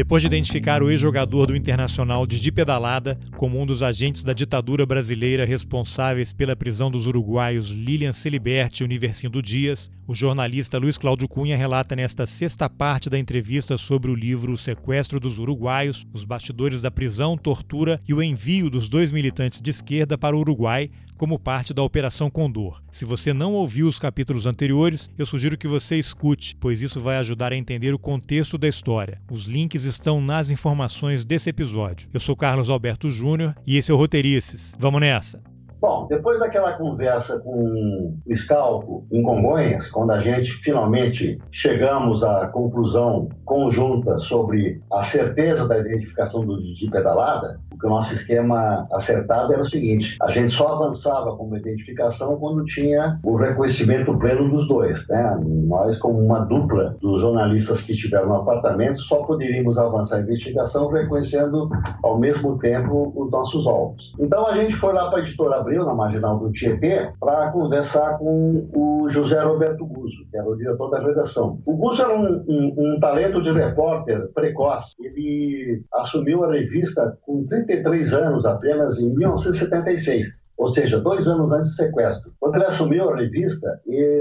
Depois 0.00 0.22
de 0.22 0.28
identificar 0.28 0.82
o 0.82 0.90
ex-jogador 0.90 1.48
do 1.48 1.54
Internacional 1.54 2.26
de 2.26 2.50
pedalada 2.50 3.20
como 3.36 3.60
um 3.60 3.66
dos 3.66 3.82
agentes 3.82 4.24
da 4.24 4.32
ditadura 4.32 4.86
brasileira 4.86 5.44
responsáveis 5.44 6.32
pela 6.32 6.56
prisão 6.56 6.90
dos 6.90 7.06
uruguaios 7.06 7.68
Lilian 7.68 8.14
Celiberti 8.14 8.82
e 8.82 8.84
Universindo 8.86 9.42
Dias, 9.42 9.90
o 10.08 10.14
jornalista 10.14 10.78
Luiz 10.78 10.96
Cláudio 10.96 11.28
Cunha 11.28 11.54
relata 11.54 11.94
nesta 11.94 12.24
sexta 12.24 12.66
parte 12.66 13.10
da 13.10 13.18
entrevista 13.18 13.76
sobre 13.76 14.10
o 14.10 14.14
livro 14.14 14.54
O 14.54 14.56
Sequestro 14.56 15.20
dos 15.20 15.38
Uruguaios, 15.38 16.06
os 16.14 16.24
bastidores 16.24 16.80
da 16.80 16.90
prisão, 16.90 17.36
tortura 17.36 18.00
e 18.08 18.14
o 18.14 18.22
envio 18.22 18.70
dos 18.70 18.88
dois 18.88 19.12
militantes 19.12 19.60
de 19.60 19.68
esquerda 19.68 20.16
para 20.16 20.34
o 20.34 20.40
Uruguai 20.40 20.90
como 21.20 21.38
parte 21.38 21.74
da 21.74 21.82
Operação 21.82 22.30
Condor. 22.30 22.80
Se 22.90 23.04
você 23.04 23.34
não 23.34 23.52
ouviu 23.52 23.86
os 23.86 23.98
capítulos 23.98 24.46
anteriores, 24.46 25.10
eu 25.18 25.26
sugiro 25.26 25.58
que 25.58 25.68
você 25.68 25.96
escute, 25.96 26.56
pois 26.58 26.80
isso 26.80 26.98
vai 26.98 27.18
ajudar 27.18 27.52
a 27.52 27.56
entender 27.58 27.92
o 27.92 27.98
contexto 27.98 28.56
da 28.56 28.66
história. 28.66 29.20
Os 29.30 29.44
links 29.44 29.84
estão 29.84 30.18
nas 30.18 30.48
informações 30.48 31.22
desse 31.22 31.50
episódio. 31.50 32.08
Eu 32.10 32.20
sou 32.20 32.34
Carlos 32.34 32.70
Alberto 32.70 33.10
Júnior 33.10 33.54
e 33.66 33.76
esse 33.76 33.90
é 33.90 33.94
o 33.94 33.98
Roteirices. 33.98 34.72
Vamos 34.78 35.02
nessa! 35.02 35.59
Bom, 35.80 36.06
depois 36.08 36.38
daquela 36.38 36.72
conversa 36.74 37.40
com 37.40 38.14
o 38.26 38.34
Scalpo 38.34 39.06
em 39.10 39.22
Congonhas, 39.22 39.90
quando 39.90 40.10
a 40.10 40.20
gente 40.20 40.52
finalmente 40.52 41.40
chegamos 41.50 42.22
à 42.22 42.48
conclusão 42.48 43.28
conjunta 43.46 44.16
sobre 44.16 44.82
a 44.92 45.02
certeza 45.02 45.66
da 45.66 45.78
identificação 45.78 46.44
do 46.44 46.60
Didi 46.60 46.90
Pedalada, 46.90 47.58
que 47.80 47.86
o 47.86 47.88
nosso 47.88 48.12
esquema 48.12 48.86
acertado 48.92 49.52
era 49.54 49.62
o 49.62 49.66
seguinte: 49.66 50.16
a 50.20 50.30
gente 50.30 50.50
só 50.50 50.74
avançava 50.74 51.34
com 51.36 51.44
uma 51.44 51.58
identificação 51.58 52.36
quando 52.36 52.62
tinha 52.64 53.18
o 53.24 53.36
reconhecimento 53.36 54.16
pleno 54.18 54.50
dos 54.50 54.68
dois. 54.68 55.08
Né? 55.08 55.40
Nós, 55.66 55.98
como 55.98 56.18
uma 56.18 56.40
dupla 56.40 56.96
dos 57.00 57.22
jornalistas 57.22 57.80
que 57.80 57.92
estiveram 57.92 58.28
no 58.28 58.34
apartamento, 58.36 58.98
só 58.98 59.22
poderíamos 59.22 59.78
avançar 59.78 60.18
a 60.18 60.20
investigação 60.20 60.88
reconhecendo 60.88 61.70
ao 62.02 62.18
mesmo 62.18 62.58
tempo 62.58 63.12
os 63.16 63.30
nossos 63.30 63.66
alvos. 63.66 64.14
Então 64.20 64.46
a 64.46 64.54
gente 64.54 64.74
foi 64.74 64.92
lá 64.92 65.08
para 65.08 65.20
a 65.20 65.22
editora 65.22 65.62
Abril, 65.70 65.84
na 65.86 65.94
marginal 65.94 66.38
do 66.38 66.52
Tietê, 66.52 67.12
para 67.20 67.52
conversar 67.52 68.18
com 68.18 68.68
o 68.74 69.08
José 69.08 69.40
Roberto 69.40 69.86
Guzzo, 69.86 70.26
que 70.30 70.36
era 70.36 70.48
o 70.48 70.56
diretor 70.56 70.90
da 70.90 71.00
redação. 71.00 71.60
O 71.64 71.76
Guzzo 71.76 72.02
era 72.02 72.18
um, 72.18 72.44
um, 72.48 72.74
um 72.76 73.00
talento 73.00 73.40
de 73.40 73.52
repórter 73.52 74.28
precoce. 74.34 74.94
Ele 75.00 75.82
assumiu 75.92 76.44
a 76.44 76.52
revista 76.52 77.16
com 77.24 77.44
30 77.46 77.70
33 77.70 78.12
anos 78.14 78.46
apenas 78.46 78.98
em 78.98 79.14
1976 79.14 80.39
ou 80.60 80.68
seja, 80.68 81.00
dois 81.00 81.26
anos 81.26 81.50
antes 81.52 81.70
do 81.70 81.74
sequestro. 81.74 82.32
Quando 82.38 82.56
ele 82.56 82.66
assumiu 82.66 83.08
a 83.08 83.16
revista, 83.16 83.80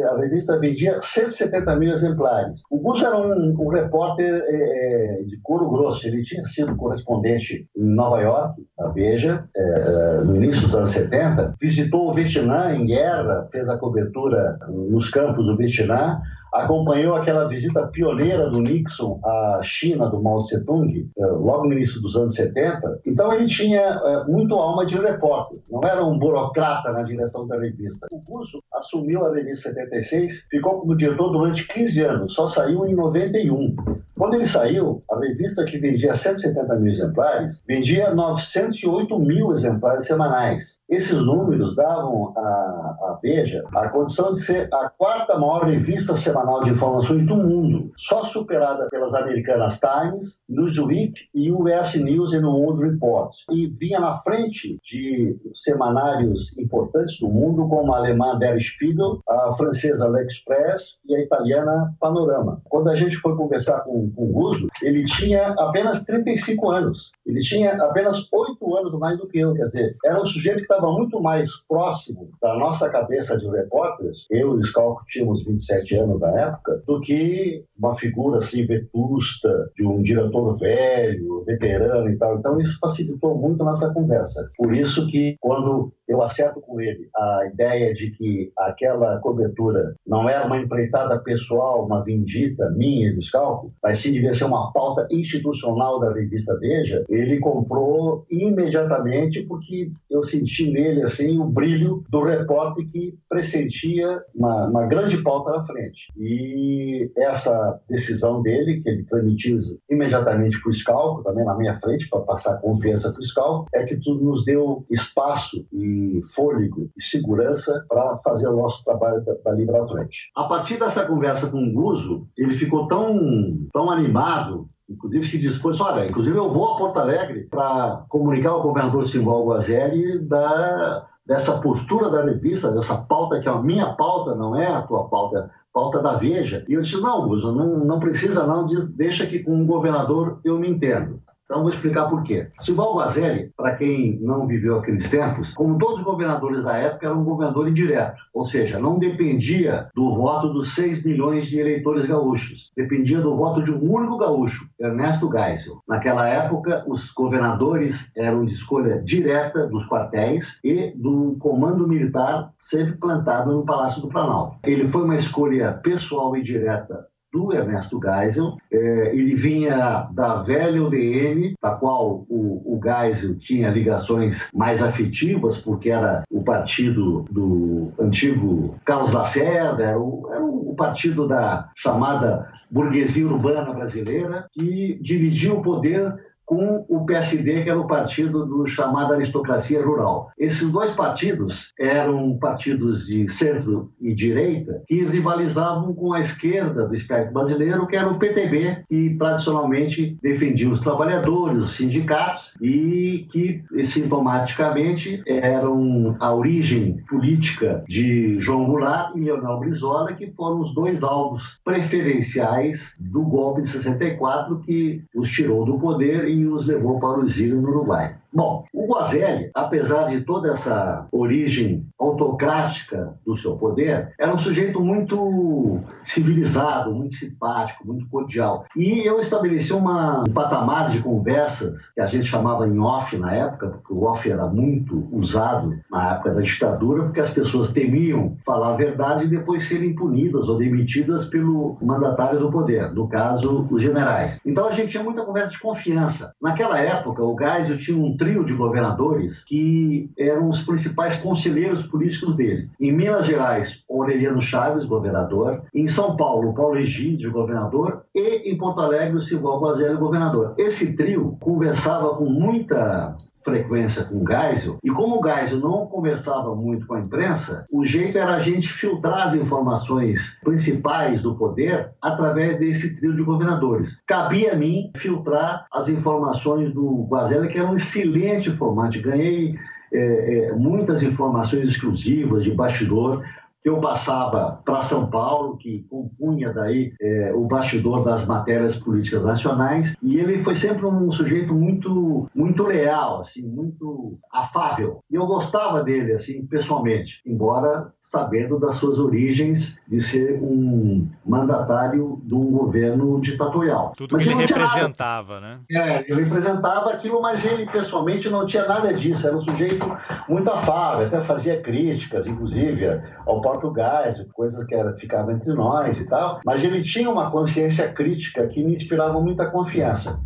a 0.09 0.17
revista 0.17 0.57
vendia 0.57 1.01
170 1.01 1.75
mil 1.75 1.91
exemplares. 1.91 2.61
O 2.71 2.79
Gus 2.79 3.03
era 3.03 3.17
um, 3.17 3.53
um 3.59 3.67
repórter 3.67 4.41
é, 4.47 5.23
de 5.27 5.37
couro 5.43 5.69
grosso, 5.69 6.07
ele 6.07 6.23
tinha 6.23 6.45
sido 6.45 6.77
correspondente 6.77 7.67
em 7.75 7.93
Nova 7.93 8.21
York, 8.21 8.65
na 8.77 8.87
Veja, 8.89 9.43
é, 9.53 10.23
no 10.23 10.38
início 10.38 10.61
dos 10.61 10.75
anos 10.75 10.91
70, 10.91 11.55
visitou 11.59 12.09
o 12.09 12.13
Vietnã 12.13 12.73
em 12.73 12.85
guerra, 12.85 13.45
fez 13.51 13.67
a 13.67 13.78
cobertura 13.78 14.57
nos 14.69 15.09
campos 15.09 15.45
do 15.45 15.57
Vietnã, 15.57 16.22
acompanhou 16.53 17.15
aquela 17.15 17.47
visita 17.47 17.87
pioneira 17.87 18.49
do 18.49 18.61
Nixon 18.61 19.19
à 19.23 19.59
China, 19.61 20.09
do 20.09 20.21
Mao 20.21 20.37
Tse-tung, 20.39 21.09
eh, 21.17 21.25
logo 21.25 21.65
no 21.65 21.73
início 21.73 22.01
dos 22.01 22.15
anos 22.15 22.33
70. 22.33 23.01
Então 23.05 23.33
ele 23.33 23.47
tinha 23.47 23.81
eh, 23.81 24.23
muito 24.27 24.55
alma 24.55 24.85
de 24.85 24.97
repórter, 24.97 25.59
não 25.69 25.81
era 25.83 26.03
um 26.03 26.17
burocrata 26.17 26.91
na 26.91 27.03
direção 27.03 27.47
da 27.47 27.59
revista. 27.59 28.07
O 28.11 28.21
curso 28.21 28.61
assumiu 28.73 29.25
a 29.25 29.33
revista 29.33 29.69
76, 29.69 30.47
ficou 30.49 30.79
como 30.79 30.95
diretor 30.95 31.29
durante 31.31 31.67
15 31.67 32.03
anos, 32.03 32.33
só 32.33 32.47
saiu 32.47 32.85
em 32.85 32.95
91. 32.95 33.75
Quando 34.17 34.33
ele 34.33 34.45
saiu, 34.45 35.01
a 35.09 35.19
revista 35.19 35.63
que 35.63 35.77
vendia 35.77 36.13
170 36.13 36.75
mil 36.75 36.91
exemplares 36.91 37.63
vendia 37.67 38.13
908 38.13 39.17
mil 39.19 39.51
exemplares 39.51 40.05
semanais. 40.05 40.79
Esses 40.89 41.19
números 41.19 41.75
davam 41.75 42.33
à, 42.35 43.19
Veja 43.21 43.63
a 43.73 43.89
condição 43.89 44.31
de 44.31 44.39
ser 44.39 44.69
a 44.73 44.89
quarta 44.89 45.37
maior 45.37 45.66
revista 45.66 46.16
semanal 46.16 46.38
de 46.63 46.72
informações 46.72 47.25
do 47.25 47.35
mundo, 47.35 47.91
só 47.97 48.23
superada 48.23 48.88
pelas 48.89 49.13
americanas 49.13 49.79
Times, 49.79 50.44
Newsweek 50.50 51.27
e 51.33 51.51
US 51.51 51.95
News 51.95 52.33
and 52.33 52.47
World 52.47 52.83
Report. 52.83 53.33
E 53.51 53.67
vinha 53.67 54.00
na 54.00 54.16
frente 54.16 54.79
de 54.83 55.38
semanários 55.53 56.57
importantes 56.57 57.19
do 57.19 57.29
mundo, 57.29 57.67
como 57.67 57.94
a 57.94 57.97
alemã 57.97 58.38
Der 58.38 58.59
Spiegel, 58.59 59.22
a 59.28 59.51
francesa 59.53 60.07
L'Express 60.07 60.97
e 61.05 61.16
a 61.16 61.22
italiana 61.22 61.94
Panorama. 61.99 62.61
Quando 62.66 62.89
a 62.89 62.95
gente 62.95 63.16
foi 63.17 63.35
conversar 63.35 63.81
com, 63.81 64.09
com 64.11 64.23
o 64.23 64.31
Guzzo, 64.31 64.67
ele 64.81 65.05
tinha 65.05 65.49
apenas 65.57 66.03
35 66.05 66.69
anos. 66.69 67.11
Ele 67.25 67.39
tinha 67.39 67.73
apenas 67.83 68.28
8 68.31 68.78
anos 68.78 68.99
mais 68.99 69.17
do 69.17 69.28
que 69.28 69.39
eu, 69.39 69.53
quer 69.53 69.66
dizer, 69.66 69.97
era 70.05 70.22
um 70.22 70.25
sujeito 70.25 70.57
que 70.57 70.61
estava 70.63 70.91
muito 70.91 71.22
mais 71.22 71.66
próximo 71.67 72.29
da 72.41 72.57
nossa 72.57 72.89
cabeça 72.89 73.38
de 73.38 73.47
repórteres, 73.49 74.25
eu 74.29 74.55
e 74.55 74.59
o 74.59 74.63
Scalco 74.63 75.03
tínhamos 75.07 75.44
27 75.45 75.95
anos 75.97 76.19
época, 76.29 76.81
do 76.85 77.00
que 77.00 77.63
uma 77.78 77.95
figura 77.95 78.40
assim 78.40 78.66
vetusta, 78.66 79.72
de 79.75 79.85
um 79.85 80.01
diretor 80.01 80.57
velho, 80.57 81.44
veterano 81.45 82.09
e 82.09 82.17
tal. 82.17 82.38
Então 82.38 82.59
isso 82.59 82.78
facilitou 82.79 83.38
muito 83.38 83.63
nossa 83.63 83.94
conversa. 83.94 84.50
Por 84.57 84.73
isso 84.73 85.07
que 85.07 85.35
quando 85.40 85.94
eu 86.09 86.22
acerto 86.24 86.59
com 86.59 86.81
ele 86.81 87.08
a 87.16 87.46
ideia 87.53 87.94
de 87.94 88.09
que 88.12 88.52
aquela 88.58 89.20
cobertura 89.20 89.96
não 90.06 90.28
era 90.28 90.46
uma 90.46 90.58
empreitada 90.58 91.20
pessoal, 91.20 91.86
uma 91.86 92.03
vindita 92.03 92.70
minha 92.72 93.14
do 93.14 93.22
Scalco, 93.22 93.72
mas 93.81 94.00
sim 94.00 94.12
devia 94.12 94.34
ser 94.34 94.46
uma 94.46 94.74
pauta 94.74 95.08
institucional 95.12 96.00
da 96.00 96.12
revista 96.12 96.58
Veja, 96.59 97.06
ele 97.08 97.40
comprou 97.40 98.25
imediatamente 98.30 99.44
porque 99.44 99.92
eu 100.09 100.24
senti 100.24 100.72
nele 100.72 101.03
assim 101.03 101.40
o 101.40 101.46
brilho 101.46 102.03
do 102.09 102.24
repórter 102.24 102.90
que 102.90 103.16
pressentia 103.30 104.22
uma, 104.34 104.66
uma 104.68 104.88
grande 104.88 105.18
pauta 105.18 105.52
na 105.52 105.64
frente. 105.64 106.12
E 106.18 107.12
essa 107.16 107.80
decisão 107.88 108.41
dele, 108.41 108.81
que 108.81 108.90
ele 108.90 109.03
transmitiu 109.03 109.58
imediatamente 109.90 110.59
para 110.59 110.70
o 110.70 110.74
Scalco, 110.74 111.24
também 111.24 111.46
na 111.46 111.56
minha 111.56 111.76
frente, 111.76 112.09
para 112.09 112.22
passar 112.22 112.59
confiança 112.59 113.12
para 113.12 113.20
o 113.20 113.26
Scalco, 113.26 113.68
é 113.74 113.84
que 113.84 113.97
tudo 113.97 114.24
nos 114.24 114.44
deu 114.44 114.86
espaço 114.90 115.66
e 115.72 115.98
fôlego 116.33 116.89
e 116.97 117.01
segurança 117.01 117.85
para 117.87 118.17
fazer 118.17 118.47
o 118.47 118.57
nosso 118.57 118.83
trabalho 118.83 119.23
dali 119.43 119.65
para 119.65 119.87
frente. 119.87 120.31
A 120.35 120.45
partir 120.45 120.77
dessa 120.79 121.05
conversa 121.05 121.47
com 121.47 121.63
o 121.63 121.73
Guzo, 121.73 122.27
ele 122.37 122.51
ficou 122.51 122.87
tão, 122.87 123.67
tão 123.71 123.89
animado 123.89 124.69
inclusive 124.89 125.27
se 125.27 125.37
dispôs, 125.37 125.79
olha, 125.79 126.07
inclusive 126.07 126.35
eu 126.35 126.49
vou 126.49 126.73
a 126.73 126.77
Porto 126.77 126.97
Alegre 126.97 127.47
para 127.49 128.03
comunicar 128.09 128.49
ao 128.49 128.63
governador 128.63 129.07
Simval 129.07 129.45
Guazelli 129.45 130.19
da, 130.19 131.07
dessa 131.25 131.59
postura 131.59 132.09
da 132.09 132.23
revista, 132.23 132.71
dessa 132.71 132.97
pauta 132.97 133.39
que 133.39 133.47
é 133.47 133.51
a 133.51 133.61
minha 133.61 133.93
pauta, 133.93 134.33
não 134.33 134.59
é 134.59 134.66
a 134.66 134.81
tua 134.81 135.07
pauta, 135.07 135.51
pauta 135.71 136.01
da 136.01 136.17
Veja. 136.17 136.66
E 136.67 136.73
eu 136.73 136.81
disse, 136.81 136.99
não, 136.99 137.27
Guzo, 137.27 137.53
não, 137.53 137.85
não 137.85 137.99
precisa 137.99 138.47
não, 138.47 138.66
diz, 138.66 138.91
deixa 138.91 139.28
que 139.28 139.40
com 139.40 139.61
o 139.61 139.66
governador 139.66 140.40
eu 140.43 140.57
me 140.57 140.69
entendo. 140.69 141.22
Então, 141.49 141.63
vou 141.63 141.72
explicar 141.72 142.07
por 142.07 142.22
quê. 142.22 142.47
Silval 142.59 142.96
Guazelli, 142.96 143.51
para 143.57 143.75
quem 143.75 144.19
não 144.22 144.46
viveu 144.46 144.78
aqueles 144.78 145.09
tempos, 145.09 145.51
como 145.51 145.79
todos 145.79 146.01
os 146.01 146.03
governadores 146.03 146.63
da 146.63 146.78
época, 146.78 147.07
era 147.07 147.17
um 147.17 147.23
governador 147.23 147.67
indireto, 147.67 148.22
ou 148.31 148.46
seja, 148.46 148.78
não 148.78 148.99
dependia 148.99 149.90
do 149.96 150.13
voto 150.13 150.53
dos 150.53 150.75
6 150.75 151.03
milhões 151.03 151.47
de 151.47 151.59
eleitores 151.59 152.05
gaúchos, 152.05 152.72
dependia 152.78 153.19
do 153.19 153.35
voto 153.35 153.63
de 153.63 153.72
um 153.72 153.91
único 153.91 154.19
gaúcho, 154.19 154.69
Ernesto 154.79 155.28
Geisel. 155.31 155.81
Naquela 155.87 156.28
época, 156.29 156.84
os 156.87 157.09
governadores 157.09 158.11
eram 158.16 158.45
de 158.45 158.53
escolha 158.53 159.02
direta 159.02 159.66
dos 159.66 159.87
quartéis 159.87 160.59
e 160.63 160.93
do 160.95 161.35
comando 161.40 161.87
militar 161.87 162.52
sempre 162.59 162.93
plantado 162.93 163.52
no 163.52 163.66
Palácio 163.66 164.03
do 164.03 164.07
Planalto. 164.07 164.59
Ele 164.63 164.87
foi 164.87 165.03
uma 165.03 165.16
escolha 165.16 165.73
pessoal 165.73 166.37
e 166.37 166.43
direta 166.43 167.07
do 167.31 167.53
Ernesto 167.53 167.99
Geisel. 168.02 168.58
É, 168.72 169.16
ele 169.16 169.35
vinha 169.35 170.09
da 170.11 170.41
velha 170.41 170.84
UDN, 170.84 171.55
da 171.61 171.76
qual 171.76 172.26
o, 172.29 172.76
o 172.76 172.79
Geisel 172.81 173.37
tinha 173.37 173.70
ligações 173.70 174.49
mais 174.53 174.81
afetivas, 174.81 175.58
porque 175.58 175.90
era 175.90 176.23
o, 176.29 176.43
partido 176.43 177.26
do 177.29 177.91
antigo 177.99 178.76
Carlos 178.85 179.14
Lacerda, 179.14 179.84
era 179.84 179.99
o, 179.99 180.28
era 180.31 180.43
o 180.43 180.73
partido 180.76 181.28
da 181.28 181.70
chamada 181.76 182.49
burguesia 182.72 183.26
urbana 183.26 183.73
brasileira, 183.73 184.47
que 184.52 184.99
dividia 185.02 185.53
o 185.53 185.61
poder 185.61 186.16
com 186.49 186.84
o 186.90 187.05
PSD, 187.05 187.61
que 187.61 187.69
era 187.69 187.79
o 187.79 187.85
partido 187.85 188.43
do 188.43 188.66
chamado 188.66 189.13
aristocracia 189.13 189.85
rural. 189.85 190.31
Esses 190.35 190.72
dois 190.72 190.90
partidos 190.93 191.72
eram 191.79 192.35
partidos 192.40 193.05
de 193.05 193.28
centro 193.28 193.91
e 194.01 194.16
direita 194.16 194.81
que 194.87 195.05
rivalizavam 195.05 195.93
com 195.93 196.11
a 196.11 196.19
esquerda 196.19 196.87
do 196.87 196.96
espectro 196.96 197.35
brasileiro, 197.35 197.85
que 197.85 197.96
era 197.96 198.09
o 198.09 198.17
PTB, 198.17 198.84
que 198.90 199.16
tradicionalmente 199.16 200.17
defendia 200.23 200.72
os 200.72 200.79
trabalhadores, 200.79 201.66
os 201.66 201.78
sindicatos 201.78 202.55
e 202.59 203.28
que 203.31 203.61
sintomaticamente 203.84 205.22
eram 205.28 206.17
a 206.19 206.34
origem 206.34 206.97
política 207.07 207.84
de 207.87 208.40
João 208.40 208.66
Goulart 208.66 209.16
e 209.16 209.19
Leonel 209.19 209.59
Brizola, 209.59 210.13
que 210.13 210.31
foram 210.31 210.61
os 210.61 210.73
dois 210.73 211.03
alvos 211.03 211.59
preferenciais 211.63 212.97
do 212.99 213.22
golpe 213.22 213.61
de 213.61 213.67
64 213.67 214.61
que 214.61 215.03
os 215.16 215.29
tirou 215.29 215.63
do 215.63 215.78
poder 215.78 216.28
e 216.28 216.39
os 216.46 216.66
levou 216.66 217.00
para 217.00 217.20
o 217.20 217.24
exílio 217.24 217.62
no 217.62 217.70
Uruguai. 217.70 218.18
Bom, 218.31 218.64
o 218.72 218.85
Guazelli, 218.85 219.49
apesar 219.55 220.09
de 220.09 220.22
toda 220.22 220.52
essa 220.52 221.08
origem 221.11 221.87
autocrática 221.99 223.16
do 223.26 223.35
seu 223.35 223.58
poder, 223.58 224.14
era 224.20 224.34
um 224.34 224.37
sujeito 224.37 224.79
muito 224.79 225.79
civilizado, 226.03 226.93
muito 226.93 227.14
simpático, 227.14 227.87
muito 227.87 228.08
cordial. 228.08 228.66
E 228.76 228.99
eu 228.99 229.20
estabeleci 229.20 229.73
uma, 229.73 230.22
um 230.22 230.31
patamar 230.31 230.91
de 230.91 230.99
conversas 230.99 231.91
que 231.93 232.02
a 232.02 232.05
gente 232.05 232.26
chamava 232.26 232.67
em 232.67 232.79
off 232.79 233.17
na 233.17 233.34
época, 233.34 233.70
porque 233.70 233.93
o 233.93 234.03
off 234.03 234.29
era 234.29 234.46
muito 234.46 235.08
usado 235.11 235.76
na 235.91 236.14
época 236.14 236.35
da 236.35 236.41
ditadura, 236.41 237.03
porque 237.03 237.20
as 237.20 237.29
pessoas 237.31 237.72
temiam 237.72 238.35
falar 238.46 238.73
a 238.73 238.76
verdade 238.76 239.26
e 239.26 239.28
depois 239.28 239.67
serem 239.67 239.96
punidas 239.96 240.47
ou 240.49 240.58
demitidas 240.58 241.26
pelo 241.26 241.78
mandatário 241.81 242.40
do 242.40 242.52
poder, 242.52 242.93
no 242.93 243.08
caso, 243.08 243.67
os 243.72 243.81
generais. 243.81 244.40
Então 244.46 244.67
a 244.67 244.72
gente 244.72 244.91
tinha 244.91 245.03
muita 245.03 245.26
conversa 245.26 245.52
de 245.52 245.59
confiança. 245.59 246.34
Naquela 246.40 246.79
época, 246.79 247.23
o 247.23 247.35
Geisel 247.35 247.78
tinha 247.78 247.97
um 247.97 248.18
trio 248.19 248.43
de 248.43 248.53
governadores 248.53 249.43
que 249.45 250.11
eram 250.17 250.49
os 250.49 250.61
principais 250.61 251.16
conselheiros 251.16 251.83
políticos 251.87 252.35
dele. 252.35 252.69
Em 252.79 252.91
Minas 252.91 253.25
Gerais, 253.25 253.83
Aureliano 253.89 254.41
Chaves, 254.41 254.85
governador. 254.85 255.63
Em 255.73 255.87
São 255.87 256.15
Paulo, 256.15 256.53
Paulo 256.53 256.77
Egídio, 256.77 257.31
governador. 257.31 258.03
E 258.13 258.51
em 258.51 258.57
Porto 258.57 258.81
Alegre, 258.81 259.17
o 259.17 259.21
Silvio 259.21 259.57
Guazelli, 259.60 259.98
governador. 259.98 260.53
Esse 260.57 260.95
trio 260.95 261.38
conversava 261.39 262.15
com 262.15 262.25
muita 262.25 263.15
frequência 263.50 264.03
com 264.03 264.24
o 264.24 264.27
Geisel, 264.27 264.77
e 264.84 264.89
como 264.89 265.19
o 265.19 265.24
Geisel 265.24 265.60
não 265.60 265.88
conversava 265.88 266.55
muito 266.55 266.86
com 266.86 266.93
a 266.93 267.00
imprensa, 267.00 267.65
o 267.72 267.84
jeito 267.84 268.17
era 268.17 268.36
a 268.36 268.39
gente 268.39 268.67
filtrar 268.67 269.27
as 269.27 269.36
informações 269.36 270.39
principais 270.43 271.22
do 271.22 271.36
poder 271.36 271.91
através 272.01 272.60
desse 272.60 272.96
trio 272.96 273.15
de 273.15 273.24
governadores. 273.24 274.01
Cabia 274.05 274.53
a 274.53 274.55
mim 274.55 274.91
filtrar 274.96 275.65
as 275.72 275.89
informações 275.89 276.74
do 276.74 277.07
Guazelli, 277.10 277.50
que 277.50 277.57
era 277.57 277.67
um 277.67 277.74
excelente 277.74 278.50
informante. 278.50 279.00
Ganhei 279.00 279.55
é, 279.91 280.50
é, 280.50 280.53
muitas 280.53 281.01
informações 281.01 281.67
exclusivas 281.67 282.43
de 282.43 282.51
bastidor 282.51 283.24
que 283.62 283.70
eu 283.70 283.79
passava 283.79 284.62
para 284.63 284.82
São 284.82 285.10
Paulo, 285.10 285.58
que 285.58 285.86
compunha 285.89 286.53
daí 286.53 286.94
é, 287.01 287.34
o 287.34 287.46
bastidor 287.46 288.03
das 288.03 288.25
matérias 288.25 288.77
políticas 288.77 289.25
nacionais, 289.25 289.96
e 290.01 290.17
ele 290.17 290.39
foi 290.39 290.56
sempre 290.56 290.86
um 290.86 291.12
sujeito 291.12 291.53
muito 291.53 292.29
muito 292.34 292.63
leal, 292.63 293.20
assim, 293.20 293.44
muito 293.44 294.17
afável. 294.32 295.00
E 295.10 295.15
eu 295.15 295.25
gostava 295.25 295.84
dele 295.84 296.13
assim 296.13 296.46
pessoalmente, 296.46 297.22
embora 297.25 297.91
sabendo 298.01 298.60
das 298.60 298.75
suas 298.75 298.98
origens 298.98 299.79
de 299.88 300.00
ser 300.00 300.39
um 300.41 301.08
mandatário 301.25 302.22
de 302.24 302.34
um 302.34 302.51
governo 302.51 303.20
ditatorial. 303.20 303.94
Tudo 303.96 304.13
mas 304.13 304.24
que 304.24 304.29
ele 304.29 304.46
representava, 304.46 305.39
né? 305.39 305.60
É, 305.72 306.12
ele 306.12 306.24
representava 306.24 306.91
aquilo, 306.91 307.22
mas 307.22 307.46
ele 307.46 307.65
pessoalmente 307.65 308.29
não 308.29 308.46
tinha 308.46 308.65
nada 308.65 308.94
disso. 308.94 309.27
Era 309.27 309.36
um 309.36 309.41
sujeito 309.41 309.86
muito 310.27 310.50
afável, 310.50 311.08
até 311.08 311.22
fazia 311.22 311.62
críticas, 311.62 312.25
inclusive 312.25 312.86
ao 313.25 313.41
Português, 313.51 314.25
coisas 314.34 314.65
que 314.65 314.75
era, 314.75 314.96
ficavam 314.96 315.31
entre 315.31 315.53
nós 315.53 316.00
e 316.00 316.07
tal, 316.07 316.39
mas 316.46 316.63
ele 316.63 316.84
tinha 316.84 317.10
uma 317.10 317.31
consciência 317.31 317.91
crítica 317.93 318.48
que 318.48 318.63
me 318.63 318.74
inspirava 318.74 319.19
muita 319.19 319.50
confiança. 319.50 320.19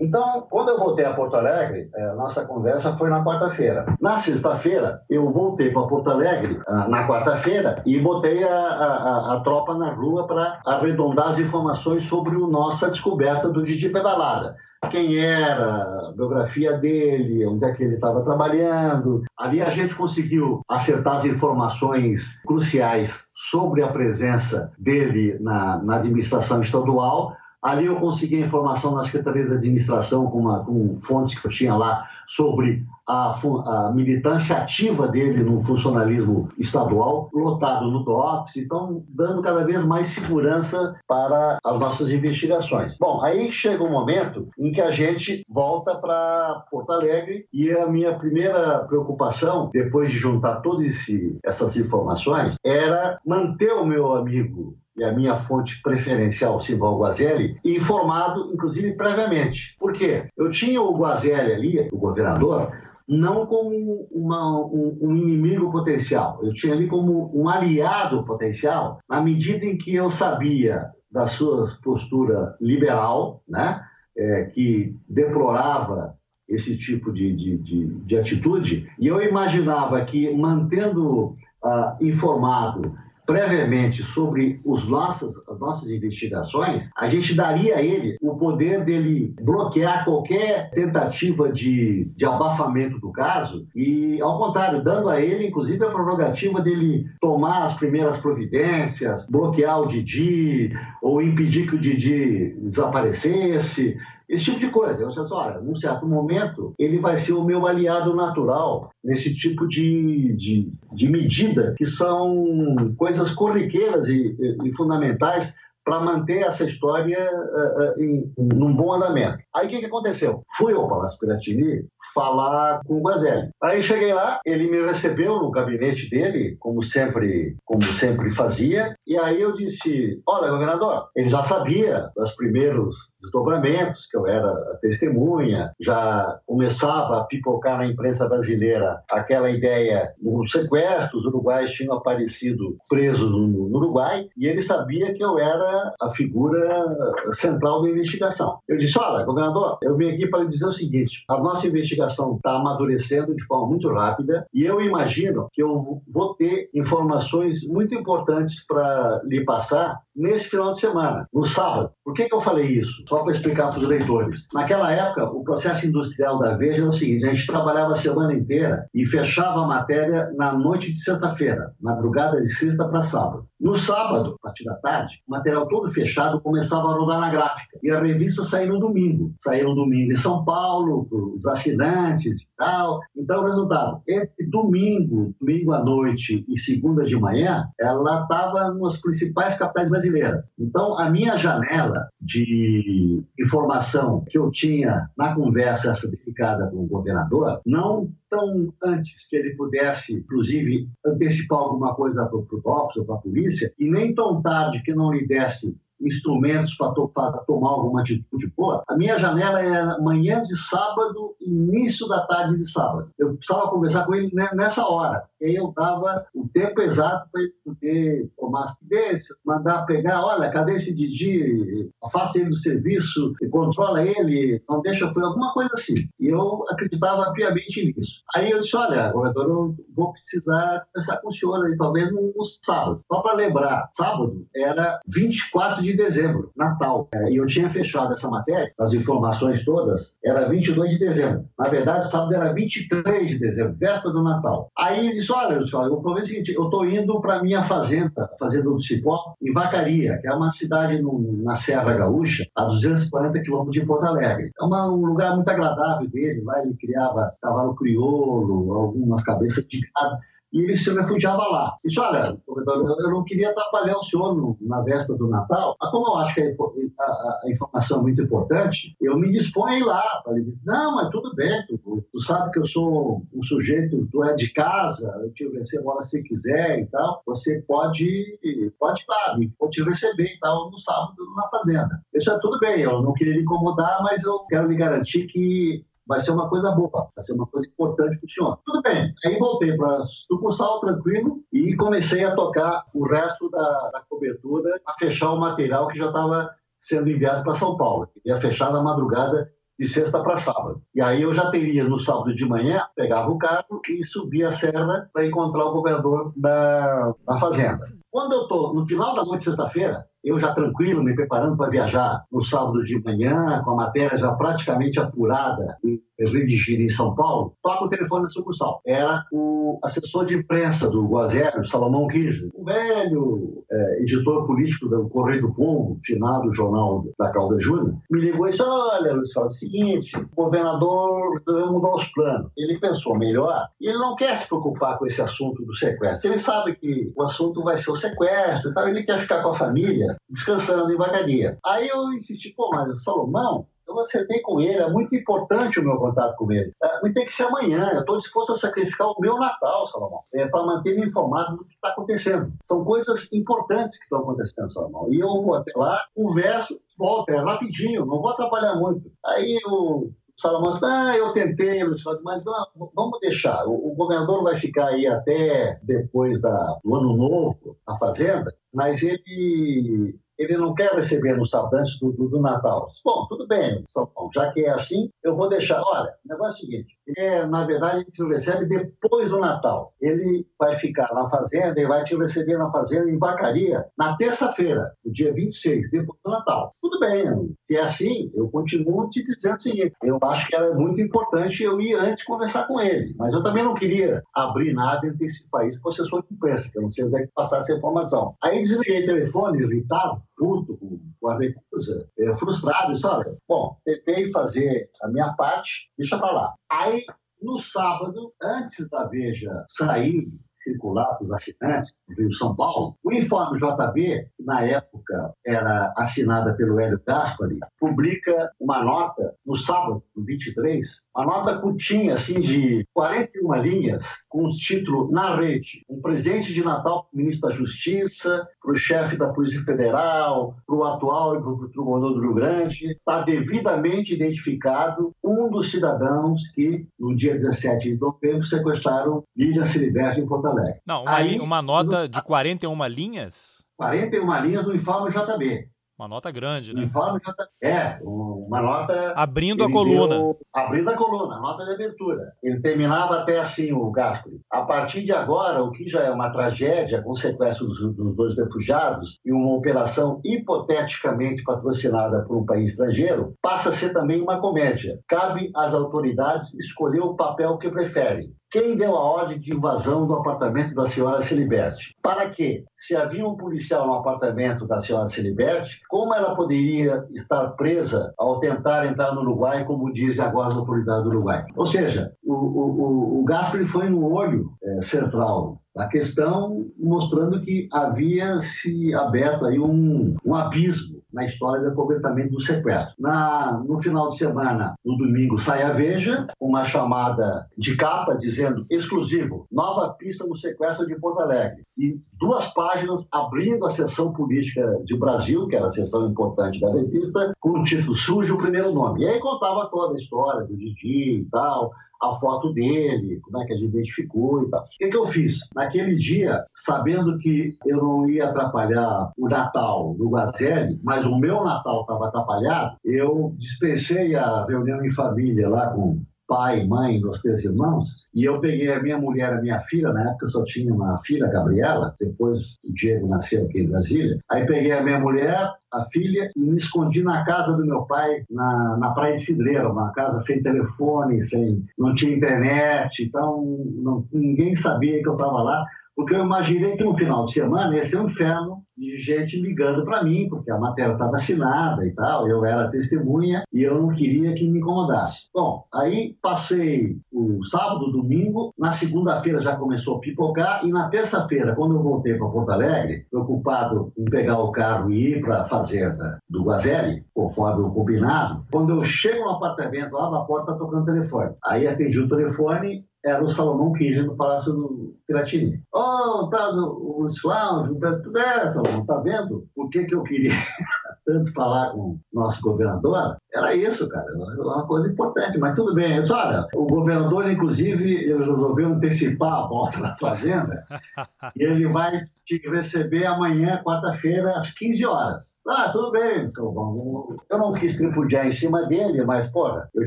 Então, 0.00 0.46
quando 0.48 0.68
eu 0.68 0.78
voltei 0.78 1.04
a 1.04 1.12
Porto 1.12 1.34
Alegre, 1.34 1.90
a 1.92 2.00
é, 2.00 2.14
nossa 2.14 2.44
conversa 2.44 2.96
foi 2.96 3.10
na 3.10 3.24
quarta-feira. 3.24 3.84
Na 4.00 4.16
sexta-feira, 4.16 5.02
eu 5.10 5.26
voltei 5.32 5.72
para 5.72 5.88
Porto 5.88 6.08
Alegre 6.08 6.60
ah, 6.68 6.86
na 6.88 7.08
quarta-feira 7.08 7.82
e 7.84 7.98
botei 7.98 8.44
a, 8.44 8.48
a, 8.48 9.34
a, 9.34 9.40
tropa 9.40 9.74
na 9.74 9.92
rua 9.92 10.24
para 10.28 10.60
arredondar 10.64 11.30
as 11.30 11.40
informações 11.40 12.04
sobre 12.04 12.36
a 12.36 12.46
nossa 12.46 12.88
descoberta 12.88 13.48
do 13.48 13.64
Didi 13.64 13.88
Pedalada 13.88 14.54
quem 14.90 15.18
era, 15.18 16.12
biografia 16.16 16.76
dele, 16.78 17.46
onde 17.46 17.64
é 17.64 17.72
que 17.72 17.82
ele 17.82 17.94
estava 17.94 18.22
trabalhando. 18.22 19.24
Ali 19.36 19.60
a 19.60 19.70
gente 19.70 19.94
conseguiu 19.94 20.60
acertar 20.68 21.16
as 21.16 21.24
informações 21.24 22.40
cruciais 22.46 23.24
sobre 23.50 23.82
a 23.82 23.88
presença 23.88 24.72
dele 24.78 25.36
na, 25.40 25.82
na 25.82 25.96
administração 25.96 26.62
estadual. 26.62 27.36
Ali 27.62 27.86
eu 27.86 27.96
consegui 27.96 28.36
a 28.36 28.46
informação 28.46 28.94
na 28.94 29.02
Secretaria 29.02 29.46
de 29.46 29.54
Administração 29.54 30.26
com, 30.26 30.38
uma, 30.38 30.64
com 30.64 30.98
fontes 31.00 31.38
que 31.38 31.46
eu 31.46 31.50
tinha 31.50 31.74
lá 31.74 32.08
sobre 32.26 32.86
a, 33.08 33.30
a, 33.30 33.92
militância 33.92 34.56
ativa 34.56 35.08
dele 35.08 35.42
no 35.42 35.62
funcionalismo 35.62 36.48
estadual, 36.58 37.30
lotado 37.32 37.90
no 37.90 38.04
DOPS, 38.04 38.56
então 38.56 39.02
dando 39.08 39.40
cada 39.40 39.64
vez 39.64 39.84
mais 39.84 40.08
segurança 40.08 40.94
para 41.06 41.58
as 41.64 41.78
nossas 41.78 42.10
investigações. 42.10 42.96
Bom, 43.00 43.22
aí 43.22 43.50
chega 43.50 43.82
um 43.82 43.90
momento 43.90 44.48
em 44.58 44.70
que 44.70 44.82
a 44.82 44.90
gente 44.90 45.44
volta 45.48 45.96
para 45.96 46.64
Porto 46.70 46.92
Alegre 46.92 47.46
e 47.52 47.72
a 47.72 47.86
minha 47.86 48.18
primeira 48.18 48.80
preocupação, 48.80 49.70
depois 49.72 50.10
de 50.10 50.18
juntar 50.18 50.60
todas 50.60 51.06
essas 51.44 51.76
informações, 51.76 52.56
era 52.64 53.18
manter 53.24 53.72
o 53.72 53.86
meu 53.86 54.14
amigo 54.14 54.76
e 54.98 55.04
a 55.04 55.12
minha 55.12 55.36
fonte 55.36 55.80
preferencial, 55.80 56.60
Simval 56.60 56.98
Guazelli, 56.98 57.56
informado, 57.64 58.50
inclusive, 58.52 58.92
previamente. 58.94 59.76
Por 59.78 59.92
quê? 59.92 60.26
Eu 60.36 60.50
tinha 60.50 60.82
o 60.82 60.96
Guazelli 60.96 61.52
ali, 61.52 61.88
o 61.92 61.96
governador, 61.96 62.72
não 63.08 63.46
como 63.46 64.06
uma, 64.10 64.60
um, 64.66 64.98
um, 65.00 65.16
inimigo 65.16 65.72
potencial. 65.72 66.38
Eu 66.42 66.52
tinha 66.52 66.74
ali 66.74 66.86
como 66.86 67.30
um 67.34 67.48
aliado 67.48 68.24
potencial, 68.24 68.98
na 69.08 69.20
medida 69.20 69.64
em 69.64 69.78
que 69.78 69.94
eu 69.94 70.10
sabia 70.10 70.90
da 71.10 71.26
sua 71.26 71.64
postura 71.82 72.54
liberal, 72.60 73.42
né, 73.48 73.80
é, 74.16 74.44
que 74.44 74.94
deplorava 75.08 76.14
esse 76.46 76.76
tipo 76.76 77.12
de, 77.12 77.34
de, 77.34 77.56
de, 77.58 77.86
de, 77.86 78.18
atitude, 78.18 78.88
e 78.98 79.06
eu 79.06 79.22
imaginava 79.22 80.02
que, 80.04 80.34
mantendo 80.34 81.36
uh, 81.62 81.96
informado 82.00 82.94
previamente 83.28 84.02
sobre 84.02 84.58
os 84.64 84.88
nossos, 84.88 85.46
as 85.46 85.60
nossas 85.60 85.90
investigações, 85.90 86.88
a 86.96 87.10
gente 87.10 87.34
daria 87.34 87.76
a 87.76 87.82
ele 87.82 88.16
o 88.22 88.38
poder 88.38 88.82
dele 88.82 89.34
bloquear 89.42 90.06
qualquer 90.06 90.70
tentativa 90.70 91.52
de, 91.52 92.10
de 92.16 92.24
abafamento 92.24 92.98
do 92.98 93.12
caso 93.12 93.66
e, 93.76 94.18
ao 94.22 94.38
contrário, 94.38 94.82
dando 94.82 95.10
a 95.10 95.20
ele, 95.20 95.46
inclusive, 95.46 95.84
a 95.84 95.90
prerrogativa 95.90 96.62
dele 96.62 97.04
tomar 97.20 97.66
as 97.66 97.74
primeiras 97.74 98.16
providências, 98.16 99.28
bloquear 99.28 99.82
o 99.82 99.86
Didi 99.86 100.72
ou 101.02 101.20
impedir 101.20 101.68
que 101.68 101.76
o 101.76 101.78
Didi 101.78 102.56
desaparecesse, 102.58 103.98
esse 104.28 104.44
tipo 104.44 104.58
de 104.58 104.70
coisa. 104.70 105.02
Eu 105.02 105.08
disse 105.08 105.20
olha, 105.32 105.60
num 105.60 105.74
certo 105.74 106.06
momento, 106.06 106.74
ele 106.78 106.98
vai 106.98 107.16
ser 107.16 107.32
o 107.32 107.44
meu 107.44 107.66
aliado 107.66 108.14
natural 108.14 108.90
nesse 109.02 109.34
tipo 109.34 109.66
de, 109.66 110.34
de, 110.34 110.72
de 110.92 111.08
medida, 111.08 111.74
que 111.76 111.86
são 111.86 112.74
coisas 112.96 113.32
corriqueiras 113.32 114.08
e, 114.08 114.36
e, 114.38 114.68
e 114.68 114.72
fundamentais 114.74 115.54
para 115.88 116.00
manter 116.00 116.42
essa 116.42 116.64
história 116.64 117.18
uh, 117.18 117.98
uh, 117.98 118.02
em, 118.02 118.30
num 118.36 118.74
bom 118.74 118.92
andamento. 118.92 119.38
Aí 119.54 119.66
o 119.66 119.70
que, 119.70 119.78
que 119.78 119.86
aconteceu? 119.86 120.42
Fui 120.58 120.74
ao 120.74 120.86
Palácio 120.86 121.18
Piratini 121.18 121.86
falar 122.14 122.80
com 122.86 122.94
o 122.94 123.02
Guazelli. 123.02 123.50
Aí 123.62 123.82
cheguei 123.82 124.12
lá, 124.12 124.40
ele 124.44 124.70
me 124.70 124.84
recebeu 124.84 125.38
no 125.40 125.50
gabinete 125.50 126.08
dele, 126.10 126.56
como 126.58 126.82
sempre, 126.82 127.56
como 127.64 127.82
sempre 127.82 128.30
fazia, 128.30 128.94
e 129.06 129.16
aí 129.16 129.40
eu 129.40 129.52
disse: 129.52 130.20
Olha, 130.26 130.50
governador, 130.50 131.08
ele 131.14 131.28
já 131.28 131.42
sabia 131.42 132.10
dos 132.16 132.32
primeiros 132.32 132.96
desdobramentos, 133.20 134.06
que 134.10 134.16
eu 134.16 134.26
era 134.26 134.52
testemunha, 134.80 135.72
já 135.80 136.38
começava 136.46 137.20
a 137.20 137.24
pipocar 137.24 137.78
na 137.78 137.86
imprensa 137.86 138.28
brasileira 138.28 139.02
aquela 139.10 139.50
ideia 139.50 140.12
do 140.20 140.46
sequestro, 140.46 141.18
os 141.18 141.26
uruguaios 141.26 141.72
tinham 141.72 141.94
aparecido 141.94 142.76
presos 142.88 143.30
no, 143.30 143.68
Uruguai, 143.78 144.28
e 144.36 144.46
ele 144.46 144.60
sabia 144.60 145.12
que 145.12 145.22
eu 145.22 145.38
era 145.38 145.94
a 146.00 146.08
figura 146.08 146.84
central 147.30 147.82
da 147.82 147.90
investigação. 147.90 148.58
Eu 148.66 148.76
disse: 148.76 148.98
Olha, 148.98 149.24
governador, 149.24 149.78
eu 149.82 149.94
vim 149.96 150.10
aqui 150.10 150.26
para 150.28 150.40
lhe 150.40 150.48
dizer 150.48 150.66
o 150.66 150.72
seguinte: 150.72 151.24
a 151.28 151.38
nossa 151.38 151.66
investigação 151.66 151.97
está 152.06 152.56
amadurecendo 152.56 153.34
de 153.34 153.44
forma 153.44 153.68
muito 153.68 153.88
rápida 153.88 154.46
e 154.52 154.64
eu 154.64 154.80
imagino 154.80 155.48
que 155.52 155.62
eu 155.62 156.02
vou 156.08 156.34
ter 156.34 156.70
informações 156.74 157.62
muito 157.66 157.94
importantes 157.94 158.64
para 158.66 159.20
lhe 159.24 159.44
passar 159.44 160.00
nesse 160.18 160.48
final 160.48 160.72
de 160.72 160.80
semana, 160.80 161.28
no 161.32 161.44
sábado. 161.44 161.90
Por 162.04 162.12
que, 162.12 162.28
que 162.28 162.34
eu 162.34 162.40
falei 162.40 162.66
isso? 162.66 163.04
Só 163.08 163.22
para 163.22 163.32
explicar 163.32 163.70
para 163.70 163.78
os 163.78 163.86
leitores. 163.86 164.48
Naquela 164.52 164.92
época, 164.92 165.24
o 165.24 165.44
processo 165.44 165.86
industrial 165.86 166.38
da 166.38 166.56
Veja 166.56 166.82
era 166.82 166.88
o 166.88 166.92
seguinte: 166.92 167.26
a 167.26 167.30
gente 167.30 167.46
trabalhava 167.46 167.92
a 167.92 167.96
semana 167.96 168.34
inteira 168.34 168.88
e 168.92 169.04
fechava 169.04 169.62
a 169.62 169.66
matéria 169.66 170.32
na 170.36 170.52
noite 170.58 170.90
de 170.90 170.98
sexta-feira, 170.98 171.72
madrugada 171.80 172.40
de 172.40 172.48
sexta 172.48 172.88
para 172.88 173.02
sábado. 173.02 173.46
No 173.60 173.76
sábado, 173.76 174.36
a 174.40 174.46
partir 174.46 174.64
da 174.64 174.74
tarde, 174.76 175.20
o 175.26 175.32
material 175.32 175.66
todo 175.66 175.88
fechado 175.88 176.40
começava 176.40 176.88
a 176.88 176.94
rodar 176.94 177.20
na 177.20 177.30
gráfica. 177.30 177.78
E 177.82 177.90
a 177.90 178.00
revista 178.00 178.42
saiu 178.42 178.74
no 178.74 178.80
domingo. 178.80 179.34
Saiu 179.38 179.70
no 179.70 179.74
domingo 179.74 180.12
em 180.12 180.16
São 180.16 180.44
Paulo, 180.44 181.06
os 181.36 181.44
assinantes 181.46 181.77
e 181.84 182.48
tal. 182.56 183.00
Então, 183.16 183.42
o 183.42 183.46
resultado, 183.46 184.02
entre 184.08 184.46
domingo, 184.46 185.34
domingo 185.40 185.72
à 185.72 185.84
noite 185.84 186.44
e 186.48 186.58
segunda 186.58 187.04
de 187.04 187.16
manhã, 187.16 187.68
ela 187.78 188.22
estava 188.22 188.72
nas 188.74 189.00
principais 189.00 189.56
capitais 189.56 189.90
brasileiras. 189.90 190.50
Então, 190.58 190.98
a 190.98 191.10
minha 191.10 191.36
janela 191.36 192.08
de 192.20 193.22
informação 193.38 194.24
que 194.28 194.38
eu 194.38 194.50
tinha 194.50 195.08
na 195.16 195.34
conversa 195.34 195.90
essa 195.90 196.10
delicada 196.10 196.68
com 196.70 196.84
o 196.84 196.86
governador, 196.86 197.60
não 197.64 198.10
tão 198.28 198.72
antes 198.84 199.26
que 199.28 199.36
ele 199.36 199.56
pudesse, 199.56 200.14
inclusive, 200.14 200.88
antecipar 201.04 201.58
alguma 201.58 201.94
coisa 201.94 202.26
para 202.26 202.38
o 202.38 202.60
DOPS 202.62 202.96
ou 202.98 203.04
para 203.04 203.14
a 203.14 203.18
polícia, 203.18 203.72
e 203.78 203.90
nem 203.90 204.14
tão 204.14 204.42
tarde 204.42 204.82
que 204.82 204.94
não 204.94 205.10
lhe 205.10 205.26
desse 205.26 205.74
instrumentos 206.00 206.74
para 206.74 206.92
to 206.92 207.10
tomar 207.46 207.70
alguma 207.70 208.00
atitude 208.00 208.52
boa, 208.56 208.82
a 208.88 208.96
minha 208.96 209.18
janela 209.18 209.60
era 209.60 209.98
manhã 210.00 210.42
de 210.42 210.56
sábado, 210.56 211.34
início 211.40 212.06
da 212.08 212.26
tarde 212.26 212.56
de 212.56 212.70
sábado. 212.70 213.10
Eu 213.18 213.36
precisava 213.36 213.70
conversar 213.70 214.06
com 214.06 214.14
ele 214.14 214.30
nessa 214.54 214.86
hora. 214.86 215.24
Eu 215.40 215.72
dava 215.76 216.24
o 216.34 216.48
tempo 216.48 216.80
exato 216.80 217.28
para 217.32 217.42
ele 217.42 217.52
poder 217.64 218.30
tomar 218.36 218.64
as 218.64 218.78
providências, 218.78 219.38
mandar 219.44 219.86
pegar, 219.86 220.24
olha, 220.24 220.50
cadê 220.50 220.74
esse 220.74 220.94
Didi? 220.94 221.90
Faça 222.12 222.38
ele 222.38 222.50
do 222.50 222.56
serviço, 222.56 223.32
controla 223.50 224.02
ele, 224.02 224.62
não 224.68 224.80
deixa 224.80 225.12
foi 225.12 225.22
alguma 225.22 225.52
coisa 225.52 225.70
assim. 225.74 225.94
E 226.20 226.28
eu 226.28 226.64
acreditava 226.70 227.32
piamente 227.32 227.84
nisso. 227.84 228.22
Aí 228.34 228.50
eu 228.50 228.60
disse, 228.60 228.76
olha, 228.76 229.10
governador, 229.10 229.48
eu 229.48 229.74
vou 229.94 230.12
precisar 230.12 230.84
conversar 230.92 231.20
com 231.20 231.28
o 231.28 231.32
senhor 231.32 231.66
aí, 231.66 231.76
talvez 231.76 232.12
no, 232.12 232.32
no 232.36 232.44
sábado. 232.44 233.02
Só 233.10 233.20
para 233.20 233.34
lembrar, 233.34 233.88
sábado 233.94 234.46
era 234.54 235.00
24 235.08 235.82
de 235.82 235.88
de 235.88 235.96
dezembro, 235.96 236.52
Natal. 236.56 237.08
É, 237.14 237.30
e 237.30 237.36
eu 237.36 237.46
tinha 237.46 237.70
fechado 237.70 238.12
essa 238.12 238.28
matéria, 238.28 238.72
as 238.78 238.92
informações 238.92 239.64
todas, 239.64 240.18
era 240.24 240.48
22 240.48 240.92
de 240.92 240.98
dezembro. 240.98 241.48
Na 241.58 241.68
verdade, 241.68 242.10
sábado 242.10 242.34
era 242.34 242.52
23 242.52 243.28
de 243.28 243.38
dezembro, 243.38 243.76
véspera 243.78 244.12
do 244.12 244.22
Natal. 244.22 244.70
Aí 244.76 245.08
ele 245.08 245.22
disse: 245.58 245.76
Olha, 245.76 245.88
eu 245.88 245.92
o 245.94 246.02
problema 246.02 246.20
é 246.20 246.22
o 246.22 246.26
seguinte: 246.26 246.54
eu 246.54 246.64
estou 246.64 246.86
indo 246.86 247.20
para 247.20 247.42
minha 247.42 247.62
fazenda, 247.62 248.30
fazenda 248.38 248.70
do 248.70 248.80
Cipó, 248.80 249.34
em 249.42 249.52
Vacaria, 249.52 250.18
que 250.20 250.28
é 250.28 250.32
uma 250.32 250.50
cidade 250.50 251.00
no, 251.00 251.42
na 251.42 251.54
Serra 251.54 251.92
Gaúcha, 251.94 252.46
a 252.54 252.64
240 252.64 253.42
quilômetros 253.42 253.74
de 253.74 253.86
Porto 253.86 254.04
Alegre. 254.04 254.50
É 254.58 254.64
uma, 254.64 254.90
um 254.90 255.04
lugar 255.04 255.34
muito 255.34 255.48
agradável 255.48 256.08
dele. 256.08 256.42
Lá 256.42 256.62
ele 256.62 256.74
criava 256.74 257.32
cavalo 257.40 257.74
crioulo, 257.74 258.72
algumas 258.72 259.22
cabeças 259.22 259.66
de 259.66 259.80
gado 259.80 260.18
e 260.52 260.60
ele 260.60 260.76
se 260.76 260.92
refugiava 260.92 261.46
lá. 261.48 261.76
Disse, 261.84 262.00
olha, 262.00 262.36
eu 262.46 263.10
não 263.10 263.24
queria 263.24 263.50
atrapalhar 263.50 263.96
o 263.96 264.02
senhor 264.02 264.56
na 264.60 264.80
véspera 264.82 265.18
do 265.18 265.28
Natal, 265.28 265.76
mas 265.80 265.90
como 265.90 266.08
eu 266.08 266.16
acho 266.16 266.34
que 266.34 266.40
a, 266.40 267.02
a, 267.02 267.40
a 267.44 267.50
informação 267.50 267.98
é 267.98 268.02
muito 268.02 268.22
importante, 268.22 268.96
eu 269.00 269.18
me 269.18 269.30
disponho 269.30 269.74
a 269.74 269.78
ir 269.78 269.84
lá. 269.84 270.22
Ele 270.28 270.44
disse, 270.44 270.60
não, 270.64 270.96
mas 270.96 271.10
tudo 271.10 271.34
bem, 271.34 271.50
tu, 271.66 271.78
tu, 272.12 272.20
sabe 272.20 272.50
que 272.50 272.58
eu 272.58 272.66
sou 272.66 273.22
um 273.32 273.42
sujeito, 273.42 274.08
tu 274.10 274.24
é 274.24 274.34
de 274.34 274.52
casa, 274.52 275.20
eu 275.22 275.32
te 275.32 275.48
recebo 275.48 275.92
a 275.92 276.02
se 276.02 276.22
quiser 276.22 276.80
e 276.80 276.86
tal, 276.86 277.22
você 277.26 277.62
pode, 277.62 278.38
pode 278.78 279.02
ir 279.02 279.06
lá, 279.08 279.38
vou 279.58 279.70
te 279.70 279.82
receber 279.82 280.24
e 280.24 280.38
tal 280.38 280.70
no 280.70 280.78
sábado 280.78 281.16
na 281.36 281.48
fazenda. 281.48 282.02
Isso 282.14 282.30
é 282.30 282.38
tudo 282.40 282.58
bem, 282.58 282.80
eu 282.80 283.02
não 283.02 283.12
queria 283.12 283.34
lhe 283.34 283.42
incomodar, 283.42 284.02
mas 284.02 284.22
eu 284.24 284.40
quero 284.48 284.68
lhe 284.68 284.76
garantir 284.76 285.26
que 285.26 285.84
vai 286.08 286.20
ser 286.20 286.30
uma 286.30 286.48
coisa 286.48 286.72
boa, 286.72 287.10
vai 287.14 287.22
ser 287.22 287.34
uma 287.34 287.46
coisa 287.46 287.68
importante 287.68 288.18
para 288.18 288.26
o 288.26 288.30
senhor. 288.30 288.58
Tudo 288.64 288.82
bem. 288.82 289.14
Aí 289.26 289.38
voltei 289.38 289.76
para 289.76 290.02
sucursal 290.02 290.80
tranquilo 290.80 291.42
e 291.52 291.76
comecei 291.76 292.24
a 292.24 292.34
tocar 292.34 292.86
o 292.94 293.06
resto 293.06 293.50
da, 293.50 293.90
da 293.92 294.02
cobertura, 294.08 294.80
a 294.86 294.94
fechar 294.94 295.32
o 295.32 295.38
material 295.38 295.86
que 295.88 295.98
já 295.98 296.06
estava 296.06 296.50
sendo 296.78 297.10
enviado 297.10 297.44
para 297.44 297.54
São 297.54 297.76
Paulo. 297.76 298.08
Ia 298.24 298.38
fechar 298.38 298.72
na 298.72 298.82
madrugada 298.82 299.50
de 299.78 299.86
sexta 299.86 300.22
para 300.22 300.38
sábado. 300.38 300.82
E 300.94 301.00
aí 301.00 301.22
eu 301.22 301.32
já 301.32 301.50
teria 301.50 301.84
no 301.84 302.00
sábado 302.00 302.34
de 302.34 302.44
manhã, 302.44 302.82
pegava 302.96 303.30
o 303.30 303.38
carro 303.38 303.80
e 303.88 304.02
subia 304.02 304.48
a 304.48 304.52
serra 304.52 305.08
para 305.12 305.26
encontrar 305.26 305.66
o 305.66 305.72
governador 305.72 306.32
da, 306.36 307.14
da 307.26 307.36
fazenda. 307.38 307.86
Quando 308.10 308.32
eu 308.32 308.42
estou 308.42 308.74
no 308.74 308.86
final 308.86 309.14
da 309.14 309.24
noite 309.24 309.40
de 309.40 309.44
sexta-feira, 309.44 310.06
eu 310.24 310.38
já 310.38 310.52
tranquilo, 310.52 311.02
me 311.02 311.14
preparando 311.14 311.56
para 311.56 311.70
viajar 311.70 312.24
no 312.30 312.42
sábado 312.42 312.82
de 312.82 313.02
manhã, 313.02 313.62
com 313.64 313.72
a 313.72 313.76
matéria 313.76 314.18
já 314.18 314.32
praticamente 314.32 314.98
apurada 314.98 315.76
e 315.84 316.00
redigida 316.18 316.82
em 316.82 316.88
São 316.88 317.14
Paulo, 317.14 317.54
toca 317.62 317.84
o 317.84 317.88
telefone 317.88 318.24
da 318.24 318.30
sucursal. 318.30 318.80
Era 318.84 319.24
o 319.32 319.78
assessor 319.84 320.24
de 320.24 320.34
imprensa 320.34 320.90
do 320.90 321.06
Guazério, 321.06 321.64
Salomão 321.64 322.06
Rijo, 322.06 322.50
o 322.54 322.64
velho 322.64 323.64
é, 323.70 324.02
editor 324.02 324.46
político 324.46 324.88
do 324.88 325.08
Correio 325.08 325.42
do 325.42 325.54
Povo, 325.54 325.96
finado 326.04 326.50
jornal 326.50 327.04
da 327.18 327.32
Calda 327.32 327.58
Júnior, 327.58 327.94
me 328.10 328.20
ligou 328.20 328.46
e 328.46 328.50
disse, 328.50 328.62
olha, 328.62 329.12
Luiz, 329.12 329.32
fala 329.32 329.46
o 329.46 329.52
seguinte, 329.52 330.16
o 330.16 330.28
governador 330.34 331.34
resolveu 331.38 331.72
mudar 331.72 331.90
os 331.90 332.06
planos. 332.12 332.50
Ele 332.56 332.78
pensou 332.80 333.16
melhor 333.16 333.68
e 333.80 333.88
ele 333.88 333.98
não 333.98 334.16
quer 334.16 334.36
se 334.36 334.48
preocupar 334.48 334.98
com 334.98 335.06
esse 335.06 335.20
assunto 335.22 335.64
do 335.64 335.74
sequestro. 335.76 336.30
Ele 336.30 336.38
sabe 336.38 336.74
que 336.74 337.12
o 337.16 337.22
assunto 337.22 337.62
vai 337.62 337.76
ser 337.76 337.90
o 337.90 337.96
sequestro 337.96 338.70
e 338.70 338.74
tal, 338.74 338.88
ele 338.88 339.04
quer 339.04 339.18
ficar 339.18 339.42
com 339.42 339.50
a 339.50 339.54
família 339.54 340.07
descansando 340.28 340.92
em 340.92 340.96
vagaria. 340.96 341.58
Aí 341.64 341.88
eu 341.88 342.12
insisti, 342.12 342.52
pô, 342.56 342.70
mas 342.70 342.88
o 342.90 342.96
Salomão, 342.96 343.66
eu 343.86 343.98
acertei 343.98 344.40
com 344.40 344.60
ele, 344.60 344.78
é 344.78 344.90
muito 344.90 345.16
importante 345.16 345.80
o 345.80 345.82
meu 345.82 345.96
contato 345.96 346.36
com 346.36 346.52
ele. 346.52 346.72
É, 346.82 347.12
tem 347.12 347.24
que 347.24 347.32
ser 347.32 347.44
amanhã, 347.44 347.90
eu 347.94 348.00
estou 348.00 348.18
disposto 348.18 348.52
a 348.52 348.58
sacrificar 348.58 349.08
o 349.08 349.20
meu 349.20 349.38
Natal, 349.38 349.86
Salomão, 349.86 350.22
é, 350.34 350.46
para 350.46 350.64
manter-me 350.64 351.06
informado 351.06 351.56
do 351.56 351.64
que 351.64 351.74
está 351.74 351.88
acontecendo. 351.88 352.52
São 352.64 352.84
coisas 352.84 353.32
importantes 353.32 353.96
que 353.96 354.04
estão 354.04 354.20
acontecendo, 354.20 354.70
Salomão. 354.70 355.12
E 355.12 355.18
eu 355.18 355.28
vou 355.28 355.54
até 355.54 355.72
lá, 355.74 355.98
converso, 356.14 356.78
volto, 356.98 357.30
é 357.30 357.38
rapidinho, 357.38 358.04
não 358.04 358.20
vou 358.20 358.28
atrapalhar 358.28 358.74
muito. 358.76 359.10
Aí 359.24 359.58
o 359.66 360.10
Salomão 360.40 360.70
disse, 360.70 360.84
ah, 360.84 361.16
eu 361.16 361.32
tentei, 361.32 361.82
mas 362.22 362.44
não, 362.44 362.90
vamos 362.94 363.18
deixar. 363.20 363.66
O, 363.66 363.90
o, 363.90 363.94
governador 363.94 364.44
vai 364.44 364.54
ficar 364.54 364.88
aí 364.88 365.06
até 365.06 365.80
depois 365.82 366.40
da, 366.40 366.78
do 366.84 366.94
ano 366.94 367.16
novo, 367.16 367.76
na 367.86 367.96
fazenda, 367.96 368.54
mas 368.72 369.02
ele 369.02 370.16
ele 370.38 370.56
não 370.56 370.74
quer 370.74 370.92
receber 370.92 371.36
no 371.36 371.46
sábado 371.46 371.76
antes 371.76 371.98
do, 371.98 372.12
do, 372.12 372.28
do, 372.28 372.40
Natal. 372.40 372.86
Bom, 373.04 373.26
tudo 373.28 373.46
bem, 373.46 373.84
São 373.88 374.06
Paulo, 374.06 374.30
já 374.32 374.52
que 374.52 374.60
é 374.60 374.70
assim, 374.70 375.10
eu 375.24 375.34
vou 375.34 375.48
deixar. 375.48 375.82
Olha, 375.82 376.14
o 376.24 376.28
negócio 376.28 376.64
é 376.64 376.66
o 376.66 376.70
seguinte: 376.70 376.98
é, 377.16 377.46
na 377.46 377.66
verdade, 377.66 378.02
ele 378.02 378.10
te 378.10 378.24
recebe 378.24 378.66
depois 378.66 379.30
do 379.30 379.40
Natal. 379.40 379.92
Ele 380.00 380.46
vai 380.58 380.74
ficar 380.74 381.12
na 381.14 381.28
fazenda 381.28 381.80
e 381.80 381.86
vai 381.86 382.04
te 382.04 382.16
receber 382.16 382.56
na 382.56 382.70
fazenda 382.70 383.10
em 383.10 383.18
Vacaria 383.18 383.84
na 383.98 384.16
terça-feira, 384.16 384.92
no 385.04 385.10
dia 385.10 385.32
26, 385.32 385.90
depois 385.90 386.18
do 386.24 386.30
Natal. 386.30 386.72
Tudo 386.80 387.00
bem, 387.00 387.54
se 387.66 387.76
é 387.76 387.80
assim, 387.80 388.30
eu 388.34 388.48
continuo 388.48 389.08
te 389.08 389.24
dizendo 389.24 389.56
o 389.56 389.62
seguinte: 389.62 389.92
eu 390.02 390.18
acho 390.22 390.46
que 390.48 390.56
era 390.56 390.74
muito 390.74 391.00
importante 391.00 391.62
eu 391.62 391.80
ir 391.80 391.94
antes 391.94 392.24
conversar 392.24 392.66
com 392.66 392.80
ele, 392.80 393.14
mas 393.18 393.32
eu 393.32 393.42
também 393.42 393.64
não 393.64 393.74
queria 393.74 394.22
abrir 394.34 394.72
nada 394.72 395.06
entre 395.06 395.26
esse 395.26 395.48
país 395.50 395.78
com 395.78 395.88
assessor 395.88 396.22
de 396.22 396.34
imprensa, 396.34 396.70
que 396.70 396.78
eu 396.78 396.82
não 396.82 396.90
sei 396.90 397.04
onde 397.04 397.16
é 397.16 397.22
que 397.22 397.32
passar 397.34 397.58
essa 397.58 397.72
informação. 397.72 398.34
Aí 398.42 398.60
desliguei 398.60 399.02
o 399.02 399.06
telefone, 399.06 399.62
irritado, 399.62 400.22
puto 400.38 400.78
com 401.20 401.28
a 401.28 401.36
recusa, 401.36 402.08
é, 402.18 402.32
frustrado, 402.34 402.92
disse, 402.92 403.06
olha, 403.06 403.36
bom, 403.46 403.76
tentei 403.84 404.30
fazer 404.30 404.88
a 405.02 405.08
minha 405.08 405.34
parte, 405.34 405.90
deixa 405.98 406.16
para 406.16 406.30
lá. 406.30 406.54
Aí, 406.70 407.04
no 407.42 407.58
sábado, 407.58 408.32
antes 408.40 408.88
da 408.88 409.04
Veja 409.04 409.64
sair 409.66 410.30
circular 410.62 411.14
para 411.14 411.24
os 411.24 411.32
assinantes 411.32 411.94
do 412.08 412.14
Rio 412.14 412.34
São 412.34 412.54
Paulo, 412.54 412.96
o 413.02 413.12
informe 413.12 413.58
JB, 413.58 414.28
que 414.36 414.44
na 414.44 414.62
época 414.62 415.32
era 415.46 415.92
assinada 415.96 416.54
pelo 416.54 416.80
Hélio 416.80 417.00
Gaspari, 417.06 417.58
publica 417.78 418.50
uma 418.60 418.82
nota 418.82 419.34
no 419.44 419.56
sábado, 419.56 420.02
no 420.16 420.24
23, 420.24 420.86
uma 421.14 421.26
nota 421.26 421.58
curtinha, 421.58 422.14
assim, 422.14 422.40
de 422.40 422.86
41 422.92 423.54
linhas, 423.54 424.04
com 424.28 424.44
o 424.44 424.50
título 424.50 425.10
Na 425.10 425.36
Rede, 425.36 425.84
um 425.88 426.00
presente 426.00 426.52
de 426.52 426.64
Natal 426.64 427.04
para 427.04 427.14
o 427.14 427.16
ministro 427.16 427.48
da 427.48 427.54
Justiça, 427.54 428.48
para 428.62 428.72
o 428.72 428.76
chefe 428.76 429.16
da 429.16 429.32
Polícia 429.32 429.62
Federal, 429.62 430.56
para 430.66 430.76
o 430.76 430.84
atual 430.84 431.36
e 431.36 431.40
para 431.40 431.50
o 431.50 431.58
futuro 431.58 431.84
governador 431.84 432.14
do 432.14 432.20
Rio 432.20 432.34
Grande, 432.34 432.92
está 432.92 433.22
devidamente 433.22 434.14
identificado 434.14 435.12
um 435.22 435.50
dos 435.50 435.70
cidadãos 435.70 436.48
que, 436.54 436.86
no 436.98 437.14
dia 437.14 437.32
17 437.32 437.92
de 437.92 438.00
novembro, 438.00 438.44
sequestraram 438.44 439.24
Lilian 439.36 439.64
Silvestre 439.64 440.22
em 440.22 440.26
Porto 440.26 440.47
Alegre. 440.48 440.80
Não, 440.86 441.02
uma, 441.02 441.16
Aí, 441.16 441.38
uma 441.38 441.62
nota 441.62 442.08
de 442.08 442.22
41 442.22 442.86
linhas? 442.86 443.64
41 443.76 444.40
linhas 444.42 444.66
no 444.66 444.74
informe 444.74 445.10
JB. 445.10 445.68
Uma 445.98 446.06
nota 446.06 446.30
grande, 446.30 446.72
né? 446.72 446.84
Informe 446.84 447.18
JB. 447.18 447.48
É, 447.60 447.98
uma 448.04 448.62
nota. 448.62 449.14
Abrindo 449.16 449.64
a 449.64 449.70
coluna. 449.70 450.14
Deu, 450.14 450.38
abrindo 450.54 450.90
a 450.90 450.94
coluna, 450.96 451.40
nota 451.40 451.64
de 451.64 451.72
abertura. 451.72 452.34
Ele 452.40 452.60
terminava 452.60 453.16
até 453.16 453.40
assim, 453.40 453.72
o 453.72 453.90
Gaspari. 453.90 454.40
A 454.48 454.62
partir 454.62 455.04
de 455.04 455.12
agora, 455.12 455.60
o 455.60 455.72
que 455.72 455.88
já 455.88 456.04
é 456.04 456.10
uma 456.10 456.30
tragédia, 456.30 457.02
com 457.02 457.16
sequestro 457.16 457.66
dos, 457.66 457.96
dos 457.96 458.14
dois 458.14 458.36
refugiados 458.36 459.18
e 459.24 459.32
uma 459.32 459.54
operação 459.54 460.20
hipoteticamente 460.24 461.42
patrocinada 461.42 462.24
por 462.24 462.36
um 462.36 462.46
país 462.46 462.70
estrangeiro, 462.70 463.34
passa 463.42 463.70
a 463.70 463.72
ser 463.72 463.92
também 463.92 464.22
uma 464.22 464.40
comédia. 464.40 465.00
Cabe 465.08 465.50
às 465.56 465.74
autoridades 465.74 466.54
escolher 466.54 467.00
o 467.00 467.16
papel 467.16 467.58
que 467.58 467.68
preferem 467.68 468.32
quem 468.50 468.76
deu 468.76 468.96
a 468.96 469.02
ordem 469.02 469.38
de 469.38 469.54
invasão 469.54 470.06
do 470.06 470.14
apartamento 470.14 470.74
da 470.74 470.86
senhora 470.86 471.22
Celiberte? 471.22 471.94
Para 472.02 472.30
quê? 472.30 472.64
Se 472.76 472.96
havia 472.96 473.26
um 473.26 473.36
policial 473.36 473.86
no 473.86 473.94
apartamento 473.94 474.66
da 474.66 474.80
senhora 474.80 475.08
Celiberte, 475.08 475.80
como 475.88 476.14
ela 476.14 476.34
poderia 476.34 477.06
estar 477.12 477.48
presa 477.50 478.12
ao 478.18 478.40
tentar 478.40 478.86
entrar 478.86 479.14
no 479.14 479.20
Uruguai, 479.20 479.64
como 479.64 479.92
dizem 479.92 480.24
agora 480.24 480.48
as 480.48 480.56
autoridades 480.56 481.04
do 481.04 481.10
Uruguai? 481.10 481.44
Ou 481.56 481.66
seja, 481.66 482.12
o, 482.24 482.32
o, 482.32 483.20
o 483.20 483.24
Gaspari 483.24 483.66
foi 483.66 483.90
no 483.90 484.12
olho 484.12 484.50
é, 484.62 484.80
central 484.80 485.60
a 485.76 485.86
questão 485.86 486.66
mostrando 486.76 487.40
que 487.40 487.68
havia 487.72 488.40
se 488.40 488.92
aberto 488.94 489.46
aí 489.46 489.60
um, 489.60 490.16
um 490.24 490.34
abismo 490.34 490.97
na 491.12 491.24
história 491.24 491.62
do 491.62 491.70
acobertamento 491.70 492.32
do 492.32 492.40
sequestro. 492.40 492.94
Na, 492.98 493.62
no 493.66 493.76
final 493.78 494.08
de 494.08 494.18
semana, 494.18 494.74
no 494.84 494.96
domingo, 494.96 495.38
sai 495.38 495.62
a 495.62 495.70
Veja, 495.70 496.26
uma 496.40 496.64
chamada 496.64 497.46
de 497.56 497.76
capa 497.76 498.16
dizendo 498.16 498.66
exclusivo, 498.70 499.46
nova 499.50 499.90
pista 499.94 500.26
no 500.26 500.36
sequestro 500.36 500.86
de 500.86 500.98
Porto 500.98 501.20
Alegre. 501.20 501.64
E 501.76 502.00
duas 502.18 502.46
páginas 502.52 503.06
abrindo 503.12 503.64
a 503.64 503.70
seção 503.70 504.12
política 504.12 504.80
de 504.84 504.96
Brasil, 504.96 505.46
que 505.46 505.56
era 505.56 505.66
a 505.66 505.70
seção 505.70 506.08
importante 506.08 506.60
da 506.60 506.72
revista, 506.72 507.32
com 507.40 507.50
o 507.50 507.62
título 507.62 507.94
Sujo 507.94 508.34
o 508.34 508.38
primeiro 508.38 508.72
nome. 508.72 509.02
E 509.02 509.06
aí 509.06 509.18
contava 509.20 509.68
toda 509.70 509.92
a 509.92 509.96
história 509.96 510.46
do 510.46 510.56
Didi 510.56 511.20
e 511.20 511.24
tal, 511.30 511.70
a 512.00 512.12
foto 512.12 512.52
dele, 512.52 513.20
como 513.22 513.42
é 513.42 513.46
que 513.46 513.52
a 513.52 513.56
gente 513.56 513.68
identificou 513.68 514.42
e 514.42 514.50
tal. 514.50 514.60
O 514.60 514.64
que, 514.78 514.88
que 514.88 514.96
eu 514.96 515.06
fiz? 515.06 515.48
Naquele 515.54 515.94
dia, 515.96 516.44
sabendo 516.54 517.18
que 517.18 517.56
eu 517.66 517.76
não 517.78 518.08
ia 518.08 518.28
atrapalhar 518.28 519.12
o 519.16 519.28
Natal 519.28 519.94
do 519.94 520.10
Gazelli, 520.10 520.80
mas 520.82 521.04
o 521.04 521.18
meu 521.18 521.42
Natal 521.42 521.82
estava 521.82 522.08
atrapalhado, 522.08 522.76
eu 522.84 523.34
dispensei 523.36 524.14
a 524.14 524.46
reunião 524.46 524.84
em 524.84 524.90
família 524.90 525.48
lá 525.48 525.70
com 525.70 526.00
pai, 526.28 526.66
mãe, 526.66 527.00
meus 527.00 527.20
três 527.22 527.42
irmãos, 527.42 528.04
e 528.14 528.24
eu 528.24 528.38
peguei 528.38 528.70
a 528.70 528.82
minha 528.82 528.98
mulher, 528.98 529.32
a 529.32 529.40
minha 529.40 529.58
filha, 529.60 529.92
na 529.92 530.10
época 530.10 530.26
eu 530.26 530.30
só 530.30 530.44
tinha 530.44 530.72
uma 530.72 530.98
filha, 530.98 531.26
Gabriela, 531.26 531.94
depois 531.98 532.58
o 532.64 532.72
Diego 532.74 533.08
nasceu 533.08 533.46
aqui 533.46 533.60
em 533.60 533.70
Brasília, 533.70 534.18
aí 534.30 534.46
peguei 534.46 534.72
a 534.72 534.82
minha 534.82 535.00
mulher, 535.00 535.50
a 535.72 535.82
filha, 535.84 536.30
e 536.36 536.40
me 536.40 536.56
escondi 536.56 537.02
na 537.02 537.24
casa 537.24 537.56
do 537.56 537.64
meu 537.64 537.82
pai, 537.82 538.24
na, 538.30 538.76
na 538.76 538.92
Praia 538.92 539.14
de 539.14 539.24
Cidreira, 539.24 539.72
uma 539.72 539.90
casa 539.92 540.20
sem 540.20 540.42
telefone, 540.42 541.22
sem, 541.22 541.64
não 541.78 541.94
tinha 541.94 542.14
internet, 542.14 543.02
então 543.02 543.42
não, 543.76 544.04
ninguém 544.12 544.54
sabia 544.54 545.02
que 545.02 545.08
eu 545.08 545.14
estava 545.14 545.42
lá, 545.42 545.64
porque 545.98 546.14
eu 546.14 546.24
imaginei 546.24 546.76
que 546.76 546.84
no 546.84 546.94
final 546.94 547.24
de 547.24 547.32
semana 547.32 547.74
ia 547.74 547.82
ser 547.82 547.98
um 547.98 548.04
inferno 548.04 548.62
de 548.76 548.94
gente 549.00 549.40
ligando 549.40 549.84
para 549.84 550.04
mim, 550.04 550.28
porque 550.28 550.48
a 550.48 550.56
matéria 550.56 550.92
estava 550.92 551.16
assinada 551.16 551.84
e 551.84 551.92
tal, 551.92 552.28
eu 552.28 552.44
era 552.44 552.70
testemunha 552.70 553.42
e 553.52 553.64
eu 553.64 553.82
não 553.82 553.88
queria 553.88 554.32
que 554.32 554.48
me 554.48 554.60
incomodasse. 554.60 555.28
Bom, 555.34 555.64
aí 555.74 556.16
passei 556.22 556.96
o 557.12 557.44
sábado, 557.44 557.90
domingo, 557.90 558.54
na 558.56 558.72
segunda-feira 558.72 559.40
já 559.40 559.56
começou 559.56 559.96
a 559.96 560.00
pipocar 560.00 560.64
e 560.64 560.70
na 560.70 560.88
terça-feira, 560.88 561.56
quando 561.56 561.74
eu 561.74 561.82
voltei 561.82 562.16
para 562.16 562.28
Porto 562.28 562.50
Alegre, 562.50 563.04
preocupado 563.10 563.92
em 563.98 564.04
pegar 564.04 564.38
o 564.38 564.52
carro 564.52 564.92
e 564.92 565.14
ir 565.14 565.20
para 565.20 565.40
a 565.40 565.44
fazenda 565.44 566.20
do 566.30 566.44
Guazelli, 566.44 567.04
conforme 567.12 567.64
o 567.64 567.72
combinado, 567.72 568.44
quando 568.52 568.72
eu 568.72 568.82
chego 568.84 569.24
no 569.24 569.30
apartamento, 569.30 569.98
abro 569.98 570.18
a 570.18 570.24
porta, 570.24 570.52
tá 570.52 570.58
tocando 570.58 570.84
telefone. 570.84 571.34
Aí 571.44 571.66
atendi 571.66 571.98
o 571.98 572.08
telefone, 572.08 572.84
era 573.08 573.24
o 573.24 573.30
Salomão 573.30 573.72
Kirja 573.72 574.04
do 574.04 574.16
Palácio 574.16 574.52
do 574.52 574.94
Piratini. 575.06 575.62
Oh, 575.72 576.28
tá, 576.28 576.50
os 576.52 577.18
Flávio, 577.18 577.78
tá, 577.78 578.00
é, 578.16 578.48
Salomão, 578.48 578.84
tá 578.84 578.98
vendo? 579.00 579.48
Por 579.54 579.70
que 579.70 579.84
que 579.84 579.94
eu 579.94 580.02
queria 580.02 580.32
tanto 581.06 581.32
falar 581.32 581.70
com 581.72 581.80
o 581.80 582.00
nosso 582.12 582.40
governador? 582.42 583.16
Era 583.34 583.54
isso, 583.54 583.88
cara, 583.88 584.06
uma 584.14 584.66
coisa 584.66 584.90
importante, 584.90 585.38
mas 585.38 585.54
tudo 585.54 585.74
bem. 585.74 586.00
Disse, 586.00 586.12
olha, 586.12 586.46
o 586.54 586.66
governador, 586.66 587.30
inclusive, 587.30 588.10
ele 588.10 588.24
resolveu 588.24 588.68
antecipar 588.68 589.32
a 589.32 589.48
volta 589.48 589.80
da 589.80 589.96
Fazenda 589.96 590.66
e 591.36 591.42
ele 591.42 591.66
vai 591.68 592.06
te 592.28 592.48
receber 592.50 593.06
amanhã, 593.06 593.62
quarta-feira, 593.64 594.32
às 594.32 594.52
15 594.52 594.84
horas. 594.84 595.38
Ah, 595.48 595.70
tudo 595.72 595.90
bem, 595.92 596.28
Salvão. 596.28 597.16
Eu 597.30 597.38
não 597.38 597.52
quis 597.52 597.76
tripudiar 597.78 598.26
em 598.26 598.30
cima 598.30 598.66
dele, 598.66 599.02
mas, 599.04 599.28
porra, 599.32 599.68
eu 599.74 599.86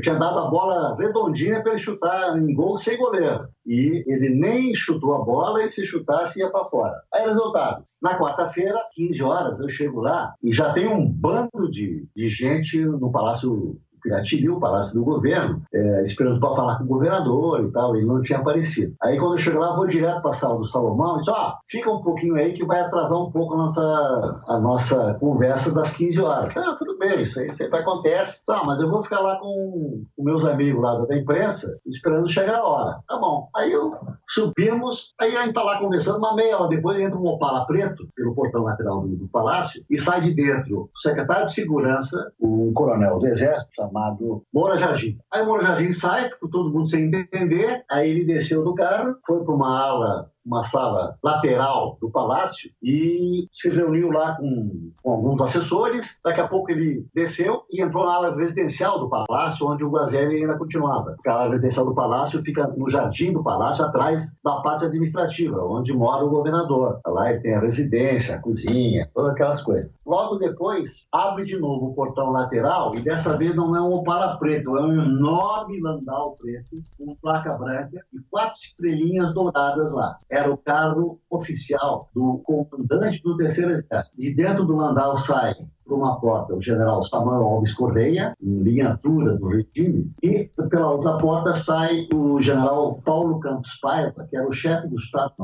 tinha 0.00 0.16
dado 0.16 0.40
a 0.40 0.50
bola 0.50 0.96
redondinha 0.98 1.62
para 1.62 1.72
ele 1.72 1.80
chutar 1.80 2.36
em 2.36 2.52
gol 2.52 2.76
sem 2.76 2.98
goleiro. 2.98 3.48
E 3.64 4.04
ele 4.08 4.30
nem 4.30 4.74
chutou 4.74 5.14
a 5.14 5.24
bola 5.24 5.62
e 5.62 5.68
se 5.68 5.86
chutasse 5.86 6.40
ia 6.40 6.50
para 6.50 6.64
fora. 6.64 7.00
Aí, 7.14 7.24
resultado, 7.24 7.84
na 8.02 8.18
quarta-feira, 8.18 8.76
15 8.94 9.22
horas, 9.22 9.60
eu 9.60 9.68
chego 9.68 10.00
lá 10.00 10.34
e 10.42 10.50
já 10.50 10.72
tem 10.72 10.88
um 10.88 11.08
bando 11.08 11.70
de, 11.70 12.08
de 12.16 12.28
gente 12.28 12.84
no 12.84 13.12
Palácio 13.12 13.78
Piratini, 14.02 14.48
o 14.48 14.60
Palácio 14.60 14.94
do 14.94 15.04
Governo, 15.04 15.62
é, 15.72 16.02
esperando 16.02 16.40
para 16.40 16.54
falar 16.54 16.78
com 16.78 16.84
o 16.84 16.88
governador 16.88 17.64
e 17.64 17.70
tal, 17.70 17.96
ele 17.96 18.06
não 18.06 18.20
tinha 18.20 18.38
aparecido. 18.38 18.94
Aí 19.02 19.18
quando 19.18 19.32
eu 19.32 19.38
chego 19.38 19.60
lá, 19.60 19.74
vou 19.74 19.86
direto 19.86 20.20
para 20.20 20.30
a 20.30 20.34
sala 20.34 20.58
do 20.58 20.66
Salomão 20.66 21.16
e 21.16 21.18
disse, 21.20 21.30
ó, 21.30 21.50
oh, 21.50 21.58
fica 21.68 21.90
um 21.90 22.02
pouquinho 22.02 22.34
aí 22.36 22.52
que 22.52 22.64
vai 22.64 22.80
atrasar 22.80 23.18
um 23.18 23.30
pouco 23.30 23.54
a 23.54 23.58
nossa, 23.58 24.42
a 24.48 24.58
nossa 24.58 25.14
conversa 25.14 25.72
das 25.72 25.90
15 25.90 26.20
horas. 26.20 26.56
Ah, 26.56 26.76
tudo 26.78 26.98
bem, 26.98 27.22
isso 27.22 27.40
aí 27.40 27.52
sempre 27.52 27.78
acontece. 27.78 28.42
Ah, 28.48 28.62
mas 28.64 28.80
eu 28.80 28.90
vou 28.90 29.02
ficar 29.02 29.20
lá 29.20 29.38
com, 29.38 30.04
com 30.16 30.24
meus 30.24 30.44
amigos 30.44 30.82
lá 30.82 30.98
da 31.06 31.16
imprensa, 31.16 31.78
esperando 31.86 32.28
chegar 32.28 32.58
a 32.58 32.66
hora. 32.66 32.98
Tá 33.08 33.16
bom. 33.18 33.48
Aí 33.54 33.72
eu 33.72 33.92
subimos, 34.28 35.14
aí 35.20 35.36
a 35.36 35.44
gente 35.44 35.54
tá 35.54 35.62
lá 35.62 35.78
conversando, 35.78 36.18
uma 36.18 36.34
meia 36.34 36.58
hora 36.58 36.68
depois 36.68 36.98
entra 36.98 37.18
um 37.18 37.26
Opala 37.26 37.66
preto 37.66 38.08
pelo 38.14 38.34
portão 38.34 38.62
lateral 38.62 39.00
do, 39.02 39.16
do 39.16 39.28
palácio 39.28 39.84
e 39.90 39.98
sai 39.98 40.20
de 40.20 40.34
dentro 40.34 40.90
o 40.94 40.98
secretário 40.98 41.44
de 41.44 41.52
segurança, 41.52 42.32
um 42.40 42.72
coronel 42.72 43.18
do 43.18 43.26
exército, 43.26 43.82
chamado 43.92 44.44
Moura 44.52 44.78
Jardim. 44.78 45.18
Aí 45.30 45.42
o 45.42 45.46
Moura 45.46 45.62
Jardim 45.62 45.92
sai, 45.92 46.30
ficou 46.30 46.48
todo 46.48 46.72
mundo 46.72 46.86
sem 46.86 47.04
entender, 47.04 47.84
aí 47.90 48.10
ele 48.10 48.24
desceu 48.24 48.64
do 48.64 48.74
carro, 48.74 49.16
foi 49.26 49.44
para 49.44 49.54
uma 49.54 49.78
ala 49.78 50.32
uma 50.44 50.62
sala 50.62 51.16
lateral 51.22 51.96
do 52.00 52.10
palácio 52.10 52.70
e 52.82 53.48
se 53.52 53.70
reuniu 53.70 54.10
lá 54.10 54.36
com, 54.36 54.90
com, 55.02 55.12
alguns 55.12 55.40
assessores. 55.40 56.18
Daqui 56.24 56.40
a 56.40 56.48
pouco 56.48 56.70
ele 56.70 57.06
desceu 57.14 57.62
e 57.70 57.80
entrou 57.80 58.04
na 58.04 58.14
ala 58.14 58.36
residencial 58.36 58.98
do 58.98 59.08
palácio, 59.08 59.66
onde 59.66 59.84
o 59.84 59.90
Guazelli 59.90 60.36
ainda 60.36 60.58
continuava. 60.58 61.16
A 61.26 61.32
ala 61.32 61.50
residencial 61.50 61.86
do 61.86 61.94
palácio 61.94 62.42
fica 62.42 62.66
no 62.76 62.88
jardim 62.88 63.32
do 63.32 63.42
palácio, 63.42 63.84
atrás 63.84 64.38
da 64.44 64.60
parte 64.60 64.84
administrativa, 64.84 65.64
onde 65.64 65.92
mora 65.92 66.24
o 66.24 66.30
governador. 66.30 67.00
Lá 67.06 67.30
ele 67.30 67.40
tem 67.40 67.54
a 67.54 67.60
residência, 67.60 68.36
a 68.36 68.42
cozinha, 68.42 69.08
todas 69.14 69.32
aquelas 69.32 69.62
coisas. 69.62 69.96
Logo 70.04 70.36
depois, 70.36 71.06
abre 71.12 71.44
de 71.44 71.58
novo 71.58 71.86
o 71.86 71.94
portão 71.94 72.30
lateral 72.30 72.94
e 72.94 73.02
dessa 73.02 73.36
vez 73.36 73.54
não 73.54 73.74
é 73.76 73.80
um 73.80 73.94
opala 73.94 74.36
preto, 74.38 74.76
é 74.76 74.82
um 74.82 74.92
enorme 74.92 75.80
landau 75.80 76.36
preto 76.38 76.82
com 76.98 77.14
placa 77.16 77.52
branca 77.54 78.04
e 78.12 78.18
quatro 78.30 78.60
estrelinhas 78.60 79.32
douradas 79.32 79.92
lá 79.92 80.18
era 80.32 80.50
o 80.50 80.56
cargo 80.56 81.20
oficial 81.30 82.08
do 82.14 82.38
comandante 82.42 83.22
do 83.22 83.36
terceiro 83.36 83.70
exército. 83.70 84.16
De 84.16 84.34
dentro 84.34 84.64
do 84.64 84.74
Landau 84.74 85.18
sai 85.18 85.54
por 85.84 85.98
uma 85.98 86.18
porta 86.18 86.54
o 86.54 86.62
general 86.62 87.04
Samuel 87.04 87.42
Alves 87.42 87.74
Correia, 87.74 88.34
em 88.42 88.62
linha 88.62 88.98
dura 89.02 89.36
do 89.36 89.48
regime, 89.48 90.10
e 90.22 90.50
pela 90.70 90.90
outra 90.90 91.18
porta 91.18 91.52
sai 91.52 92.08
o 92.14 92.40
general 92.40 93.00
Paulo 93.04 93.40
Campos 93.40 93.78
Paiva, 93.80 94.26
que 94.30 94.36
era 94.36 94.48
o 94.48 94.52
chefe 94.52 94.88
do 94.88 94.96
Estado 94.96 95.34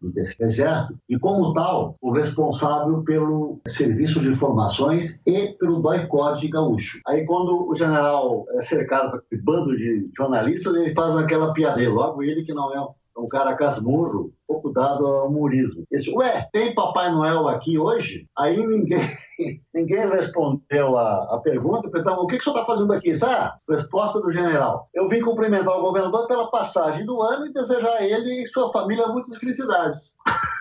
do 0.00 0.12
terceiro 0.12 0.52
exército, 0.52 0.98
e 1.08 1.18
como 1.18 1.52
tal, 1.54 1.96
o 2.00 2.12
responsável 2.12 3.02
pelo 3.02 3.60
serviço 3.66 4.20
de 4.20 4.28
informações 4.28 5.20
e 5.26 5.54
pelo 5.58 5.80
doicode 5.80 6.46
gaúcho. 6.48 7.00
Aí 7.06 7.24
quando 7.26 7.68
o 7.68 7.74
general 7.74 8.44
é 8.50 8.62
cercado 8.62 9.22
por 9.28 9.38
um 9.38 9.42
bando 9.42 9.76
de 9.76 10.08
jornalistas, 10.16 10.74
ele 10.76 10.94
faz 10.94 11.16
aquela 11.16 11.52
piada, 11.52 11.76
logo 11.88 12.22
ele 12.22 12.44
que 12.44 12.54
não 12.54 12.72
é 12.72 12.80
um 13.16 13.28
cara 13.28 13.56
casmurro, 13.56 14.32
pouco 14.46 14.70
dado 14.70 15.06
ao 15.06 15.28
humorismo. 15.28 15.84
Disse, 15.90 16.10
ué, 16.14 16.48
tem 16.52 16.74
Papai 16.74 17.10
Noel 17.10 17.48
aqui 17.48 17.78
hoje? 17.78 18.28
Aí 18.36 18.64
ninguém, 18.66 19.00
ninguém 19.74 20.08
respondeu 20.08 20.98
a, 20.98 21.34
a 21.34 21.40
pergunta, 21.42 21.90
perguntavam, 21.90 22.24
o 22.24 22.26
que, 22.26 22.36
que 22.36 22.42
o 22.42 22.44
senhor 22.44 22.56
está 22.60 22.66
fazendo 22.66 22.92
aqui? 22.92 23.12
Ah, 23.24 23.56
resposta 23.68 24.20
do 24.20 24.30
general. 24.30 24.88
Eu 24.94 25.08
vim 25.08 25.20
cumprimentar 25.20 25.76
o 25.76 25.82
governador 25.82 26.26
pela 26.26 26.50
passagem 26.50 27.06
do 27.06 27.22
ano 27.22 27.46
e 27.46 27.52
desejar 27.52 27.96
a 27.96 28.04
ele 28.04 28.44
e 28.44 28.48
sua 28.48 28.70
família 28.70 29.06
muitas 29.08 29.36
felicidades. 29.36 30.16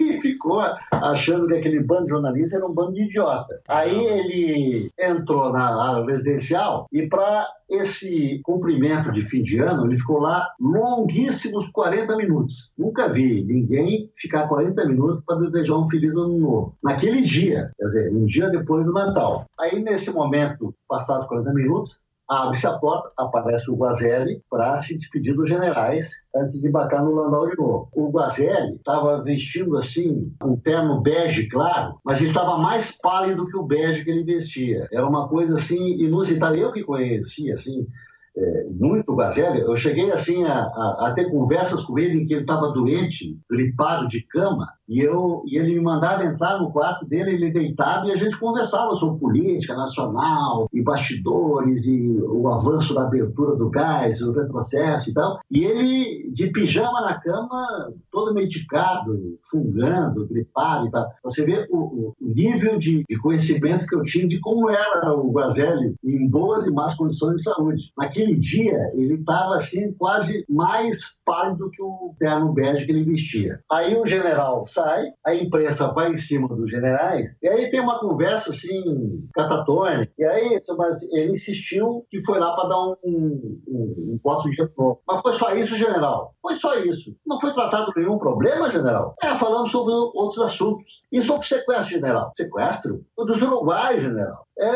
e 0.00 0.20
ficou 0.20 0.60
achando 0.90 1.46
que 1.46 1.54
aquele 1.54 1.82
bando 1.82 2.04
de 2.04 2.10
jornalistas 2.10 2.54
era 2.54 2.66
um 2.66 2.74
bando 2.74 2.94
de 2.94 3.04
idiota. 3.04 3.60
Aí 3.68 3.94
ele 3.94 4.90
entrou 4.98 5.52
na 5.52 5.90
área 5.90 6.04
residencial 6.04 6.86
e 6.92 7.06
para 7.08 7.46
esse 7.68 8.40
cumprimento 8.44 9.10
de 9.10 9.22
fim 9.22 9.42
de 9.42 9.58
ano, 9.58 9.86
ele 9.86 9.98
ficou 9.98 10.20
lá 10.20 10.48
longuíssimos 10.60 11.68
40 11.70 12.16
minutos. 12.16 12.72
Nunca 12.78 13.08
vi 13.08 13.42
ninguém 13.44 14.10
ficar 14.16 14.46
40 14.46 14.86
minutos 14.86 15.22
para 15.26 15.40
desejar 15.40 15.76
um 15.76 15.88
feliz 15.88 16.14
ano 16.16 16.38
novo. 16.38 16.74
Naquele 16.82 17.20
dia, 17.22 17.70
quer 17.76 17.84
dizer, 17.84 18.12
um 18.12 18.24
dia 18.24 18.48
depois 18.50 18.84
do 18.84 18.92
Natal. 18.92 19.46
Aí, 19.58 19.82
nesse 19.82 20.10
momento, 20.10 20.74
passados 20.88 21.26
40 21.26 21.52
minutos, 21.52 22.05
abre-se 22.28 22.66
a 22.66 22.78
porta, 22.78 23.10
aparece 23.16 23.70
o 23.70 23.76
Guazelli 23.76 24.42
para 24.50 24.78
se 24.78 24.94
despedir 24.94 25.34
dos 25.34 25.48
generais 25.48 26.10
antes 26.34 26.60
de 26.60 26.68
embarcar 26.68 27.04
no 27.04 27.14
Landau 27.14 27.48
de 27.48 27.56
novo. 27.56 27.88
O 27.92 28.10
Guazelli 28.10 28.76
estava 28.76 29.22
vestindo 29.22 29.76
assim 29.76 30.32
um 30.42 30.56
terno 30.56 31.00
bege 31.00 31.48
claro, 31.48 31.98
mas 32.04 32.20
ele 32.20 32.30
estava 32.30 32.58
mais 32.58 32.98
pálido 33.00 33.46
que 33.46 33.56
o 33.56 33.62
bege 33.62 34.04
que 34.04 34.10
ele 34.10 34.24
vestia. 34.24 34.88
Era 34.92 35.06
uma 35.06 35.28
coisa 35.28 35.54
assim 35.54 35.96
inusitada. 35.98 36.56
Eu 36.56 36.72
que 36.72 36.82
conhecia 36.82 37.54
assim 37.54 37.86
é, 38.36 38.64
muito 38.70 39.14
Guazelli, 39.14 39.60
eu 39.60 39.74
cheguei 39.74 40.10
assim 40.12 40.44
a, 40.44 40.52
a, 40.52 41.08
a, 41.08 41.14
ter 41.14 41.30
conversas 41.30 41.82
com 41.84 41.98
ele 41.98 42.20
em 42.20 42.26
que 42.26 42.34
ele 42.34 42.42
estava 42.42 42.70
doente, 42.70 43.38
gripado 43.50 44.06
de 44.08 44.20
cama, 44.26 44.66
e, 44.88 45.00
eu, 45.00 45.42
e 45.46 45.58
ele 45.58 45.74
me 45.74 45.80
mandava 45.80 46.24
entrar 46.24 46.58
no 46.58 46.70
quarto 46.70 47.04
dele, 47.06 47.32
ele 47.32 47.50
deitado, 47.50 48.08
e 48.08 48.12
a 48.12 48.16
gente 48.16 48.38
conversava 48.38 48.94
sobre 48.96 49.20
política 49.20 49.74
nacional, 49.74 50.68
e 50.72 50.82
bastidores, 50.82 51.86
e 51.86 52.20
o 52.20 52.48
avanço 52.48 52.94
da 52.94 53.02
abertura 53.02 53.56
do 53.56 53.68
gás, 53.70 54.20
o 54.20 54.32
retrocesso 54.32 55.10
e 55.10 55.14
tal. 55.14 55.40
E 55.50 55.64
ele, 55.64 56.30
de 56.32 56.48
pijama 56.48 57.00
na 57.00 57.20
cama, 57.20 57.92
todo 58.10 58.34
medicado, 58.34 59.38
fungando, 59.50 60.26
gripado 60.26 60.86
e 60.86 60.90
tal. 60.90 61.06
Você 61.22 61.44
vê 61.44 61.66
o, 61.70 61.78
o 61.78 62.14
nível 62.20 62.78
de, 62.78 63.04
de, 63.08 63.18
conhecimento 63.18 63.86
que 63.86 63.94
eu 63.94 64.02
tinha 64.02 64.26
de 64.26 64.38
como 64.40 64.70
era 64.70 65.14
o 65.14 65.30
Guazelli 65.30 65.94
em 66.04 66.28
boas 66.28 66.66
e 66.66 66.72
más 66.72 66.94
condições 66.94 67.36
de 67.36 67.42
saúde. 67.42 67.92
Naquele 67.98 68.34
dia, 68.38 68.78
ele 68.94 69.14
estava 69.14 69.56
assim, 69.56 69.92
quase 69.94 70.44
mais 70.48 71.20
pálido 71.24 71.70
que 71.70 71.82
o 71.82 72.14
terno 72.18 72.52
bege 72.52 72.86
que 72.86 72.92
ele 72.92 73.04
vestia. 73.04 73.60
Aí 73.70 73.96
o 73.96 74.06
general 74.06 74.66
sai, 74.76 75.06
a 75.24 75.34
imprensa 75.34 75.92
vai 75.92 76.12
em 76.12 76.16
cima 76.16 76.48
dos 76.48 76.70
generais, 76.70 77.36
e 77.42 77.48
aí 77.48 77.70
tem 77.70 77.80
uma 77.80 77.98
conversa 77.98 78.50
assim, 78.50 79.26
catatônica, 79.34 80.12
e 80.18 80.24
aí 80.24 80.58
mas 80.76 81.02
ele 81.12 81.32
insistiu 81.32 82.06
que 82.10 82.22
foi 82.24 82.38
lá 82.38 82.54
para 82.54 82.68
dar 82.68 82.78
um, 82.78 82.96
um, 83.04 83.64
um, 83.68 84.20
voto 84.22 84.50
de 84.50 84.60
retorno. 84.60 84.98
Mas 85.06 85.20
foi 85.20 85.32
só 85.32 85.54
isso, 85.54 85.76
general? 85.76 86.34
Foi 86.42 86.54
só 86.56 86.74
isso. 86.78 87.14
Não 87.26 87.40
foi 87.40 87.52
tratado 87.54 87.92
nenhum 87.96 88.18
problema, 88.18 88.70
general? 88.70 89.14
É, 89.22 89.28
falamos 89.36 89.70
sobre 89.70 89.92
outros 89.92 90.38
assuntos. 90.40 91.04
E 91.10 91.22
sobre 91.22 91.46
sequestro, 91.46 91.88
general? 91.88 92.30
Sequestro? 92.34 93.04
O 93.16 93.24
dos 93.24 93.40
uruguaios, 93.40 94.02
general? 94.02 94.46
É, 94.58 94.72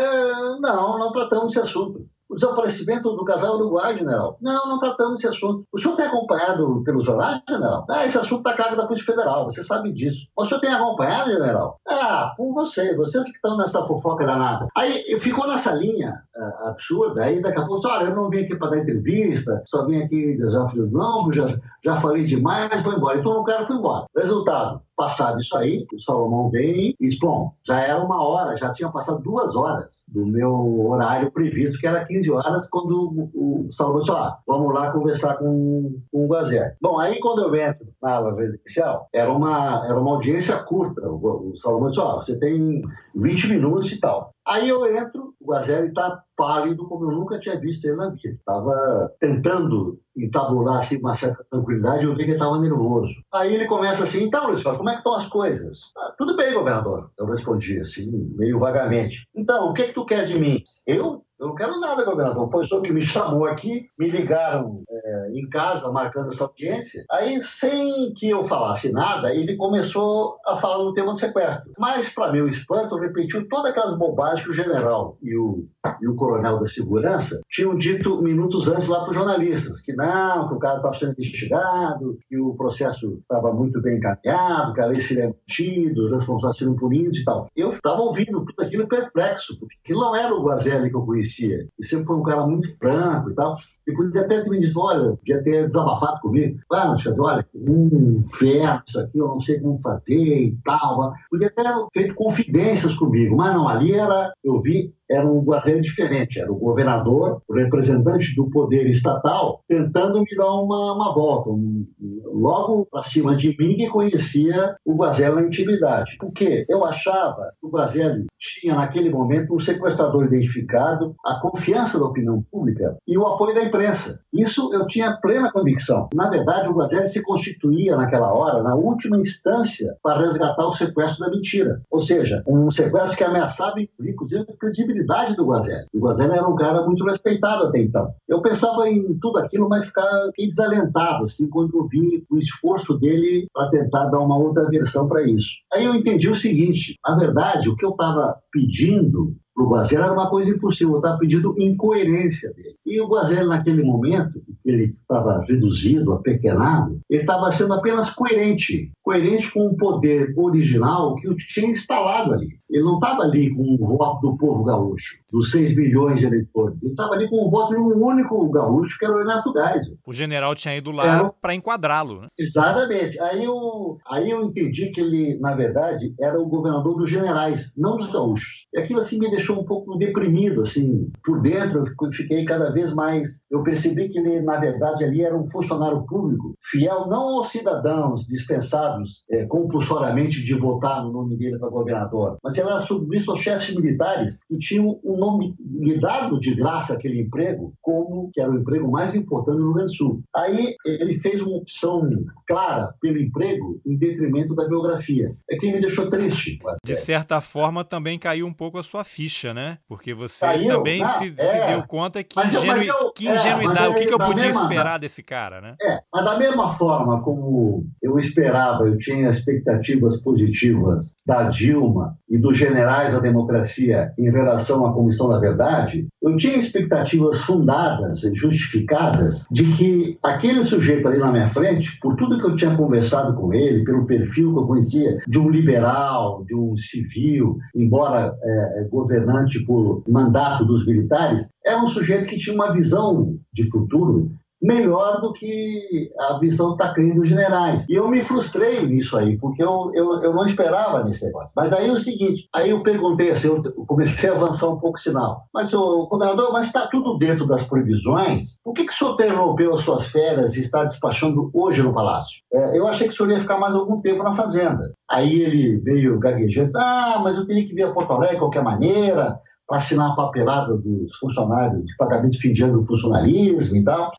não, 0.60 0.98
não 0.98 1.12
tratamos 1.12 1.52
esse 1.52 1.60
assunto 1.60 2.06
o 2.30 2.36
desaparecimento 2.36 3.10
do 3.16 3.24
casal 3.24 3.56
uruguai, 3.56 3.96
general. 3.98 4.38
Não, 4.40 4.68
não 4.68 4.78
tratamos 4.78 5.22
esse 5.22 5.34
assunto. 5.34 5.64
O 5.72 5.78
senhor 5.78 5.96
tem 5.96 6.06
acompanhado 6.06 6.82
pelos 6.84 7.04
jornais, 7.04 7.42
general? 7.48 7.84
Ah, 7.90 8.06
esse 8.06 8.16
assunto 8.16 8.48
está 8.48 8.54
cargo 8.54 8.76
da 8.76 8.86
Polícia 8.86 9.06
Federal, 9.06 9.44
você 9.44 9.64
sabe 9.64 9.92
disso. 9.92 10.28
O 10.36 10.46
senhor 10.46 10.60
tem 10.60 10.72
acompanhado, 10.72 11.30
general? 11.30 11.80
Ah, 11.88 12.32
por 12.36 12.54
você, 12.54 12.94
vocês 12.94 13.24
que 13.24 13.30
estão 13.30 13.56
nessa 13.56 13.84
fofoca 13.84 14.24
danada. 14.24 14.68
Aí 14.76 14.92
ficou 15.20 15.48
nessa 15.48 15.72
linha 15.72 16.22
uh, 16.36 16.68
absurda, 16.68 17.24
aí 17.24 17.42
daqui 17.42 17.60
a 17.60 17.66
pouco, 17.66 17.86
olha, 17.88 18.04
eu 18.04 18.14
não 18.14 18.30
vim 18.30 18.44
aqui 18.44 18.54
para 18.56 18.70
dar 18.70 18.78
entrevista, 18.78 19.62
só 19.66 19.84
vim 19.84 20.00
aqui 20.00 20.36
desafio 20.36 20.88
de 20.88 20.94
longo, 20.94 21.32
já, 21.32 21.46
já 21.84 21.96
falei 21.96 22.24
demais, 22.24 22.82
vou 22.82 22.94
embora. 22.94 23.18
Então 23.18 23.32
o 23.32 23.44
cara 23.44 23.66
foi 23.66 23.76
embora. 23.76 24.06
Resultado, 24.16 24.80
Passado 25.00 25.40
isso 25.40 25.56
aí, 25.56 25.86
o 25.94 26.02
Salomão 26.02 26.50
vem 26.50 26.90
e 26.90 26.96
diz: 27.00 27.18
Bom, 27.18 27.54
já 27.66 27.80
era 27.80 28.04
uma 28.04 28.22
hora, 28.22 28.54
já 28.54 28.70
tinha 28.74 28.90
passado 28.90 29.22
duas 29.22 29.56
horas 29.56 30.04
do 30.12 30.26
meu 30.26 30.52
horário 30.90 31.32
previsto, 31.32 31.78
que 31.78 31.86
era 31.86 32.04
15 32.04 32.30
horas, 32.30 32.68
quando 32.68 33.30
o, 33.34 33.68
Salomão 33.72 34.00
disse: 34.00 34.10
ah, 34.10 34.36
Vamos 34.46 34.74
lá 34.74 34.92
conversar 34.92 35.38
com, 35.38 35.98
com 36.12 36.26
o 36.26 36.28
Guazé. 36.28 36.76
Bom, 36.82 36.98
aí 36.98 37.18
quando 37.18 37.40
eu 37.40 37.56
entro 37.56 37.86
na 38.02 38.16
ala 38.16 38.36
residencial, 38.36 39.08
era 39.10 39.32
uma, 39.32 39.86
era 39.86 39.98
uma 39.98 40.10
audiência 40.10 40.58
curta. 40.64 41.00
O, 41.08 41.52
o 41.52 41.56
Salomão 41.56 41.88
disse: 41.88 42.02
Ó, 42.02 42.16
você 42.16 42.38
tem 42.38 42.82
20 43.14 43.48
minutos 43.48 43.92
e 43.92 44.00
tal. 44.00 44.32
Aí 44.46 44.68
eu 44.68 44.86
entro, 44.96 45.34
o 45.40 45.46
Guazelli 45.46 45.88
está 45.88 46.22
pálido 46.36 46.88
como 46.88 47.04
eu 47.04 47.16
nunca 47.16 47.38
tinha 47.38 47.58
visto 47.58 47.84
ele 47.84 47.96
na 47.96 48.10
vida. 48.10 48.30
Estava 48.30 49.12
tentando 49.20 50.00
entabular 50.16 50.78
assim, 50.78 50.98
uma 50.98 51.14
certa 51.14 51.44
tranquilidade, 51.50 52.04
eu 52.04 52.10
vi 52.10 52.18
que 52.18 52.22
ele 52.24 52.32
estava 52.32 52.58
nervoso. 52.58 53.12
Aí 53.32 53.54
ele 53.54 53.66
começa 53.66 54.04
assim, 54.04 54.24
então, 54.24 54.48
Luiz, 54.48 54.62
como 54.62 54.88
é 54.88 54.92
que 54.92 54.98
estão 54.98 55.14
as 55.14 55.28
coisas? 55.28 55.92
Ah, 55.96 56.14
tudo 56.18 56.36
bem, 56.36 56.54
governador. 56.54 57.10
Eu 57.18 57.26
respondi 57.26 57.78
assim, 57.78 58.10
meio 58.36 58.58
vagamente. 58.58 59.28
Então, 59.34 59.70
o 59.70 59.74
que, 59.74 59.82
é 59.82 59.86
que 59.86 59.94
tu 59.94 60.04
quer 60.04 60.26
de 60.26 60.38
mim? 60.38 60.62
Eu 60.86 61.24
eu 61.40 61.48
não 61.48 61.54
quero 61.54 61.80
nada, 61.80 62.04
governador. 62.04 62.50
Foi 62.50 62.66
o 62.70 62.82
que 62.82 62.92
me 62.92 63.00
chamou 63.02 63.46
aqui, 63.46 63.88
me 63.98 64.10
ligaram 64.10 64.82
é, 64.88 65.30
em 65.32 65.48
casa, 65.48 65.90
marcando 65.90 66.28
essa 66.28 66.44
audiência. 66.44 67.04
Aí, 67.10 67.40
sem 67.40 68.12
que 68.14 68.28
eu 68.28 68.42
falasse 68.42 68.92
nada, 68.92 69.34
ele 69.34 69.56
começou 69.56 70.36
a 70.46 70.54
falar 70.54 70.84
no 70.84 70.92
tema 70.92 71.12
do 71.12 71.18
sequestro. 71.18 71.72
Mas, 71.78 72.10
para 72.10 72.32
meu 72.32 72.46
espanto, 72.46 72.98
repetiu 72.98 73.48
todas 73.48 73.70
aquelas 73.70 73.96
bobagens 73.96 74.44
que 74.44 74.50
o 74.50 74.54
general 74.54 75.16
e 75.22 75.34
o, 75.34 75.66
e 76.02 76.06
o 76.06 76.14
coronel 76.14 76.58
da 76.58 76.66
segurança 76.66 77.40
tinham 77.48 77.74
dito 77.74 78.20
minutos 78.20 78.68
antes 78.68 78.86
lá 78.86 79.00
para 79.00 79.10
os 79.10 79.16
jornalistas, 79.16 79.80
que 79.80 79.94
não, 79.94 80.46
que 80.46 80.54
o 80.54 80.58
cara 80.58 80.76
estava 80.76 80.98
sendo 80.98 81.12
investigado, 81.12 82.18
que 82.28 82.38
o 82.38 82.54
processo 82.54 83.18
estava 83.22 83.50
muito 83.52 83.80
bem 83.80 83.96
encaminhado, 83.96 84.74
que 84.74 84.80
a 84.80 84.86
lei 84.86 85.00
seria 85.00 85.28
mantida, 85.28 86.02
os 86.02 86.12
responsáveis 86.12 86.58
seriam 86.58 86.76
punidos 86.76 87.18
e 87.18 87.24
tal. 87.24 87.46
Eu 87.56 87.70
estava 87.70 88.02
ouvindo 88.02 88.44
tudo 88.44 88.62
aquilo 88.62 88.86
perplexo, 88.86 89.58
porque 89.58 89.94
não 89.94 90.14
era 90.14 90.34
o 90.34 90.42
Guazelli 90.42 90.90
que 90.90 90.96
eu 90.96 91.06
conhecia 91.06 91.29
conhecia. 91.30 91.68
E 91.78 91.84
sempre 91.84 92.06
foi 92.06 92.16
um 92.16 92.22
cara 92.22 92.46
muito 92.46 92.76
franco 92.76 93.30
e 93.30 93.34
tal. 93.34 93.54
E 93.86 93.92
podia 93.92 94.22
até 94.22 94.48
me 94.48 94.58
dizer, 94.58 94.78
olha, 94.78 95.16
podia 95.16 95.42
ter 95.42 95.66
desabafado 95.66 96.20
comigo. 96.20 96.58
Ah, 96.72 96.88
Alexandre, 96.88 97.20
olha, 97.20 97.48
um 97.54 98.22
inferno 98.24 98.82
isso 98.86 99.00
aqui, 99.00 99.18
eu 99.18 99.28
não 99.28 99.40
sei 99.40 99.60
como 99.60 99.80
fazer 99.80 100.42
e 100.42 100.58
tal. 100.64 101.12
Podia 101.30 101.50
ter 101.50 101.64
feito 101.92 102.14
confidências 102.14 102.94
comigo, 102.94 103.36
mas 103.36 103.54
não, 103.54 103.68
ali 103.68 103.92
era, 103.92 104.32
eu 104.42 104.60
vi 104.60 104.92
era 105.10 105.26
um 105.26 105.42
Guazelli 105.42 105.80
diferente, 105.80 106.38
era 106.38 106.52
o 106.52 106.58
governador, 106.58 107.42
o 107.48 107.54
representante 107.54 108.34
do 108.36 108.48
poder 108.48 108.86
estatal, 108.86 109.62
tentando 109.68 110.20
me 110.20 110.36
dar 110.36 110.52
uma, 110.52 110.94
uma 110.94 111.12
volta, 111.12 111.50
um, 111.50 111.84
logo 112.32 112.86
acima 112.94 113.34
de 113.34 113.48
mim 113.58 113.76
que 113.76 113.88
conhecia 113.88 114.76
o 114.84 114.94
Guazelli 114.94 115.34
na 115.34 115.42
intimidade. 115.42 116.16
Porque 116.18 116.64
eu 116.68 116.84
achava 116.84 117.52
que 117.60 117.66
o 117.66 117.70
Guazelli 117.70 118.26
tinha 118.38 118.76
naquele 118.76 119.10
momento 119.10 119.54
um 119.54 119.58
sequestrador 119.58 120.26
identificado, 120.26 121.14
a 121.26 121.40
confiança 121.40 121.98
da 121.98 122.06
opinião 122.06 122.44
pública 122.50 122.96
e 123.06 123.18
o 123.18 123.26
apoio 123.26 123.54
da 123.54 123.64
imprensa. 123.64 124.20
Isso 124.32 124.70
eu 124.72 124.86
tinha 124.86 125.18
plena 125.20 125.50
convicção. 125.50 126.08
Na 126.14 126.30
verdade, 126.30 126.68
o 126.68 126.74
Guazelli 126.74 127.08
se 127.08 127.22
constituía 127.22 127.96
naquela 127.96 128.32
hora, 128.32 128.62
na 128.62 128.76
última 128.76 129.18
instância, 129.18 129.96
para 130.02 130.20
resgatar 130.20 130.66
o 130.66 130.72
sequestro 130.72 131.24
da 131.24 131.30
mentira. 131.30 131.82
Ou 131.90 131.98
seja, 131.98 132.44
um 132.46 132.70
sequestro 132.70 133.16
que 133.16 133.24
ameaçava, 133.24 133.74
inclusive, 133.80 134.46
a 134.48 134.56
credibilidade 134.56 134.99
credibilidade 135.00 135.36
do 135.36 135.46
Guazelli. 135.46 135.86
O 135.92 136.00
Guazelli 136.00 136.32
era 136.32 136.48
um 136.48 136.54
cara 136.54 136.84
muito 136.84 137.04
respeitado 137.04 137.64
até 137.64 137.80
então. 137.80 138.12
Eu 138.28 138.42
pensava 138.42 138.88
em 138.88 139.18
tudo 139.18 139.38
aquilo, 139.38 139.68
mas 139.68 139.86
fiquei 139.86 140.48
desalentado, 140.48 141.24
assim, 141.24 141.48
quando 141.48 141.76
eu 141.76 141.86
vi 141.86 142.24
o 142.30 142.36
esforço 142.36 142.98
dele 142.98 143.46
para 143.52 143.70
tentar 143.70 144.06
dar 144.06 144.20
uma 144.20 144.36
outra 144.36 144.68
versão 144.68 145.08
para 145.08 145.22
isso. 145.22 145.48
Aí 145.72 145.84
eu 145.84 145.94
entendi 145.94 146.28
o 146.28 146.36
seguinte: 146.36 146.96
na 147.06 147.16
verdade, 147.16 147.68
o 147.68 147.76
que 147.76 147.84
eu 147.84 147.90
estava 147.90 148.36
pedindo 148.52 149.34
para 149.60 149.64
o 149.64 149.68
Guazelli 149.68 150.02
era 150.02 150.12
uma 150.12 150.30
coisa 150.30 150.50
impossível, 150.50 150.94
eu 150.94 150.98
estava 150.98 151.18
pedindo 151.18 151.54
incoerência 151.58 152.52
dele. 152.54 152.76
E 152.86 153.00
o 153.00 153.08
Guazelli, 153.08 153.46
naquele 153.46 153.82
momento, 153.82 154.40
que 154.60 154.70
ele 154.70 154.84
estava 154.84 155.42
reduzido, 155.46 156.12
apequenado, 156.12 156.98
ele 157.08 157.22
estava 157.22 157.52
sendo 157.52 157.74
apenas 157.74 158.10
coerente, 158.10 158.90
coerente 159.02 159.52
com 159.52 159.66
o 159.66 159.76
poder 159.76 160.32
original 160.36 161.14
que 161.16 161.28
o 161.28 161.36
tinha 161.36 161.70
instalado 161.70 162.32
ali. 162.32 162.60
Ele 162.70 162.84
não 162.84 162.94
estava 162.94 163.22
ali 163.22 163.52
com 163.54 163.62
o 163.62 163.86
voto 163.96 164.20
do 164.20 164.36
povo 164.36 164.64
gaúcho, 164.64 165.16
dos 165.30 165.50
6 165.50 165.76
milhões 165.76 166.20
de 166.20 166.26
eleitores. 166.26 166.82
Ele 166.82 166.92
estava 166.92 167.14
ali 167.14 167.28
com 167.28 167.44
o 167.44 167.50
voto 167.50 167.74
de 167.74 167.80
um 167.80 168.04
único 168.04 168.48
gaúcho, 168.50 168.96
que 168.96 169.04
era 169.04 169.16
o 169.16 169.20
Ernesto 169.20 169.52
Geisel. 169.52 169.96
O 170.06 170.12
general 170.12 170.54
tinha 170.54 170.76
ido 170.76 170.92
lá 170.92 171.32
para 171.40 171.54
enquadrá-lo. 171.54 172.20
Né? 172.22 172.28
Exatamente. 172.38 173.20
Aí 173.20 173.44
eu, 173.44 173.98
aí 174.06 174.30
eu 174.30 174.42
entendi 174.42 174.90
que 174.90 175.00
ele, 175.00 175.38
na 175.40 175.54
verdade, 175.54 176.14
era 176.20 176.40
o 176.40 176.46
governador 176.46 176.96
dos 176.96 177.10
generais, 177.10 177.72
não 177.76 177.96
dos 177.96 178.12
gaúchos. 178.12 178.66
E 178.72 178.78
aquilo 178.78 179.00
assim 179.00 179.18
me 179.18 179.30
deixou 179.30 179.49
deixou 179.50 179.60
um 179.60 179.64
pouco 179.64 179.96
deprimido, 179.96 180.62
assim. 180.62 181.10
Por 181.24 181.40
dentro, 181.42 181.82
eu 182.00 182.12
fiquei 182.12 182.44
cada 182.44 182.70
vez 182.70 182.94
mais. 182.94 183.44
Eu 183.50 183.62
percebi 183.62 184.08
que 184.08 184.18
ele, 184.18 184.40
na 184.42 184.58
verdade, 184.58 185.04
ali 185.04 185.22
era 185.22 185.36
um 185.36 185.46
funcionário 185.46 186.04
público, 186.06 186.54
fiel 186.62 187.06
não 187.08 187.38
aos 187.38 187.48
cidadãos 187.48 188.26
dispensados 188.26 189.24
é, 189.30 189.44
compulsoriamente 189.46 190.42
de 190.42 190.54
votar 190.54 191.04
no 191.04 191.12
nome 191.12 191.36
dele 191.36 191.58
para 191.58 191.68
governador, 191.68 192.38
mas 192.42 192.56
ele 192.56 192.68
era 192.68 192.80
submisso 192.80 193.30
aos 193.30 193.40
chefes 193.40 193.74
militares 193.74 194.40
que 194.48 194.58
tinham 194.58 195.00
um 195.04 195.16
nome 195.16 195.54
lhe 195.58 196.00
dado 196.00 196.38
de 196.38 196.54
graça 196.54 196.94
aquele 196.94 197.20
emprego, 197.20 197.72
como 197.80 198.30
que 198.32 198.40
era 198.40 198.50
o 198.50 198.58
emprego 198.58 198.90
mais 198.90 199.14
importante 199.14 199.58
no 199.58 199.64
Rio 199.64 199.74
Grande 199.74 199.92
do 199.92 199.96
Sul. 199.96 200.22
Aí 200.34 200.74
ele 200.84 201.14
fez 201.14 201.40
uma 201.40 201.56
opção 201.56 202.08
clara 202.46 202.94
pelo 203.00 203.18
emprego 203.18 203.80
em 203.86 203.96
detrimento 203.96 204.54
da 204.54 204.68
biografia. 204.68 205.34
É 205.50 205.56
que 205.56 205.72
me 205.72 205.80
deixou 205.80 206.10
triste. 206.10 206.58
De 206.84 206.96
certa 206.96 207.40
forma, 207.40 207.84
também 207.84 208.18
caiu 208.18 208.46
um 208.46 208.52
pouco 208.52 208.78
a 208.78 208.82
sua 208.82 209.04
ficha, 209.04 209.39
né? 209.48 209.78
Porque 209.88 210.14
você 210.14 210.40
caiu? 210.40 210.76
também 210.76 211.02
ah, 211.02 211.08
se, 211.08 211.34
é. 211.36 211.44
se, 211.44 211.72
deu 211.72 211.82
conta 211.86 212.22
que, 212.22 212.36
mas, 212.36 212.52
ingenu... 212.52 212.66
mas 212.66 212.86
eu, 212.86 213.12
que 213.12 213.28
é, 213.28 213.34
ingenuidade, 213.34 213.86
é, 213.86 213.88
o 213.88 213.94
que, 213.94 214.06
que 214.06 214.14
eu 214.14 214.18
podia 214.18 214.44
mesma, 214.44 214.62
esperar 214.62 214.98
desse 214.98 215.22
cara, 215.22 215.60
né? 215.60 215.74
É, 215.82 216.00
mas 216.12 216.24
da 216.24 216.38
mesma 216.38 216.72
forma 216.74 217.22
como 217.22 217.86
eu 218.02 218.18
esperava, 218.18 218.86
eu 218.86 218.96
tinha 218.98 219.28
expectativas 219.28 220.22
positivas 220.22 221.16
da 221.26 221.48
Dilma 221.48 222.16
e 222.28 222.38
dos 222.38 222.56
generais 222.56 223.12
da 223.12 223.20
democracia 223.20 224.12
em 224.18 224.30
relação 224.30 224.86
à 224.86 224.92
Comissão 224.92 225.28
da 225.28 225.38
Verdade, 225.38 226.06
eu 226.22 226.36
tinha 226.36 226.56
expectativas 226.56 227.38
fundadas 227.38 228.22
e 228.22 228.34
justificadas 228.34 229.44
de 229.50 229.64
que 229.76 230.18
aquele 230.22 230.62
sujeito 230.62 231.08
ali 231.08 231.18
na 231.18 231.32
minha 231.32 231.48
frente, 231.48 231.98
por 232.00 232.16
tudo 232.16 232.38
que 232.38 232.44
eu 232.44 232.56
tinha 232.56 232.76
conversado 232.76 233.34
com 233.34 233.52
ele, 233.52 233.84
pelo 233.84 234.06
perfil 234.06 234.52
que 234.52 234.58
eu 234.60 234.66
conhecia 234.66 235.18
de 235.26 235.38
um 235.38 235.48
liberal, 235.48 236.44
de 236.44 236.54
um 236.54 236.76
civil, 236.76 237.58
embora 237.74 238.34
é, 238.42 238.82
é 238.82 238.84
governante 239.20 239.64
por 239.64 240.02
mandato 240.08 240.64
dos 240.64 240.86
militares, 240.86 241.52
era 241.64 241.82
um 241.82 241.88
sujeito 241.88 242.26
que 242.26 242.38
tinha 242.38 242.54
uma 242.54 242.72
visão 242.72 243.38
de 243.52 243.68
futuro 243.70 244.32
melhor 244.60 245.20
do 245.20 245.32
que 245.32 246.10
a 246.18 246.38
visão 246.38 246.76
tacanha 246.76 247.14
dos 247.14 247.28
generais. 247.28 247.86
E 247.88 247.94
eu 247.94 248.08
me 248.08 248.20
frustrei 248.20 248.86
nisso 248.86 249.16
aí, 249.16 249.38
porque 249.38 249.62
eu, 249.62 249.90
eu, 249.94 250.22
eu 250.22 250.34
não 250.34 250.44
esperava 250.44 251.02
nesse 251.02 251.24
negócio. 251.24 251.52
Mas 251.56 251.72
aí 251.72 251.88
é 251.88 251.92
o 251.92 251.96
seguinte, 251.96 252.48
aí 252.54 252.70
eu 252.70 252.82
perguntei 252.82 253.30
assim, 253.30 253.48
eu 253.48 253.62
comecei 253.86 254.28
a 254.28 254.34
avançar 254.34 254.68
um 254.68 254.78
pouco 254.78 254.98
o 254.98 255.00
sinal. 255.00 255.44
Mas, 255.52 255.72
o 255.72 256.06
governador, 256.06 256.52
mas 256.52 256.66
está 256.66 256.86
tudo 256.86 257.16
dentro 257.18 257.46
das 257.46 257.62
previsões? 257.62 258.58
Por 258.62 258.74
que, 258.74 258.84
que 258.84 258.92
o 258.92 258.96
senhor 258.96 259.14
interrompeu 259.14 259.74
as 259.74 259.80
suas 259.80 260.06
férias 260.08 260.56
e 260.56 260.60
está 260.60 260.84
despachando 260.84 261.50
hoje 261.54 261.82
no 261.82 261.94
Palácio? 261.94 262.42
É, 262.52 262.78
eu 262.78 262.86
achei 262.86 263.06
que 263.06 263.14
o 263.14 263.16
senhor 263.16 263.30
ia 263.30 263.40
ficar 263.40 263.58
mais 263.58 263.74
algum 263.74 264.00
tempo 264.00 264.22
na 264.22 264.32
Fazenda. 264.32 264.92
Aí 265.08 265.40
ele 265.40 265.78
veio 265.78 266.18
gaguejando, 266.18 266.70
ah, 266.76 267.20
mas 267.22 267.36
eu 267.36 267.46
teria 267.46 267.66
que 267.66 267.74
vir 267.74 267.84
a 267.84 267.92
Porto 267.92 268.12
Alegre 268.12 268.34
de 268.34 268.40
qualquer 268.40 268.62
maneira, 268.62 269.40
para 269.70 269.78
assinar 269.78 270.10
a 270.10 270.16
papelada 270.16 270.76
dos 270.76 271.16
funcionários, 271.18 271.84
de 271.86 271.96
pagamento 271.96 272.32
de 272.32 272.38
fim 272.38 272.52
de 272.52 272.64
ano 272.64 272.80
do 272.80 272.86
funcionalismo 272.86 273.76
e 273.76 273.84
tal. 273.84 274.10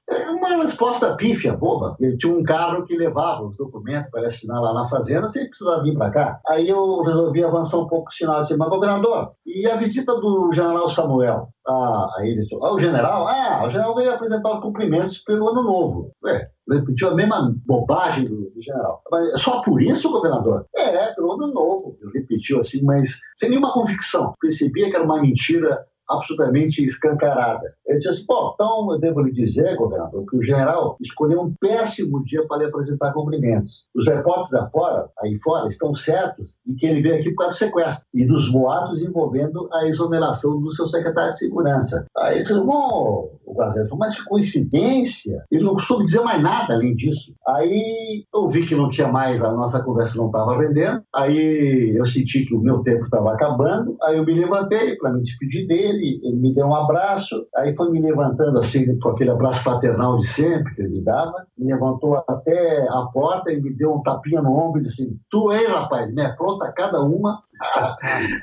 Uma 0.56 0.66
resposta 0.66 1.16
pífia, 1.16 1.54
boba. 1.54 1.96
Ele 2.00 2.18
tinha 2.18 2.34
um 2.34 2.44
carro 2.44 2.86
que 2.86 2.98
levava 2.98 3.44
os 3.44 3.58
documentos 3.58 4.10
para 4.10 4.28
assinar 4.28 4.62
lá 4.62 4.74
na 4.74 4.88
fazenda, 4.88 5.30
sem 5.30 5.48
precisar 5.48 5.82
vir 5.82 5.96
para 5.98 6.12
cá. 6.12 6.42
Aí 6.48 6.70
eu 6.70 7.02
resolvi 7.02 7.44
avançar 7.44 7.78
um 7.78 7.88
pouco 7.88 8.10
o 8.10 8.14
sinal, 8.14 8.42
disse, 8.42 8.58
mas 8.58 8.70
governador, 8.70 9.32
e 9.46 9.68
a 9.68 9.76
visita 9.76 10.14
do 10.16 10.52
general 10.52 10.90
Samuel? 10.90 11.50
Ah, 11.68 12.10
aí 12.18 12.30
ele 12.30 12.40
disse, 12.40 12.56
ah, 12.56 12.74
o 12.74 12.80
general? 12.80 13.28
Ah, 13.28 13.64
o 13.66 13.70
general 13.70 13.96
veio 13.96 14.14
apresentar 14.14 14.54
os 14.54 14.60
cumprimentos 14.62 15.20
pelo 15.20 15.48
ano 15.50 15.64
novo. 15.64 16.12
Ué, 16.24 16.50
repetiu 16.70 17.10
a 17.10 17.16
mesma 17.16 17.54
bobagem 17.66 18.26
do, 18.26 18.50
do, 18.50 18.62
general. 18.62 19.02
Mas 19.12 19.30
é 19.30 19.38
só 19.38 19.62
por 19.62 19.82
isso, 19.82 20.12
governador? 20.12 20.66
É, 20.76 21.14
pelo 21.14 21.34
ano 21.34 21.54
novo. 21.54 21.98
Ele 22.02 22.20
repetiu 22.20 22.58
assim, 22.60 22.84
mas 22.84 23.20
sem 23.36 23.50
nenhuma 23.50 23.74
convicção. 23.74 24.34
Percebia 24.40 24.90
que 24.90 24.96
era 24.96 25.06
uma 25.06 25.22
mentira 25.22 25.86
absolutamente 26.14 26.84
escancarada. 26.84 27.74
Ele 27.86 27.98
disse 27.98 28.10
assim, 28.10 28.26
bom, 28.28 28.52
então 28.54 28.92
eu 28.92 29.00
devo 29.00 29.22
lhe 29.22 29.32
dizer, 29.32 29.76
governador, 29.76 30.26
que 30.30 30.38
o 30.38 30.42
general 30.42 30.98
escolheu 31.02 31.42
um 31.42 31.54
péssimo 31.60 32.24
dia 32.24 32.46
para 32.48 32.58
lhe 32.58 32.66
apresentar 32.66 33.14
cumprimentos. 33.14 33.88
Os 33.96 34.08
repórteres 34.08 34.54
afora, 34.54 35.10
aí 35.22 35.38
fora 35.38 35.68
estão 35.68 35.96
certos 35.96 36.60
de 36.66 36.76
que 36.76 36.86
ele 36.86 37.02
veio 37.02 37.16
aqui 37.16 37.32
por 37.32 37.44
causa 37.44 37.54
do 37.54 37.60
sequestro 37.60 38.06
e 38.14 38.26
dos 38.26 38.52
boatos 38.52 39.02
envolvendo 39.02 39.70
a 39.74 39.88
exoneração 39.88 40.62
do 40.62 40.72
seu 40.72 40.88
secretário 40.88 41.32
de 41.32 41.38
segurança. 41.38 42.06
Aí 42.18 42.36
ele 42.36 42.42
disse, 42.42 42.54
bom, 42.54 43.30
o 43.52 43.98
mas 43.98 44.18
que 44.18 44.26
coincidência, 44.26 45.44
ele 45.52 45.64
não 45.64 45.78
soube 45.78 46.06
dizer 46.06 46.22
mais 46.22 46.42
nada 46.42 46.74
além 46.74 46.96
disso. 46.96 47.34
Aí 47.48 48.26
eu 48.34 48.48
vi 48.48 48.66
que 48.66 48.76
não 48.76 48.90
tinha 48.90 49.08
mais, 49.08 49.44
a 49.44 49.52
nossa 49.52 49.84
conversa 49.84 50.18
não 50.18 50.28
estava 50.28 50.58
rendendo, 50.58 51.04
aí 51.14 51.94
eu 51.96 52.06
senti 52.06 52.46
que 52.46 52.56
o 52.56 52.60
meu 52.60 52.80
tempo 52.80 53.06
estava 53.06 53.34
acabando, 53.34 53.98
aí 54.04 54.18
eu 54.18 54.26
me 54.26 54.34
levantei 54.34 54.96
para 54.98 55.12
me 55.12 55.22
despedir 55.22 55.68
dele, 55.68 56.20
ele 56.24 56.38
me 56.38 56.54
deu 56.54 56.68
um 56.68 56.76
abraço, 56.76 57.46
aí 57.56 57.76
foi 57.76 57.90
me 57.92 58.02
levantando 58.02 58.58
assim, 58.58 58.98
com 59.00 59.10
aquele 59.10 59.32
abraço 59.32 59.64
fraternal 59.64 60.18
de 60.18 60.28
sempre 60.28 60.74
que 60.76 60.82
ele 60.82 61.02
dava, 61.02 61.46
me 61.58 61.72
levantou 61.72 62.16
até 62.28 62.88
a 62.90 63.08
porta 63.14 63.52
e 63.52 63.62
me 63.62 63.74
deu 63.74 63.94
um 63.94 64.02
tapinha 64.02 64.42
no 64.42 64.52
ombro 64.58 64.80
e 64.80 64.84
disse 64.84 65.16
tu 65.30 65.50
aí, 65.50 65.66
rapaz, 65.66 66.14
me 66.14 66.22
apronta 66.22 66.72
cada 66.76 67.04
uma, 67.04 67.44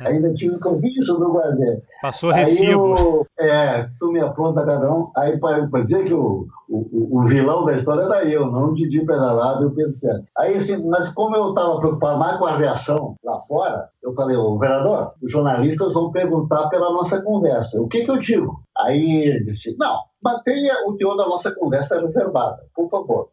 Ainda 0.00 0.32
tive 0.34 0.54
um 0.54 0.60
compromisso 0.60 1.18
no 1.18 1.32
Guazé. 1.32 1.82
Passou 2.02 2.30
recibo. 2.30 2.96
Eu, 2.96 3.26
é, 3.38 3.86
tu 3.98 4.12
me 4.12 4.20
apronta 4.20 4.64
cada 4.64 4.92
um. 4.92 5.10
Aí 5.16 5.38
parecia 5.38 6.04
que 6.04 6.14
o, 6.14 6.46
o, 6.68 7.18
o, 7.18 7.22
vilão 7.24 7.64
da 7.64 7.74
história 7.74 8.02
era 8.02 8.24
eu, 8.24 8.46
não 8.46 8.70
o 8.70 8.74
Didi 8.74 9.04
Pedalado 9.04 9.64
e 9.64 9.66
o 9.66 9.74
Pedro 9.74 9.92
Certo. 9.92 10.24
Aí, 10.36 10.54
assim, 10.54 10.86
mas 10.88 11.08
como 11.08 11.36
eu 11.36 11.50
estava 11.50 11.78
preocupado 11.78 12.18
mais 12.18 12.38
com 12.38 12.46
a 12.46 12.56
reação 12.56 13.14
lá 13.24 13.40
fora, 13.40 13.88
eu 14.02 14.14
falei, 14.14 14.36
ô 14.36 14.58
vereador, 14.58 15.12
os 15.22 15.30
jornalistas 15.30 15.92
vão 15.92 16.10
perguntar 16.10 16.68
pela 16.68 16.92
nossa 16.92 17.22
conversa. 17.22 17.80
O 17.80 17.88
que 17.88 18.04
que 18.04 18.10
eu 18.10 18.18
digo? 18.18 18.62
Aí 18.76 19.26
ele 19.26 19.40
disse, 19.40 19.76
não, 19.78 19.98
mantenha 20.22 20.74
o 20.86 20.96
teor 20.96 21.16
da 21.16 21.26
nossa 21.26 21.54
conversa 21.54 22.00
reservada, 22.00 22.58
por 22.74 22.88
favor. 22.88 23.28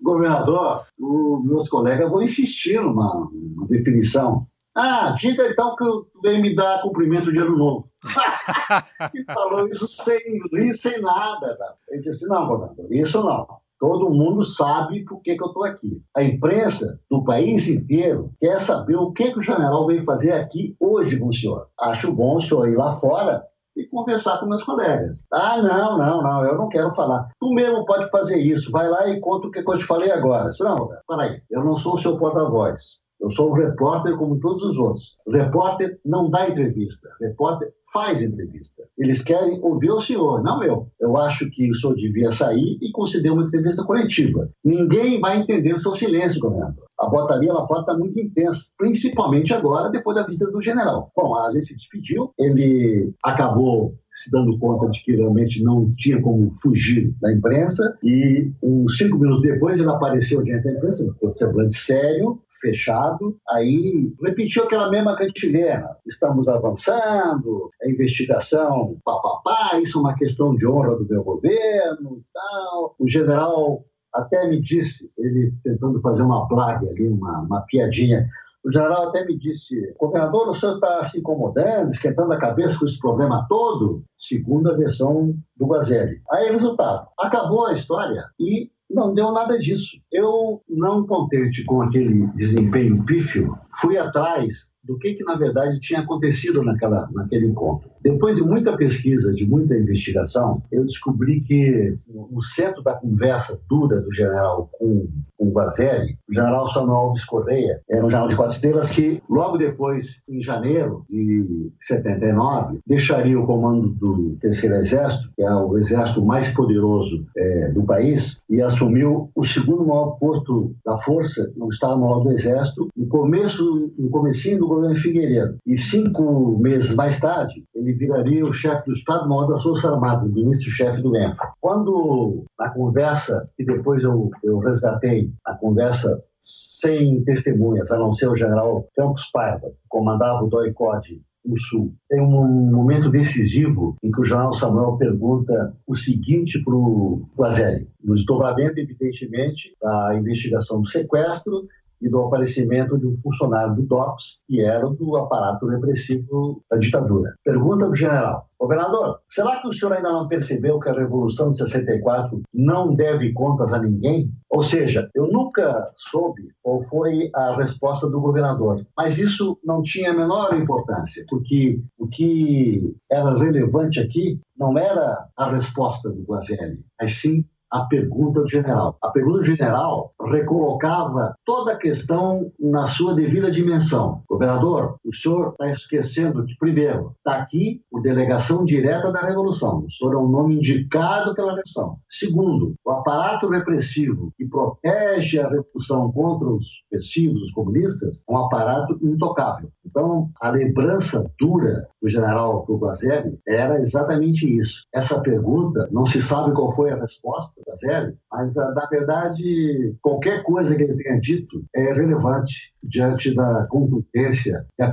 Governador, 0.00 0.84
os 0.98 1.44
meus 1.44 1.68
colegas 1.68 2.10
vão 2.10 2.22
insistir 2.22 2.80
numa, 2.80 3.30
numa 3.32 3.66
definição. 3.68 4.46
Ah, 4.74 5.14
diga 5.18 5.46
então 5.48 5.76
que 5.76 5.84
venho 6.22 6.42
me 6.42 6.54
dar 6.54 6.80
cumprimento 6.82 7.30
de 7.30 7.38
ano 7.38 7.56
novo. 7.56 7.88
e 9.14 9.24
falou 9.24 9.68
isso 9.68 9.86
sem 9.86 10.18
rir, 10.52 10.72
sem 10.74 11.00
nada. 11.00 11.56
Tá? 11.56 11.74
Ele 11.88 12.00
disse 12.00 12.24
assim, 12.24 12.32
não, 12.32 12.46
governador, 12.48 12.86
isso 12.90 13.22
não. 13.22 13.46
Todo 13.78 14.10
mundo 14.10 14.44
sabe 14.44 15.04
por 15.04 15.20
que, 15.20 15.36
que 15.36 15.42
eu 15.42 15.48
estou 15.48 15.64
aqui. 15.64 16.00
A 16.16 16.22
imprensa 16.22 17.00
do 17.10 17.24
país 17.24 17.68
inteiro 17.68 18.32
quer 18.40 18.60
saber 18.60 18.94
o 18.94 19.12
que, 19.12 19.32
que 19.32 19.40
o 19.40 19.42
general 19.42 19.86
veio 19.88 20.04
fazer 20.04 20.32
aqui 20.32 20.76
hoje 20.78 21.18
com 21.18 21.26
o 21.26 21.32
senhor. 21.32 21.66
Acho 21.78 22.12
bom 22.12 22.36
o 22.36 22.40
senhor 22.40 22.68
ir 22.68 22.76
lá 22.76 22.92
fora 22.92 23.44
e 23.76 23.86
conversar 23.86 24.38
com 24.38 24.46
meus 24.46 24.62
colegas. 24.62 25.16
Ah, 25.32 25.60
não, 25.62 25.98
não, 25.98 26.22
não, 26.22 26.44
eu 26.44 26.56
não 26.56 26.68
quero 26.68 26.90
falar. 26.92 27.28
Tu 27.40 27.52
mesmo 27.52 27.84
pode 27.84 28.10
fazer 28.10 28.38
isso, 28.38 28.70
vai 28.70 28.88
lá 28.88 29.08
e 29.08 29.20
conta 29.20 29.46
o 29.46 29.50
que 29.50 29.58
eu 29.60 29.78
te 29.78 29.84
falei 29.84 30.10
agora. 30.10 30.50
Não, 30.60 30.88
peraí, 31.08 31.42
eu 31.50 31.64
não 31.64 31.76
sou 31.76 31.94
o 31.94 31.98
seu 31.98 32.16
porta-voz. 32.18 33.00
Eu 33.22 33.30
sou 33.30 33.50
um 33.50 33.54
repórter 33.54 34.16
como 34.16 34.40
todos 34.40 34.64
os 34.64 34.76
outros. 34.76 35.16
O 35.24 35.30
repórter 35.30 36.00
não 36.04 36.28
dá 36.28 36.48
entrevista, 36.48 37.08
o 37.20 37.24
repórter 37.24 37.72
faz 37.92 38.20
entrevista. 38.20 38.82
Eles 38.98 39.22
querem 39.22 39.60
ouvir 39.62 39.92
o 39.92 40.00
senhor, 40.00 40.42
não 40.42 40.60
eu. 40.64 40.88
Eu 41.00 41.16
acho 41.16 41.48
que 41.52 41.70
o 41.70 41.74
senhor 41.74 41.94
devia 41.94 42.32
sair 42.32 42.78
e 42.82 42.90
conceder 42.90 43.30
uma 43.30 43.44
entrevista 43.44 43.84
coletiva. 43.84 44.50
Ninguém 44.64 45.20
vai 45.20 45.38
entender 45.38 45.72
o 45.72 45.78
seu 45.78 45.94
silêncio, 45.94 46.40
governador. 46.40 46.84
A 46.98 47.08
botaria 47.08 47.52
lá 47.52 47.66
fora 47.66 47.80
está 47.80 47.96
muito 47.96 48.18
intensa, 48.18 48.72
principalmente 48.76 49.54
agora, 49.54 49.88
depois 49.88 50.16
da 50.16 50.26
visita 50.26 50.50
do 50.50 50.60
general. 50.60 51.10
Bom, 51.16 51.34
a 51.36 51.52
gente 51.52 51.66
se 51.66 51.76
despediu, 51.76 52.32
ele 52.38 53.12
acabou 53.24 53.94
se 54.12 54.30
dando 54.30 54.58
conta 54.58 54.90
de 54.90 55.02
que 55.02 55.16
realmente 55.16 55.62
não 55.64 55.92
tinha 55.94 56.20
como 56.20 56.50
fugir 56.50 57.14
da 57.20 57.32
imprensa. 57.32 57.96
E 58.02 58.52
uns 58.62 58.98
cinco 58.98 59.18
minutos 59.18 59.42
depois 59.42 59.80
ele 59.80 59.88
apareceu 59.88 60.42
diante 60.42 60.64
da 60.64 60.72
imprensa, 60.72 61.14
com 61.18 61.28
semblante 61.28 61.74
sério, 61.74 62.40
fechado, 62.60 63.36
aí 63.48 64.12
repetiu 64.22 64.64
aquela 64.64 64.90
mesma 64.90 65.16
cantilena, 65.16 65.96
estamos 66.06 66.46
avançando, 66.46 67.70
a 67.82 67.90
investigação, 67.90 68.96
papapá, 69.04 69.80
isso 69.80 69.98
é 69.98 70.00
uma 70.00 70.14
questão 70.14 70.54
de 70.54 70.66
honra 70.66 70.96
do 70.96 71.08
meu 71.08 71.24
governo 71.24 72.18
e 72.18 72.24
tal. 72.32 72.94
O 72.98 73.08
general 73.08 73.84
até 74.14 74.46
me 74.46 74.60
disse, 74.60 75.10
ele 75.18 75.54
tentando 75.64 75.98
fazer 76.00 76.22
uma 76.22 76.46
plaga 76.46 76.88
ali, 76.88 77.08
uma, 77.08 77.40
uma 77.40 77.60
piadinha, 77.62 78.28
o 78.64 78.70
general 78.70 79.08
até 79.08 79.24
me 79.24 79.38
disse, 79.38 79.74
governador, 79.98 80.48
o 80.48 80.54
senhor 80.54 80.74
está 80.74 81.04
se 81.04 81.18
incomodando, 81.18 81.90
esquentando 81.90 82.32
a 82.32 82.38
cabeça 82.38 82.78
com 82.78 82.86
esse 82.86 82.98
problema 82.98 83.46
todo? 83.48 84.04
Segunda 84.14 84.76
versão 84.76 85.34
do 85.56 85.66
Guazelli. 85.66 86.22
Aí, 86.30 86.50
resultado, 86.50 87.08
acabou 87.18 87.66
a 87.66 87.72
história 87.72 88.24
e 88.38 88.70
não 88.88 89.14
deu 89.14 89.32
nada 89.32 89.58
disso. 89.58 89.98
Eu, 90.10 90.62
não 90.68 91.06
contente 91.06 91.64
com 91.64 91.82
aquele 91.82 92.26
desempenho 92.34 93.04
pífio, 93.04 93.58
fui 93.80 93.98
atrás 93.98 94.71
do 94.84 94.98
que, 94.98 95.14
que 95.14 95.24
na 95.24 95.36
verdade 95.36 95.80
tinha 95.80 96.00
acontecido 96.00 96.62
naquela, 96.62 97.08
naquele 97.12 97.46
encontro. 97.46 97.90
Depois 98.02 98.36
de 98.36 98.42
muita 98.42 98.76
pesquisa, 98.76 99.32
de 99.32 99.46
muita 99.46 99.76
investigação, 99.76 100.62
eu 100.72 100.84
descobri 100.84 101.40
que 101.40 101.96
no 102.08 102.42
centro 102.42 102.82
da 102.82 102.94
conversa 102.94 103.60
dura 103.68 104.00
do 104.00 104.12
general 104.12 104.68
com, 104.72 105.08
com 105.38 105.48
o 105.48 105.52
Guazelli, 105.52 106.18
o 106.28 106.34
general 106.34 106.68
Samuel 106.68 106.96
Alves 106.96 107.24
Correia, 107.24 107.80
era 107.88 108.04
um 108.04 108.10
general 108.10 108.28
de 108.28 108.36
quatro 108.36 108.54
estrelas 108.54 108.90
que, 108.90 109.22
logo 109.30 109.56
depois, 109.56 110.20
em 110.28 110.42
janeiro 110.42 111.04
de 111.08 111.70
79, 111.78 112.80
deixaria 112.86 113.38
o 113.38 113.46
comando 113.46 113.90
do 113.90 114.36
Terceiro 114.40 114.74
Exército, 114.76 115.30
que 115.36 115.42
é 115.42 115.54
o 115.54 115.76
exército 115.78 116.24
mais 116.24 116.48
poderoso 116.48 117.24
é, 117.36 117.70
do 117.70 117.84
país, 117.84 118.42
e 118.50 118.60
assumiu 118.60 119.30
o 119.34 119.44
segundo 119.44 119.86
maior 119.86 120.18
posto 120.18 120.74
da 120.84 120.96
força, 120.98 121.52
no 121.56 121.68
Estado-Maior 121.68 122.24
do 122.24 122.32
Exército, 122.32 122.88
no 122.96 123.06
começo, 123.06 123.92
no 123.96 124.10
comecinho 124.10 124.58
do 124.58 124.71
governo 124.74 124.94
Figueiredo. 124.94 125.58
E 125.66 125.76
cinco 125.76 126.58
meses 126.58 126.94
mais 126.94 127.20
tarde, 127.20 127.64
ele 127.74 127.92
viraria 127.94 128.44
o 128.44 128.52
chefe 128.52 128.86
do 128.86 128.92
Estado-Maior 128.92 129.46
das 129.46 129.62
Forças 129.62 129.84
Armadas, 129.84 130.32
ministro-chefe 130.32 131.02
do 131.02 131.16
ENFA. 131.16 131.52
Quando, 131.60 132.44
na 132.58 132.70
conversa, 132.70 133.48
que 133.56 133.64
depois 133.64 134.02
eu, 134.02 134.30
eu 134.42 134.58
resgatei, 134.58 135.30
a 135.44 135.54
conversa 135.54 136.22
sem 136.38 137.22
testemunhas, 137.24 137.90
a 137.90 137.98
não 137.98 138.12
ser 138.12 138.28
o 138.28 138.36
general 138.36 138.86
Campos 138.94 139.30
Paiva, 139.32 139.68
que 139.70 139.88
comandava 139.88 140.42
o 140.42 140.48
DOI-CODE 140.48 141.22
no 141.44 141.58
Sul. 141.58 141.92
Tem 142.08 142.20
um 142.20 142.70
momento 142.70 143.10
decisivo 143.10 143.96
em 144.02 144.10
que 144.10 144.20
o 144.20 144.24
general 144.24 144.52
Samuel 144.52 144.96
pergunta 144.96 145.74
o 145.86 145.94
seguinte 145.94 146.62
para 146.62 146.74
o 146.74 147.28
Guazelli, 147.36 147.88
no 148.02 148.14
desdobramento, 148.14 148.78
evidentemente, 148.78 149.74
da 149.80 150.14
investigação 150.16 150.80
do 150.80 150.88
sequestro 150.88 151.66
e 152.02 152.08
do 152.08 152.20
aparecimento 152.20 152.98
de 152.98 153.06
um 153.06 153.16
funcionário 153.16 153.74
do 153.76 153.82
DOPS, 153.82 154.42
que 154.46 154.60
era 154.60 154.88
do 154.88 155.16
aparato 155.16 155.66
repressivo 155.66 156.62
da 156.70 156.76
ditadura. 156.76 157.34
Pergunta 157.44 157.86
do 157.86 157.94
general: 157.94 158.46
Governador, 158.58 159.20
será 159.26 159.60
que 159.60 159.68
o 159.68 159.72
senhor 159.72 159.92
ainda 159.94 160.12
não 160.12 160.28
percebeu 160.28 160.78
que 160.78 160.88
a 160.88 160.94
Revolução 160.94 161.50
de 161.50 161.56
64 161.58 162.42
não 162.54 162.94
deve 162.94 163.32
contas 163.32 163.72
a 163.72 163.80
ninguém? 163.80 164.32
Ou 164.50 164.62
seja, 164.62 165.08
eu 165.14 165.28
nunca 165.28 165.90
soube 165.96 166.48
qual 166.62 166.80
foi 166.82 167.30
a 167.34 167.56
resposta 167.56 168.08
do 168.08 168.20
governador, 168.20 168.84
mas 168.96 169.18
isso 169.18 169.58
não 169.64 169.82
tinha 169.82 170.10
a 170.10 170.14
menor 170.14 170.54
importância, 170.54 171.24
porque 171.28 171.80
o 171.98 172.06
que 172.06 172.94
era 173.10 173.36
relevante 173.36 173.98
aqui 173.98 174.38
não 174.56 174.78
era 174.78 175.26
a 175.36 175.50
resposta 175.50 176.10
do 176.10 176.22
Guazelli, 176.22 176.84
mas 177.00 177.20
sim 177.20 177.44
a 177.72 177.86
pergunta 177.86 178.42
do 178.42 178.48
general. 178.48 178.98
A 179.02 179.08
pergunta 179.08 179.38
do 179.38 179.44
general 179.44 180.12
recolocava 180.20 181.34
toda 181.44 181.72
a 181.72 181.78
questão 181.78 182.52
na 182.60 182.86
sua 182.86 183.14
devida 183.14 183.50
dimensão. 183.50 184.22
Governador, 184.28 184.96
o 185.04 185.14
senhor 185.14 185.52
está 185.52 185.70
esquecendo 185.70 186.44
que, 186.44 186.54
primeiro, 186.58 187.14
está 187.16 187.38
aqui 187.38 187.80
o 187.90 188.00
delegação 188.00 188.64
direta 188.66 189.10
da 189.10 189.26
Revolução. 189.26 189.86
O 189.86 189.90
senhor 189.90 190.14
é 190.14 190.18
um 190.18 190.28
nome 190.28 190.56
indicado 190.56 191.34
pela 191.34 191.52
Revolução. 191.52 191.96
Segundo, 192.06 192.74
o 192.84 192.90
aparato 192.90 193.48
repressivo 193.48 194.30
que 194.36 194.46
protege 194.46 195.40
a 195.40 195.48
Revolução 195.48 196.12
contra 196.12 196.48
os 196.48 196.66
repressivos, 196.90 197.42
os 197.42 197.52
comunistas, 197.52 198.22
é 198.28 198.32
um 198.32 198.38
aparato 198.38 198.98
intocável. 199.02 199.70
Então, 199.86 200.30
a 200.40 200.50
lembrança 200.50 201.24
dura 201.38 201.88
do 202.00 202.08
general 202.08 202.64
Kubazelli 202.66 203.38
era 203.46 203.78
exatamente 203.78 204.46
isso. 204.46 204.84
Essa 204.92 205.22
pergunta, 205.22 205.88
não 205.90 206.04
se 206.04 206.20
sabe 206.20 206.54
qual 206.54 206.70
foi 206.70 206.90
a 206.90 206.96
resposta, 206.96 207.61
da 207.66 207.76
série, 207.76 208.16
mas 208.30 208.56
ah, 208.56 208.72
na 208.74 208.86
verdade 208.86 209.96
qualquer 210.00 210.42
coisa 210.42 210.74
que 210.74 210.82
ele 210.82 210.96
tenha 210.96 211.20
dito 211.20 211.64
é 211.74 211.92
relevante 211.92 212.72
diante 212.82 213.34
da 213.34 213.66
contundência 213.68 214.66
e 214.78 214.82
a 214.82 214.92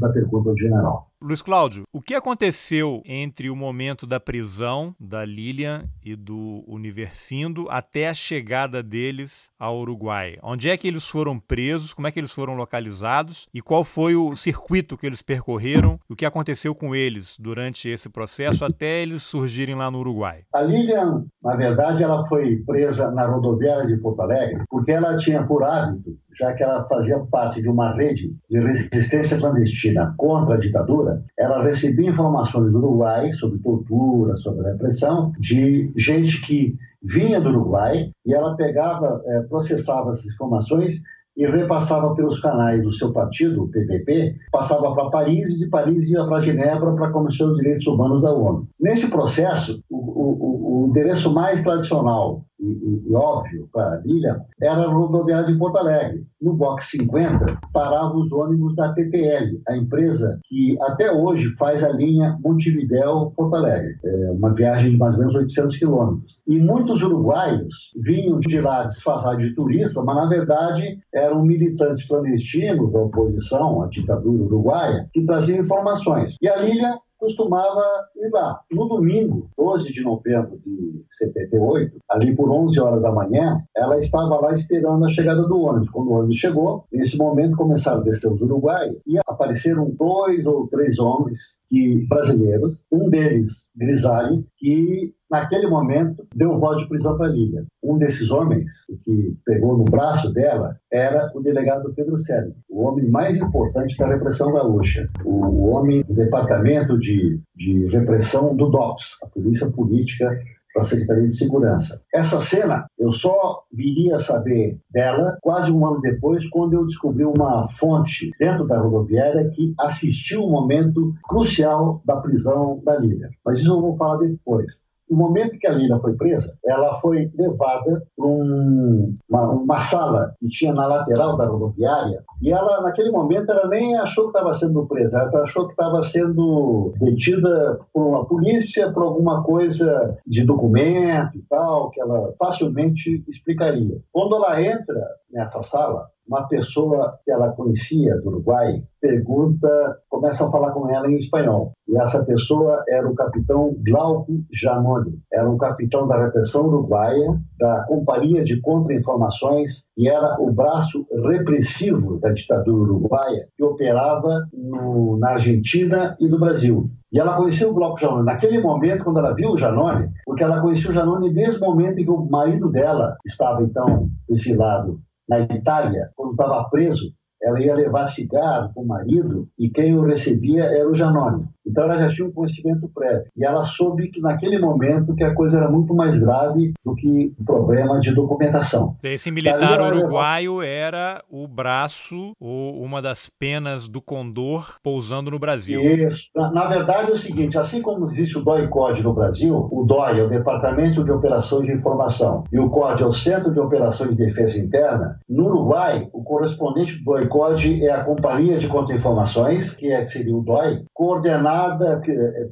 da 0.00 0.12
pergunta 0.12 0.50
do 0.50 0.58
general. 0.58 1.07
Luiz 1.20 1.42
Cláudio, 1.42 1.82
o 1.92 2.00
que 2.00 2.14
aconteceu 2.14 3.02
entre 3.04 3.50
o 3.50 3.56
momento 3.56 4.06
da 4.06 4.20
prisão 4.20 4.94
da 5.00 5.24
Lilian 5.24 5.84
e 6.00 6.14
do 6.14 6.62
Universindo 6.64 7.66
até 7.68 8.08
a 8.08 8.14
chegada 8.14 8.84
deles 8.84 9.50
ao 9.58 9.80
Uruguai? 9.80 10.38
Onde 10.40 10.70
é 10.70 10.76
que 10.76 10.86
eles 10.86 11.08
foram 11.08 11.36
presos? 11.36 11.92
Como 11.92 12.06
é 12.06 12.12
que 12.12 12.20
eles 12.20 12.30
foram 12.30 12.54
localizados? 12.54 13.48
E 13.52 13.60
qual 13.60 13.82
foi 13.82 14.14
o 14.14 14.36
circuito 14.36 14.96
que 14.96 15.06
eles 15.06 15.20
percorreram? 15.20 15.98
O 16.08 16.14
que 16.14 16.24
aconteceu 16.24 16.72
com 16.72 16.94
eles 16.94 17.36
durante 17.36 17.88
esse 17.88 18.08
processo 18.08 18.64
até 18.64 19.02
eles 19.02 19.24
surgirem 19.24 19.74
lá 19.74 19.90
no 19.90 19.98
Uruguai? 19.98 20.44
A 20.54 20.62
Lilian, 20.62 21.26
na 21.42 21.56
verdade, 21.56 22.04
ela 22.04 22.24
foi 22.26 22.58
presa 22.64 23.10
na 23.10 23.26
rodoviária 23.26 23.88
de 23.88 23.96
Porto 23.96 24.22
Alegre 24.22 24.62
porque 24.70 24.92
ela 24.92 25.16
tinha 25.16 25.44
por 25.44 25.64
hábito 25.64 26.16
já 26.38 26.54
que 26.54 26.62
ela 26.62 26.84
fazia 26.84 27.18
parte 27.30 27.60
de 27.60 27.68
uma 27.68 27.94
rede 27.94 28.34
de 28.48 28.60
resistência 28.60 29.38
clandestina 29.38 30.14
contra 30.16 30.54
a 30.54 30.58
ditadura, 30.58 31.22
ela 31.38 31.62
recebia 31.62 32.10
informações 32.10 32.72
do 32.72 32.78
Uruguai 32.78 33.32
sobre 33.32 33.58
tortura, 33.58 34.36
sobre 34.36 34.70
repressão, 34.70 35.32
de 35.38 35.92
gente 35.96 36.40
que 36.42 36.76
vinha 37.02 37.40
do 37.40 37.48
Uruguai 37.50 38.10
e 38.24 38.34
ela 38.34 38.56
pegava, 38.56 39.22
é, 39.26 39.40
processava 39.42 40.10
essas 40.10 40.26
informações 40.26 41.02
e 41.38 41.46
repassava 41.46 42.16
pelos 42.16 42.40
canais 42.40 42.82
do 42.82 42.90
seu 42.90 43.12
partido, 43.12 43.62
o 43.62 43.68
PVP, 43.68 44.34
passava 44.50 44.92
para 44.92 45.08
Paris 45.08 45.48
e 45.50 45.58
de 45.58 45.68
Paris 45.68 46.10
ia 46.10 46.24
para 46.24 46.40
Genebra 46.40 46.92
para 46.96 47.06
a 47.06 47.12
Comissão 47.12 47.50
de 47.52 47.60
Direitos 47.60 47.86
Humanos 47.86 48.22
da 48.22 48.32
ONU. 48.32 48.68
Nesse 48.80 49.08
processo, 49.08 49.80
o, 49.88 49.96
o, 49.96 50.67
o 50.78 50.86
endereço 50.86 51.32
mais 51.32 51.62
tradicional 51.62 52.44
e, 52.60 52.66
e, 53.08 53.14
óbvio 53.14 53.68
para 53.72 53.84
a 53.84 54.02
ilha 54.04 54.44
era 54.60 54.82
a 54.82 54.92
rodoviária 54.92 55.46
de 55.46 55.56
Porto 55.56 55.78
Alegre. 55.78 56.26
No 56.40 56.54
box 56.54 56.90
50 56.90 57.60
paravam 57.72 58.20
os 58.20 58.32
ônibus 58.32 58.74
da 58.74 58.92
TTL, 58.92 59.60
a 59.68 59.76
empresa 59.76 60.40
que 60.44 60.76
até 60.82 61.12
hoje 61.12 61.48
faz 61.56 61.84
a 61.84 61.90
linha 61.90 62.36
Montevidéu-Porto 62.42 63.54
Alegre, 63.54 63.96
é 64.04 64.30
uma 64.30 64.52
viagem 64.52 64.90
de 64.90 64.96
mais 64.96 65.14
ou 65.14 65.20
menos 65.20 65.34
800 65.34 65.76
quilômetros. 65.76 66.42
E 66.46 66.58
muitos 66.58 67.02
uruguaios 67.02 67.92
vinham 67.96 68.40
de 68.40 68.60
lá 68.60 68.84
disfarçados 68.84 69.44
de 69.44 69.54
turista, 69.54 70.02
mas 70.02 70.16
na 70.16 70.28
verdade 70.28 70.98
eram 71.14 71.44
militantes 71.44 72.06
clandestinos 72.06 72.92
da 72.92 73.00
oposição 73.00 73.82
à 73.82 73.88
ditadura 73.88 74.44
uruguaia 74.44 75.08
que 75.12 75.24
traziam 75.24 75.60
informações. 75.60 76.36
E 76.42 76.48
a 76.48 76.56
Lília 76.56 76.94
costumava 77.18 77.82
ir 78.16 78.30
lá. 78.30 78.60
No 78.70 78.86
domingo, 78.88 79.50
12 79.56 79.92
de 79.92 80.02
novembro 80.02 80.58
de 80.64 81.04
78, 81.10 81.98
ali 82.08 82.34
por 82.34 82.50
11 82.50 82.80
horas 82.80 83.02
da 83.02 83.12
manhã, 83.12 83.62
ela 83.76 83.98
estava 83.98 84.40
lá 84.40 84.52
esperando 84.52 85.04
a 85.04 85.08
chegada 85.08 85.42
do 85.46 85.60
ônibus. 85.60 85.90
Quando 85.90 86.08
o 86.08 86.14
ônibus 86.14 86.36
chegou, 86.36 86.84
nesse 86.92 87.18
momento 87.18 87.56
começaram 87.56 88.00
a 88.00 88.04
descer 88.04 88.32
os 88.32 88.40
uruguaios 88.40 88.98
e 89.06 89.18
apareceram 89.26 89.90
dois 89.90 90.46
ou 90.46 90.68
três 90.68 90.98
homens 90.98 91.64
que, 91.68 92.06
brasileiros, 92.08 92.84
um 92.90 93.08
deles 93.10 93.68
grisalho, 93.76 94.44
que 94.56 95.12
naquele 95.30 95.66
momento, 95.66 96.26
deu 96.34 96.56
voz 96.56 96.80
de 96.80 96.88
prisão 96.88 97.16
para 97.16 97.28
Lívia. 97.28 97.64
Um 97.82 97.98
desses 97.98 98.30
homens, 98.30 98.70
que 99.04 99.36
pegou 99.44 99.76
no 99.76 99.84
braço 99.84 100.32
dela, 100.32 100.76
era 100.92 101.30
o 101.34 101.40
delegado 101.40 101.92
Pedro 101.94 102.18
Sérgio, 102.18 102.54
o 102.68 102.82
homem 102.82 103.08
mais 103.10 103.36
importante 103.36 103.96
da 103.96 104.08
repressão 104.08 104.52
gaúcha, 104.52 105.08
o 105.24 105.68
homem 105.68 106.02
do 106.02 106.14
departamento 106.14 106.98
de, 106.98 107.40
de 107.54 107.86
repressão 107.88 108.54
do 108.54 108.70
DOPS, 108.70 109.18
a 109.22 109.26
Polícia 109.28 109.70
Política 109.70 110.38
da 110.74 110.82
Secretaria 110.82 111.26
de 111.26 111.36
Segurança. 111.36 112.02
Essa 112.14 112.40
cena 112.40 112.86
eu 112.98 113.10
só 113.10 113.62
viria 113.72 114.16
a 114.16 114.18
saber 114.18 114.78
dela 114.90 115.36
quase 115.40 115.70
um 115.70 115.84
ano 115.84 116.00
depois, 116.00 116.48
quando 116.48 116.74
eu 116.74 116.84
descobri 116.84 117.24
uma 117.24 117.64
fonte 117.68 118.30
dentro 118.38 118.66
da 118.66 118.78
rodoviária 118.78 119.50
que 119.50 119.74
assistiu 119.80 120.42
o 120.42 120.48
um 120.48 120.52
momento 120.52 121.14
crucial 121.28 122.00
da 122.04 122.16
prisão 122.16 122.80
da 122.84 122.96
Lília. 122.96 123.30
Mas 123.44 123.58
isso 123.58 123.72
eu 123.72 123.80
vou 123.80 123.96
falar 123.96 124.18
depois. 124.18 124.88
No 125.10 125.16
momento 125.16 125.58
que 125.58 125.66
a 125.66 125.72
Lila 125.72 126.00
foi 126.00 126.14
presa, 126.14 126.56
ela 126.64 126.94
foi 126.96 127.30
levada 127.34 128.06
para 128.16 128.26
um, 128.26 129.16
uma, 129.28 129.50
uma, 129.52 129.80
sala 129.80 130.34
que 130.38 130.48
tinha 130.48 130.72
na 130.72 130.86
lateral 130.86 131.36
da 131.36 131.46
rodoviária 131.46 132.22
e 132.40 132.52
ela, 132.52 132.82
naquele 132.82 133.10
momento, 133.10 133.50
ela 133.50 133.68
nem 133.68 133.96
achou 133.96 134.24
que 134.30 134.38
estava 134.38 134.54
sendo 134.54 134.86
presa, 134.86 135.18
ela 135.18 135.42
achou 135.42 135.66
que 135.66 135.72
estava 135.72 136.02
sendo 136.02 136.92
detida 137.00 137.80
por 137.92 138.06
uma 138.06 138.26
polícia, 138.26 138.92
por 138.92 139.02
alguma 139.02 139.42
coisa 139.42 140.16
de 140.26 140.44
documento 140.44 141.36
e 141.36 141.42
tal, 141.48 141.90
que 141.90 142.00
ela 142.00 142.32
facilmente 142.38 143.24
explicaria. 143.28 144.00
Quando 144.12 144.36
ela 144.36 144.60
entra 144.62 145.00
nessa 145.30 145.62
sala, 145.62 146.08
uma 146.28 146.46
pessoa 146.46 147.18
que 147.24 147.30
ela 147.30 147.52
conhecia 147.52 148.20
do 148.20 148.28
Uruguai 148.28 148.82
pergunta, 149.00 149.68
começa 150.08 150.46
a 150.46 150.50
falar 150.50 150.72
com 150.72 150.88
ela 150.90 151.10
em 151.10 151.16
espanhol. 151.16 151.72
E 151.88 151.96
essa 151.96 152.24
pessoa 152.24 152.84
era 152.88 153.08
o 153.08 153.14
capitão 153.14 153.74
Glauco 153.78 154.44
Janoni, 154.52 155.18
era 155.32 155.48
um 155.48 155.56
capitão 155.56 156.06
da 156.06 156.22
repressão 156.22 156.66
uruguaia, 156.66 157.40
da 157.58 157.84
Companhia 157.84 158.44
de 158.44 158.60
Contra-Informações, 158.60 159.88
e 159.96 160.08
era 160.08 160.36
o 160.40 160.52
braço 160.52 161.06
repressivo 161.30 162.18
da 162.20 162.27
ditadura 162.32 162.92
uruguaia, 162.92 163.46
que 163.56 163.64
operava 163.64 164.46
no, 164.52 165.18
na 165.18 165.30
Argentina 165.30 166.16
e 166.20 166.28
no 166.28 166.38
Brasil. 166.38 166.90
E 167.12 167.18
ela 167.18 167.36
conheceu 167.36 167.70
o 167.70 167.74
Glauco 167.74 167.98
Janoni. 167.98 168.26
Naquele 168.26 168.60
momento, 168.60 169.04
quando 169.04 169.18
ela 169.18 169.34
viu 169.34 169.50
o 169.50 169.58
Janoni, 169.58 170.08
porque 170.24 170.42
ela 170.42 170.60
conhecia 170.60 170.90
o 170.90 170.94
Janoni 170.94 171.32
desde 171.32 171.56
o 171.58 171.66
momento 171.66 172.00
em 172.00 172.04
que 172.04 172.10
o 172.10 172.28
marido 172.28 172.70
dela 172.70 173.16
estava, 173.26 173.62
então, 173.62 174.10
exilado 174.28 175.00
na 175.28 175.40
Itália, 175.40 176.10
quando 176.14 176.32
estava 176.32 176.68
preso, 176.70 177.12
ela 177.42 177.60
ia 177.60 177.74
levar 177.74 178.06
cigarro 178.06 178.72
para 178.74 178.82
o 178.82 178.86
marido 178.86 179.48
e 179.58 179.70
quem 179.70 179.96
o 179.96 180.04
recebia 180.04 180.64
era 180.64 180.88
o 180.88 180.94
Janone. 180.94 181.46
Então 181.68 181.84
ela 181.84 181.98
já 181.98 182.08
tinha 182.08 182.26
um 182.26 182.32
conhecimento 182.32 182.88
prévio. 182.94 183.26
E 183.36 183.44
ela 183.44 183.62
soube 183.64 184.08
que 184.08 184.20
naquele 184.20 184.58
momento 184.58 185.14
que 185.14 185.24
a 185.24 185.34
coisa 185.34 185.58
era 185.58 185.70
muito 185.70 185.94
mais 185.94 186.18
grave 186.20 186.72
do 186.84 186.94
que 186.94 187.32
o 187.38 187.44
problema 187.44 188.00
de 188.00 188.14
documentação. 188.14 188.96
Esse 189.02 189.30
militar 189.30 189.80
uruguaio 189.80 190.62
era 190.62 191.22
o 191.30 191.46
braço 191.46 192.32
ou 192.40 192.82
uma 192.82 193.02
das 193.02 193.28
penas 193.28 193.88
do 193.88 194.00
Condor 194.00 194.76
pousando 194.82 195.30
no 195.30 195.38
Brasil. 195.38 195.80
Isso. 195.80 196.30
Na, 196.34 196.50
na 196.52 196.66
verdade 196.66 197.10
é 197.10 197.14
o 197.14 197.18
seguinte, 197.18 197.58
assim 197.58 197.82
como 197.82 198.04
existe 198.06 198.38
o 198.38 198.44
DOI-CODE 198.44 199.02
no 199.02 199.14
Brasil, 199.14 199.68
o 199.70 199.84
DOI 199.84 200.20
é 200.20 200.22
o 200.22 200.28
Departamento 200.28 201.04
de 201.04 201.12
Operações 201.12 201.66
de 201.66 201.72
Informação 201.72 202.44
e 202.52 202.58
o 202.58 202.70
CODE 202.70 203.02
é 203.02 203.06
o 203.06 203.12
Centro 203.12 203.52
de 203.52 203.60
Operações 203.60 204.10
de 204.10 204.16
Defesa 204.16 204.58
Interna, 204.58 205.18
no 205.28 205.46
Uruguai 205.46 206.08
o 206.12 206.22
correspondente 206.22 206.98
do 206.98 207.04
DOI-CODE 207.04 207.86
é 207.86 207.92
a 207.92 208.04
Companhia 208.04 208.58
de 208.58 208.68
Contra-Informações, 208.68 209.74
que 209.74 209.90
é, 209.90 210.04
seria 210.04 210.36
o 210.36 210.42
DOI, 210.42 210.84
coordenado 210.92 211.57
coordenada 211.58 212.00